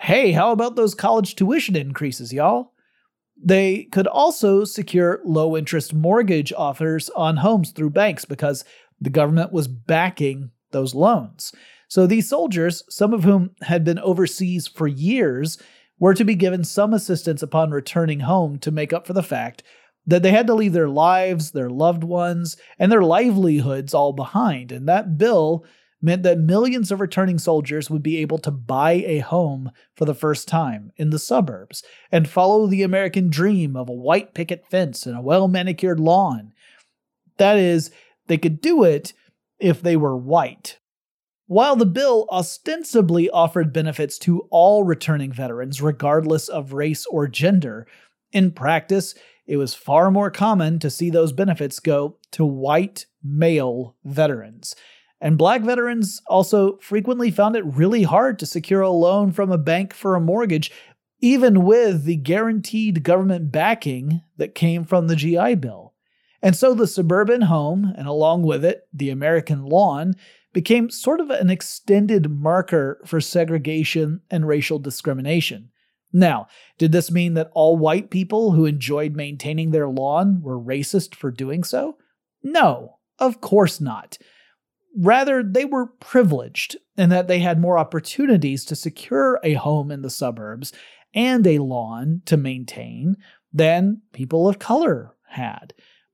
hey, 0.00 0.32
how 0.32 0.52
about 0.52 0.74
those 0.74 0.94
college 0.94 1.34
tuition 1.34 1.76
increases, 1.76 2.32
y'all? 2.32 2.72
They 3.42 3.84
could 3.84 4.06
also 4.06 4.64
secure 4.64 5.20
low 5.24 5.56
interest 5.56 5.94
mortgage 5.94 6.52
offers 6.52 7.08
on 7.10 7.38
homes 7.38 7.70
through 7.70 7.90
banks 7.90 8.24
because 8.24 8.64
the 9.00 9.10
government 9.10 9.52
was 9.52 9.68
backing 9.68 10.50
those 10.72 10.94
loans. 10.94 11.52
So 11.88 12.06
these 12.06 12.28
soldiers, 12.28 12.84
some 12.88 13.12
of 13.12 13.24
whom 13.24 13.50
had 13.62 13.82
been 13.82 13.98
overseas 13.98 14.68
for 14.68 14.86
years, 14.86 15.58
were 15.98 16.14
to 16.14 16.24
be 16.24 16.34
given 16.34 16.64
some 16.64 16.94
assistance 16.94 17.42
upon 17.42 17.70
returning 17.70 18.20
home 18.20 18.58
to 18.60 18.70
make 18.70 18.92
up 18.92 19.06
for 19.06 19.12
the 19.12 19.22
fact 19.22 19.62
that 20.06 20.22
they 20.22 20.30
had 20.30 20.46
to 20.46 20.54
leave 20.54 20.72
their 20.72 20.88
lives, 20.88 21.50
their 21.50 21.70
loved 21.70 22.04
ones, 22.04 22.56
and 22.78 22.90
their 22.90 23.02
livelihoods 23.02 23.92
all 23.92 24.12
behind. 24.12 24.72
And 24.72 24.88
that 24.88 25.18
bill 25.18 25.64
meant 26.02 26.22
that 26.22 26.38
millions 26.38 26.90
of 26.90 27.00
returning 27.00 27.38
soldiers 27.38 27.90
would 27.90 28.02
be 28.02 28.18
able 28.18 28.38
to 28.38 28.50
buy 28.50 28.92
a 28.92 29.18
home 29.18 29.70
for 29.94 30.04
the 30.04 30.14
first 30.14 30.48
time 30.48 30.92
in 30.96 31.10
the 31.10 31.18
suburbs 31.18 31.82
and 32.10 32.28
follow 32.28 32.66
the 32.66 32.82
American 32.82 33.28
dream 33.28 33.76
of 33.76 33.88
a 33.88 33.92
white 33.94 34.34
picket 34.34 34.64
fence 34.70 35.06
and 35.06 35.16
a 35.16 35.20
well 35.20 35.48
manicured 35.48 36.00
lawn. 36.00 36.52
That 37.36 37.58
is, 37.58 37.90
they 38.26 38.38
could 38.38 38.60
do 38.60 38.84
it 38.84 39.12
if 39.58 39.82
they 39.82 39.96
were 39.96 40.16
white. 40.16 40.78
While 41.46 41.74
the 41.74 41.86
bill 41.86 42.28
ostensibly 42.30 43.28
offered 43.28 43.72
benefits 43.72 44.18
to 44.20 44.46
all 44.50 44.84
returning 44.84 45.32
veterans, 45.32 45.82
regardless 45.82 46.48
of 46.48 46.72
race 46.72 47.06
or 47.06 47.26
gender, 47.26 47.88
in 48.32 48.52
practice, 48.52 49.14
it 49.46 49.56
was 49.56 49.74
far 49.74 50.12
more 50.12 50.30
common 50.30 50.78
to 50.78 50.90
see 50.90 51.10
those 51.10 51.32
benefits 51.32 51.80
go 51.80 52.16
to 52.30 52.44
white 52.44 53.06
male 53.22 53.96
veterans. 54.04 54.76
And 55.20 55.36
black 55.36 55.62
veterans 55.62 56.22
also 56.26 56.78
frequently 56.78 57.30
found 57.30 57.54
it 57.54 57.64
really 57.64 58.04
hard 58.04 58.38
to 58.38 58.46
secure 58.46 58.80
a 58.80 58.90
loan 58.90 59.32
from 59.32 59.52
a 59.52 59.58
bank 59.58 59.92
for 59.92 60.14
a 60.14 60.20
mortgage, 60.20 60.72
even 61.20 61.64
with 61.64 62.04
the 62.04 62.16
guaranteed 62.16 63.02
government 63.02 63.52
backing 63.52 64.22
that 64.38 64.54
came 64.54 64.84
from 64.84 65.06
the 65.06 65.16
GI 65.16 65.56
Bill. 65.56 65.94
And 66.42 66.56
so 66.56 66.72
the 66.72 66.86
suburban 66.86 67.42
home, 67.42 67.92
and 67.96 68.06
along 68.06 68.44
with 68.44 68.64
it, 68.64 68.88
the 68.94 69.10
American 69.10 69.66
lawn, 69.66 70.14
became 70.52 70.90
sort 70.90 71.20
of 71.20 71.30
an 71.30 71.50
extended 71.50 72.30
marker 72.30 73.00
for 73.04 73.20
segregation 73.20 74.22
and 74.30 74.48
racial 74.48 74.78
discrimination. 74.78 75.70
Now, 76.12 76.48
did 76.78 76.92
this 76.92 77.10
mean 77.10 77.34
that 77.34 77.50
all 77.54 77.76
white 77.76 78.10
people 78.10 78.52
who 78.52 78.64
enjoyed 78.64 79.14
maintaining 79.14 79.70
their 79.70 79.88
lawn 79.88 80.40
were 80.42 80.58
racist 80.58 81.14
for 81.14 81.30
doing 81.30 81.62
so? 81.62 81.98
No, 82.42 82.96
of 83.18 83.40
course 83.40 83.80
not. 83.80 84.18
Rather, 84.96 85.42
they 85.42 85.64
were 85.64 85.86
privileged 85.86 86.76
in 86.96 87.10
that 87.10 87.28
they 87.28 87.38
had 87.38 87.60
more 87.60 87.78
opportunities 87.78 88.64
to 88.64 88.76
secure 88.76 89.38
a 89.42 89.54
home 89.54 89.90
in 89.90 90.02
the 90.02 90.10
suburbs 90.10 90.72
and 91.14 91.46
a 91.46 91.58
lawn 91.58 92.22
to 92.26 92.36
maintain 92.36 93.16
than 93.52 94.02
people 94.12 94.48
of 94.48 94.58
color 94.58 95.14
had. 95.28 95.72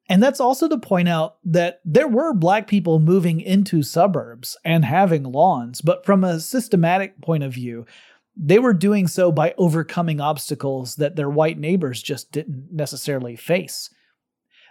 And 0.08 0.22
that's 0.22 0.40
also 0.40 0.68
to 0.68 0.78
point 0.78 1.08
out 1.08 1.36
that 1.44 1.80
there 1.84 2.06
were 2.06 2.32
black 2.32 2.68
people 2.68 3.00
moving 3.00 3.40
into 3.40 3.82
suburbs 3.82 4.56
and 4.64 4.84
having 4.84 5.24
lawns, 5.24 5.80
but 5.80 6.06
from 6.06 6.22
a 6.22 6.38
systematic 6.38 7.20
point 7.20 7.42
of 7.42 7.52
view, 7.52 7.86
they 8.36 8.58
were 8.58 8.74
doing 8.74 9.08
so 9.08 9.32
by 9.32 9.54
overcoming 9.56 10.20
obstacles 10.20 10.96
that 10.96 11.16
their 11.16 11.30
white 11.30 11.58
neighbors 11.58 12.02
just 12.02 12.30
didn't 12.30 12.68
necessarily 12.70 13.34
face. 13.34 13.90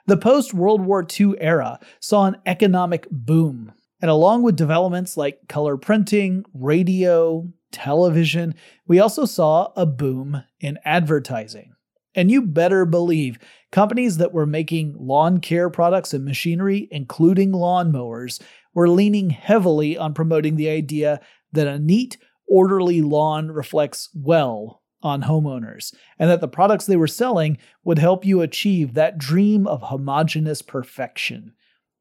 The 0.05 0.17
post 0.17 0.53
World 0.53 0.81
War 0.81 1.05
II 1.19 1.33
era 1.39 1.79
saw 1.99 2.27
an 2.27 2.37
economic 2.45 3.07
boom, 3.09 3.73
and 4.01 4.11
along 4.11 4.43
with 4.43 4.55
developments 4.55 5.17
like 5.17 5.47
color 5.47 5.77
printing, 5.77 6.45
radio, 6.53 7.47
television, 7.71 8.55
we 8.87 8.99
also 8.99 9.25
saw 9.25 9.71
a 9.75 9.85
boom 9.85 10.43
in 10.59 10.77
advertising. 10.85 11.73
And 12.15 12.31
you 12.31 12.41
better 12.41 12.85
believe 12.85 13.39
companies 13.71 14.17
that 14.17 14.33
were 14.33 14.45
making 14.45 14.95
lawn 14.97 15.39
care 15.39 15.69
products 15.69 16.13
and 16.13 16.23
machinery, 16.23 16.87
including 16.91 17.51
lawnmowers, 17.51 18.41
were 18.73 18.89
leaning 18.89 19.31
heavily 19.31 19.97
on 19.97 20.13
promoting 20.13 20.55
the 20.55 20.69
idea 20.69 21.19
that 21.51 21.67
a 21.67 21.79
neat, 21.79 22.17
orderly 22.47 23.01
lawn 23.01 23.51
reflects 23.51 24.09
well 24.13 24.81
on 25.01 25.23
homeowners, 25.23 25.93
and 26.17 26.29
that 26.29 26.41
the 26.41 26.47
products 26.47 26.85
they 26.85 26.95
were 26.95 27.07
selling 27.07 27.57
would 27.83 27.99
help 27.99 28.25
you 28.25 28.41
achieve 28.41 28.93
that 28.93 29.17
dream 29.17 29.67
of 29.67 29.81
homogeneous 29.83 30.61
perfection. 30.61 31.53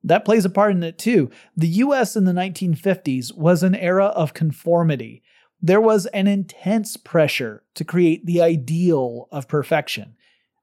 That 0.05 0.25
plays 0.25 0.45
a 0.45 0.51
part 0.51 0.73
in 0.73 0.83
it 0.83 0.99
too. 0.99 1.31
The 1.57 1.69
US 1.69 2.15
in 2.15 2.25
the 2.25 2.33
1950s 2.33 3.37
was 3.37 3.63
an 3.63 3.75
era 3.75 4.07
of 4.07 4.35
conformity 4.35 5.23
there 5.65 5.81
was 5.81 6.05
an 6.07 6.27
intense 6.27 6.99
pressure 6.99 7.63
to 7.75 7.87
create 7.87 8.27
the 8.27 8.43
ideal 8.43 9.29
of 9.33 9.49
perfection. 9.49 10.15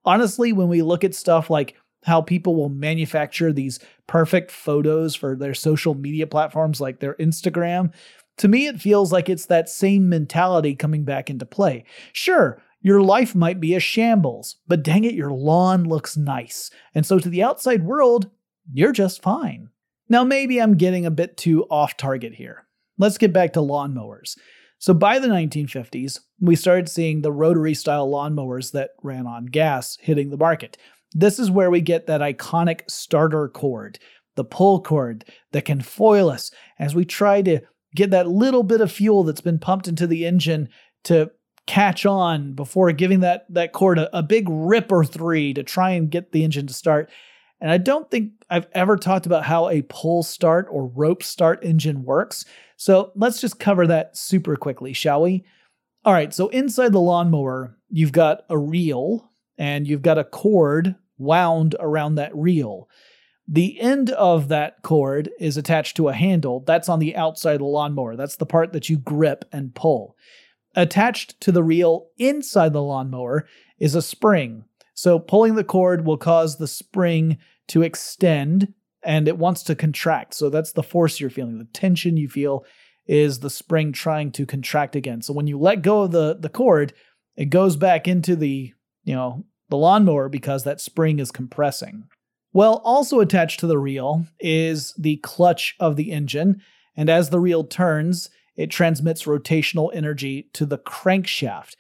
Honestly, 0.06 0.54
when 0.54 0.68
we 0.68 0.84
look 0.84 1.04
at 1.04 1.16
stuff 1.16 1.50
like 1.50 1.76
how 2.04 2.22
people 2.22 2.56
will 2.56 2.70
manufacture 2.70 3.52
these 3.52 3.80
perfect 4.06 4.52
photos 4.52 5.16
for 5.16 5.36
their 5.36 5.56
social 5.56 5.96
media 5.96 6.28
platforms 6.28 6.80
like 6.80 7.00
their 7.00 7.16
Instagram, 7.16 7.92
to 8.38 8.48
me, 8.48 8.68
it 8.68 8.80
feels 8.80 9.12
like 9.12 9.28
it's 9.28 9.48
that 9.48 9.70
same 9.70 10.08
mentality 10.08 10.76
coming 10.76 11.04
back 11.04 11.32
into 11.32 11.48
play. 11.48 11.84
Sure, 12.14 12.62
your 12.80 13.02
life 13.02 13.34
might 13.34 13.60
be 13.60 13.74
a 13.74 13.80
shambles, 13.80 14.58
but 14.68 14.84
dang 14.84 15.04
it, 15.04 15.16
your 15.16 15.32
lawn 15.32 15.84
looks 15.84 16.16
nice. 16.16 16.70
And 16.94 17.08
so 17.08 17.18
to 17.18 17.30
the 17.30 17.42
outside 17.42 17.84
world, 17.84 18.30
you're 18.72 18.92
just 18.92 19.22
fine. 19.22 19.70
Now, 20.10 20.24
maybe 20.24 20.62
I'm 20.62 20.76
getting 20.76 21.06
a 21.06 21.12
bit 21.12 21.38
too 21.38 21.66
off 21.70 21.98
target 21.98 22.34
here. 22.34 22.66
Let's 22.98 23.18
get 23.18 23.34
back 23.34 23.54
to 23.54 23.60
lawnmowers. 23.60 24.38
So 24.78 24.94
by 24.94 25.20
the 25.20 25.28
1950s, 25.28 26.20
we 26.40 26.56
started 26.56 26.90
seeing 26.90 27.22
the 27.22 27.32
rotary 27.32 27.74
style 27.74 28.10
lawnmowers 28.10 28.72
that 28.72 28.92
ran 29.04 29.28
on 29.28 29.46
gas 29.46 29.98
hitting 30.02 30.32
the 30.32 30.38
market. 30.38 30.78
This 31.14 31.40
is 31.40 31.52
where 31.52 31.70
we 31.70 31.82
get 31.82 32.08
that 32.08 32.22
iconic 32.22 32.90
starter 32.90 33.48
cord, 33.50 34.00
the 34.36 34.44
pull 34.44 34.82
cord 34.82 35.26
that 35.52 35.66
can 35.66 35.82
foil 35.82 36.30
us 36.30 36.52
as 36.80 36.96
we 36.96 37.06
try 37.06 37.42
to 37.44 37.62
get 37.96 38.12
that 38.12 38.28
little 38.28 38.64
bit 38.64 38.82
of 38.82 38.92
fuel 38.92 39.24
that's 39.24 39.42
been 39.42 39.60
pumped 39.60 39.88
into 39.88 40.08
the 40.08 40.26
engine 40.26 40.70
to 41.04 41.30
catch 41.68 42.06
on 42.06 42.54
before 42.54 42.92
giving 42.92 43.20
that 43.20 43.46
that 43.50 43.74
cord 43.74 44.00
a, 44.00 44.18
a 44.18 44.24
big 44.24 44.48
rip 44.50 44.92
or 44.92 45.06
three 45.06 45.54
to 45.54 45.64
try 45.64 45.92
and 45.92 46.10
get 46.10 46.32
the 46.32 46.44
engine 46.44 46.68
to 46.68 46.74
start. 46.74 47.10
And 47.62 47.72
I 47.72 47.78
don't 47.78 48.10
think 48.10 48.32
I've 48.50 48.68
ever 48.74 48.98
talked 48.98 49.28
about 49.28 49.46
how 49.46 49.70
a 49.70 49.84
pull 49.84 50.24
start 50.24 50.68
or 50.72 50.88
rope 50.88 51.22
start 51.22 51.64
engine 51.64 52.04
works. 52.04 52.44
So 52.76 53.12
let's 53.16 53.40
just 53.40 53.60
cover 53.60 53.86
that 53.88 54.18
super 54.18 54.56
quickly, 54.56 54.94
shall 54.94 55.22
we? 55.22 55.46
All 56.04 56.14
right, 56.14 56.34
so 56.34 56.48
inside 56.50 56.92
the 56.92 57.00
lawnmower, 57.00 57.78
you've 57.90 58.12
got 58.12 58.42
a 58.50 58.58
reel 58.58 59.32
and 59.60 59.88
you've 59.88 60.02
got 60.02 60.18
a 60.18 60.24
cord 60.24 60.96
wound 61.20 61.76
around 61.80 62.16
that 62.16 62.36
reel. 62.36 62.90
The 63.48 63.80
end 63.80 64.10
of 64.12 64.48
that 64.48 64.82
cord 64.82 65.30
is 65.40 65.58
attached 65.58 65.96
to 65.98 66.08
a 66.08 66.14
handle 66.14 66.62
that's 66.62 66.90
on 66.90 66.98
the 66.98 67.16
outside 67.16 67.56
of 67.56 67.60
the 67.60 67.66
lawnmower. 67.66 68.16
That's 68.16 68.38
the 68.38 68.46
part 68.48 68.74
that 68.74 68.90
you 68.90 68.98
grip 68.98 69.46
and 69.52 69.76
pull. 69.76 70.16
Attached 70.76 71.40
to 71.42 71.52
the 71.52 71.64
reel 71.64 72.08
inside 72.18 72.74
the 72.74 72.82
lawnmower 72.82 73.48
is 73.78 73.94
a 73.94 74.02
spring. 74.02 74.64
So 75.02 75.18
pulling 75.18 75.56
the 75.56 75.64
cord 75.64 76.06
will 76.06 76.16
cause 76.16 76.58
the 76.58 76.68
spring 76.68 77.40
to 77.70 77.82
extend 77.82 78.72
and 79.02 79.28
it 79.28 79.40
wants 79.40 79.64
to 79.64 79.74
contract. 79.74 80.36
So 80.36 80.52
that's 80.52 80.74
the 80.74 80.84
force 80.84 81.20
you're 81.20 81.32
feeling. 81.32 81.58
The 81.58 81.66
tension 81.74 82.18
you 82.18 82.30
feel 82.30 82.66
is 83.08 83.40
the 83.40 83.50
spring 83.50 83.94
trying 83.94 84.32
to 84.34 84.46
contract 84.46 84.96
again. 84.96 85.24
So 85.24 85.34
when 85.34 85.48
you 85.48 85.58
let 85.58 85.82
go 85.82 86.04
of 86.04 86.12
the, 86.12 86.38
the 86.40 86.50
cord, 86.50 86.94
it 87.36 87.46
goes 87.46 87.76
back 87.78 88.08
into 88.08 88.36
the, 88.36 88.76
you 89.04 89.16
know, 89.16 89.44
the 89.70 89.76
lawnmower 89.76 90.30
because 90.30 90.66
that 90.66 90.80
spring 90.80 91.18
is 91.18 91.32
compressing. 91.32 92.04
Well, 92.54 92.80
also 92.86 93.22
attached 93.22 93.60
to 93.62 93.68
the 93.68 93.80
reel 93.80 94.28
is 94.40 94.94
the 95.00 95.18
clutch 95.24 95.76
of 95.80 95.96
the 95.96 96.12
engine, 96.12 96.62
and 96.96 97.10
as 97.10 97.32
the 97.32 97.40
reel 97.40 97.64
turns, 97.64 98.30
it 98.56 98.70
transmits 98.70 99.24
rotational 99.24 99.90
energy 99.96 100.52
to 100.54 100.64
the 100.68 100.78
crankshaft. 100.78 101.74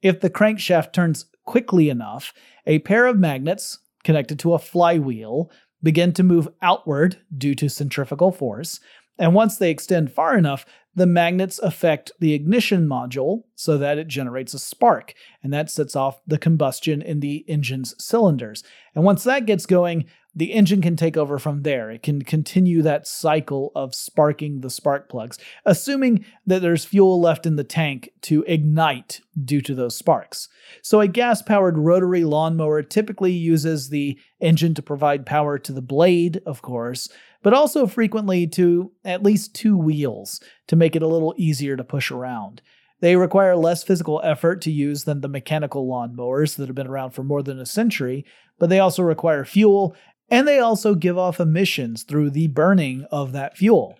If 0.00 0.22
the 0.22 0.30
crankshaft 0.30 0.94
turns 0.94 1.26
quickly 1.44 1.88
enough, 1.88 2.32
a 2.66 2.78
pair 2.80 3.06
of 3.06 3.18
magnets 3.18 3.78
connected 4.04 4.38
to 4.40 4.54
a 4.54 4.58
flywheel 4.58 5.50
begin 5.82 6.12
to 6.12 6.22
move 6.22 6.48
outward 6.62 7.18
due 7.36 7.54
to 7.56 7.68
centrifugal 7.68 8.32
force, 8.32 8.80
and 9.18 9.34
once 9.34 9.56
they 9.56 9.70
extend 9.70 10.12
far 10.12 10.36
enough, 10.36 10.64
the 10.94 11.06
magnets 11.06 11.58
affect 11.58 12.12
the 12.20 12.34
ignition 12.34 12.86
module 12.86 13.44
so 13.54 13.78
that 13.78 13.98
it 13.98 14.08
generates 14.08 14.52
a 14.54 14.58
spark, 14.58 15.14
and 15.42 15.52
that 15.52 15.70
sets 15.70 15.96
off 15.96 16.20
the 16.26 16.38
combustion 16.38 17.00
in 17.00 17.20
the 17.20 17.44
engine's 17.48 17.94
cylinders. 18.02 18.62
And 18.94 19.04
once 19.04 19.24
that 19.24 19.46
gets 19.46 19.64
going, 19.64 20.06
the 20.34 20.52
engine 20.52 20.80
can 20.80 20.96
take 20.96 21.16
over 21.16 21.38
from 21.38 21.62
there. 21.62 21.90
It 21.90 22.02
can 22.02 22.22
continue 22.22 22.80
that 22.82 23.06
cycle 23.06 23.70
of 23.74 23.94
sparking 23.94 24.60
the 24.60 24.70
spark 24.70 25.08
plugs, 25.08 25.38
assuming 25.66 26.24
that 26.46 26.62
there's 26.62 26.84
fuel 26.84 27.20
left 27.20 27.44
in 27.44 27.56
the 27.56 27.64
tank 27.64 28.10
to 28.22 28.42
ignite 28.46 29.20
due 29.44 29.60
to 29.60 29.74
those 29.74 29.96
sparks. 29.96 30.48
So, 30.82 31.00
a 31.00 31.08
gas 31.08 31.42
powered 31.42 31.76
rotary 31.76 32.24
lawnmower 32.24 32.82
typically 32.82 33.32
uses 33.32 33.90
the 33.90 34.18
engine 34.40 34.74
to 34.74 34.82
provide 34.82 35.26
power 35.26 35.58
to 35.58 35.72
the 35.72 35.82
blade, 35.82 36.40
of 36.46 36.62
course, 36.62 37.08
but 37.42 37.52
also 37.52 37.86
frequently 37.86 38.46
to 38.46 38.92
at 39.04 39.22
least 39.22 39.54
two 39.54 39.76
wheels 39.76 40.40
to 40.68 40.76
make 40.76 40.96
it 40.96 41.02
a 41.02 41.08
little 41.08 41.34
easier 41.36 41.76
to 41.76 41.84
push 41.84 42.10
around. 42.10 42.62
They 43.00 43.16
require 43.16 43.56
less 43.56 43.82
physical 43.82 44.20
effort 44.22 44.62
to 44.62 44.70
use 44.70 45.02
than 45.02 45.22
the 45.22 45.28
mechanical 45.28 45.88
lawnmowers 45.88 46.54
that 46.56 46.68
have 46.68 46.76
been 46.76 46.86
around 46.86 47.10
for 47.10 47.24
more 47.24 47.42
than 47.42 47.58
a 47.58 47.66
century, 47.66 48.24
but 48.60 48.70
they 48.70 48.78
also 48.78 49.02
require 49.02 49.44
fuel 49.44 49.96
and 50.32 50.48
they 50.48 50.58
also 50.58 50.94
give 50.94 51.18
off 51.18 51.38
emissions 51.38 52.04
through 52.04 52.30
the 52.30 52.48
burning 52.48 53.06
of 53.12 53.32
that 53.32 53.56
fuel. 53.56 53.98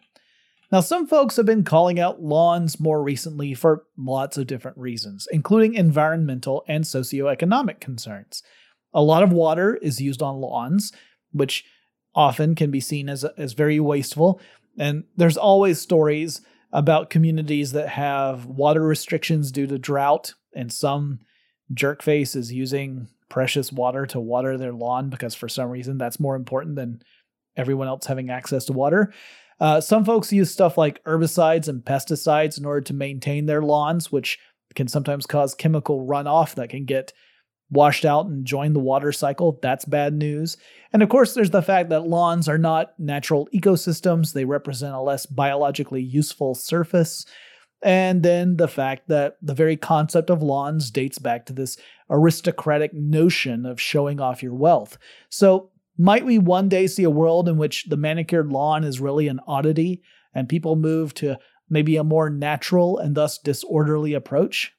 Now, 0.72 0.80
some 0.80 1.07
folks 1.07 1.37
have 1.37 1.45
been 1.45 1.62
calling 1.62 2.01
out 2.01 2.22
lawns 2.22 2.80
more 2.80 3.03
recently 3.03 3.53
for 3.53 3.85
lots 3.99 4.39
of 4.39 4.47
different 4.47 4.78
reasons, 4.78 5.28
including 5.30 5.74
environmental 5.74 6.64
and 6.66 6.85
socioeconomic 6.85 7.80
concerns. 7.80 8.43
A 8.95 9.03
lot 9.03 9.22
of 9.22 9.30
water 9.30 9.76
is 9.76 10.01
used 10.01 10.22
on 10.22 10.41
lawns, 10.41 10.91
which 11.33 11.66
often 12.14 12.55
can 12.55 12.70
be 12.70 12.80
seen 12.80 13.11
as, 13.11 13.24
as 13.37 13.53
very 13.53 13.78
wasteful. 13.78 14.41
And 14.78 15.05
there's 15.14 15.37
always 15.37 15.83
stories 15.83 16.41
about 16.72 17.11
communities 17.11 17.72
that 17.72 17.91
have 17.91 18.47
water 18.47 18.83
restrictions 18.83 19.53
due 19.53 19.66
to 19.66 19.78
drought, 19.78 20.33
and 20.55 20.72
some 20.72 21.20
jerkface 21.74 22.35
is 22.35 22.55
using 22.55 23.09
precious 23.33 23.72
water 23.72 24.05
to 24.05 24.20
water 24.20 24.59
their 24.59 24.74
lawn 24.74 25.09
because 25.09 25.35
for 25.35 25.49
some 25.49 25.70
reason 25.70 25.97
that's 25.97 26.20
more 26.20 26.37
important 26.37 26.76
than 26.76 27.01
everyone 27.57 27.89
else 27.89 28.05
having 28.05 28.28
access 28.28 28.66
to 28.66 28.74
water. 28.74 29.11
Uh, 29.59 29.80
some 29.80 30.05
folks 30.05 30.30
use 30.35 30.51
stuff 30.51 30.76
like 30.76 31.03
herbicides 31.05 31.66
and 31.66 31.83
pesticides 31.83 32.59
in 32.59 32.66
order 32.66 32.83
to 32.83 32.93
maintain 32.93 33.47
their 33.47 33.62
lawns, 33.62 34.12
which 34.12 34.39
can 34.74 34.87
sometimes 34.87 35.24
cause 35.24 35.55
chemical 35.55 36.07
runoff 36.07 36.57
that 36.57 36.68
can 36.68 36.85
get 36.85 37.14
washed 37.70 38.05
out 38.05 38.26
and 38.26 38.45
join 38.45 38.74
the 38.74 38.80
water 38.80 39.12
cycle. 39.12 39.59
That's 39.62 39.87
bad 39.87 40.12
news. 40.12 40.59
And 40.93 41.03
of 41.03 41.09
course, 41.09 41.33
there's 41.33 41.49
the 41.49 41.62
fact 41.62 41.89
that 41.89 42.07
lawns 42.07 42.51
are 42.51 42.59
not 42.59 42.93
natural 42.99 43.49
ecosystems, 43.55 44.35
they 44.35 44.45
represent 44.45 44.95
a 44.95 45.01
less 45.01 45.24
biologically 45.24 46.03
useful 46.03 46.55
surface. 46.55 47.24
And 47.83 48.22
then 48.22 48.57
the 48.57 48.68
fact 48.68 49.09
that 49.09 49.37
the 49.43 49.55
very 49.55 49.76
concept 49.76 50.30
of 50.30 50.43
lawns 50.43 50.91
dates 50.91 51.18
back 51.18 51.47
to 51.47 51.53
this 51.53 51.76
aristocratic 52.09 52.95
notion 52.95 53.66
of 53.66 53.80
showing 53.80 54.20
off 54.20 54.43
your 54.43 54.55
wealth. 54.55 54.99
So, 55.28 55.70
might 55.99 56.24
we 56.24 56.39
one 56.39 56.68
day 56.68 56.87
see 56.87 57.03
a 57.03 57.11
world 57.11 57.49
in 57.49 57.59
which 57.59 57.85
the 57.85 57.97
manicured 57.99 58.51
lawn 58.51 58.83
is 58.83 59.01
really 59.01 59.28
an 59.28 59.41
oddity 59.47 60.03
and 60.35 60.49
people 60.49 60.74
move 60.74 61.12
to 61.14 61.37
maybe 61.68 61.97
a 61.97 62.05
more 62.05 62.30
natural 62.30 62.99
and 62.99 63.14
thus 63.14 63.37
disorderly 63.37 64.14
approach? 64.14 64.72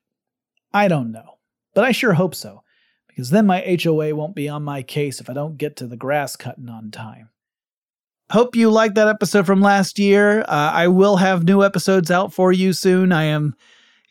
I 0.74 0.88
don't 0.88 1.12
know, 1.12 1.38
but 1.76 1.84
I 1.84 1.92
sure 1.92 2.14
hope 2.14 2.34
so 2.34 2.64
because 3.08 3.30
then 3.30 3.46
my 3.46 3.78
HOA 3.84 4.16
won't 4.16 4.36
be 4.36 4.50
on 4.50 4.64
my 4.64 4.82
case 4.82 5.20
if 5.22 5.30
I 5.30 5.34
don't 5.34 5.58
get 5.58 5.76
to 5.78 5.88
the 5.88 5.98
grass 5.98 6.36
cutting 6.36 6.70
on 6.70 6.90
time. 6.90 7.30
Hope 8.32 8.56
you 8.56 8.72
liked 8.72 8.96
that 8.96 9.08
episode 9.08 9.46
from 9.46 9.62
last 9.62 10.00
year. 10.00 10.42
Uh, 10.42 10.72
I 10.74 10.88
will 10.88 11.18
have 11.18 11.44
new 11.44 11.64
episodes 11.64 12.10
out 12.10 12.34
for 12.34 12.52
you 12.52 12.74
soon. 12.74 13.12
I 13.12 13.26
am, 13.26 13.56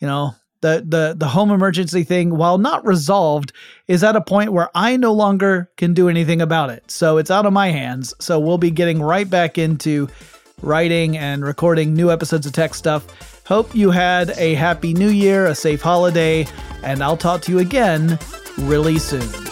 you 0.00 0.06
know, 0.06 0.34
the 0.60 0.84
the 0.86 1.14
the 1.16 1.28
home 1.28 1.50
emergency 1.50 2.04
thing, 2.04 2.36
while 2.36 2.56
not 2.58 2.86
resolved, 2.86 3.52
is 3.88 4.04
at 4.04 4.16
a 4.16 4.20
point 4.20 4.52
where 4.52 4.70
I 4.74 4.96
no 4.96 5.12
longer 5.12 5.70
can 5.76 5.92
do 5.92 6.08
anything 6.08 6.40
about 6.40 6.70
it. 6.70 6.90
So 6.90 7.18
it's 7.18 7.30
out 7.30 7.46
of 7.46 7.52
my 7.52 7.68
hands. 7.68 8.14
So 8.20 8.38
we'll 8.38 8.58
be 8.58 8.70
getting 8.70 9.02
right 9.02 9.28
back 9.28 9.58
into 9.58 10.08
writing 10.62 11.16
and 11.16 11.44
recording 11.44 11.92
new 11.94 12.10
episodes 12.10 12.46
of 12.46 12.52
tech 12.52 12.74
stuff. 12.74 13.42
Hope 13.46 13.74
you 13.74 13.90
had 13.90 14.30
a 14.38 14.54
happy 14.54 14.94
new 14.94 15.08
year, 15.08 15.46
a 15.46 15.54
safe 15.54 15.82
holiday, 15.82 16.46
and 16.84 17.02
I'll 17.02 17.16
talk 17.16 17.42
to 17.42 17.52
you 17.52 17.58
again 17.58 18.18
really 18.56 18.98
soon. 18.98 19.51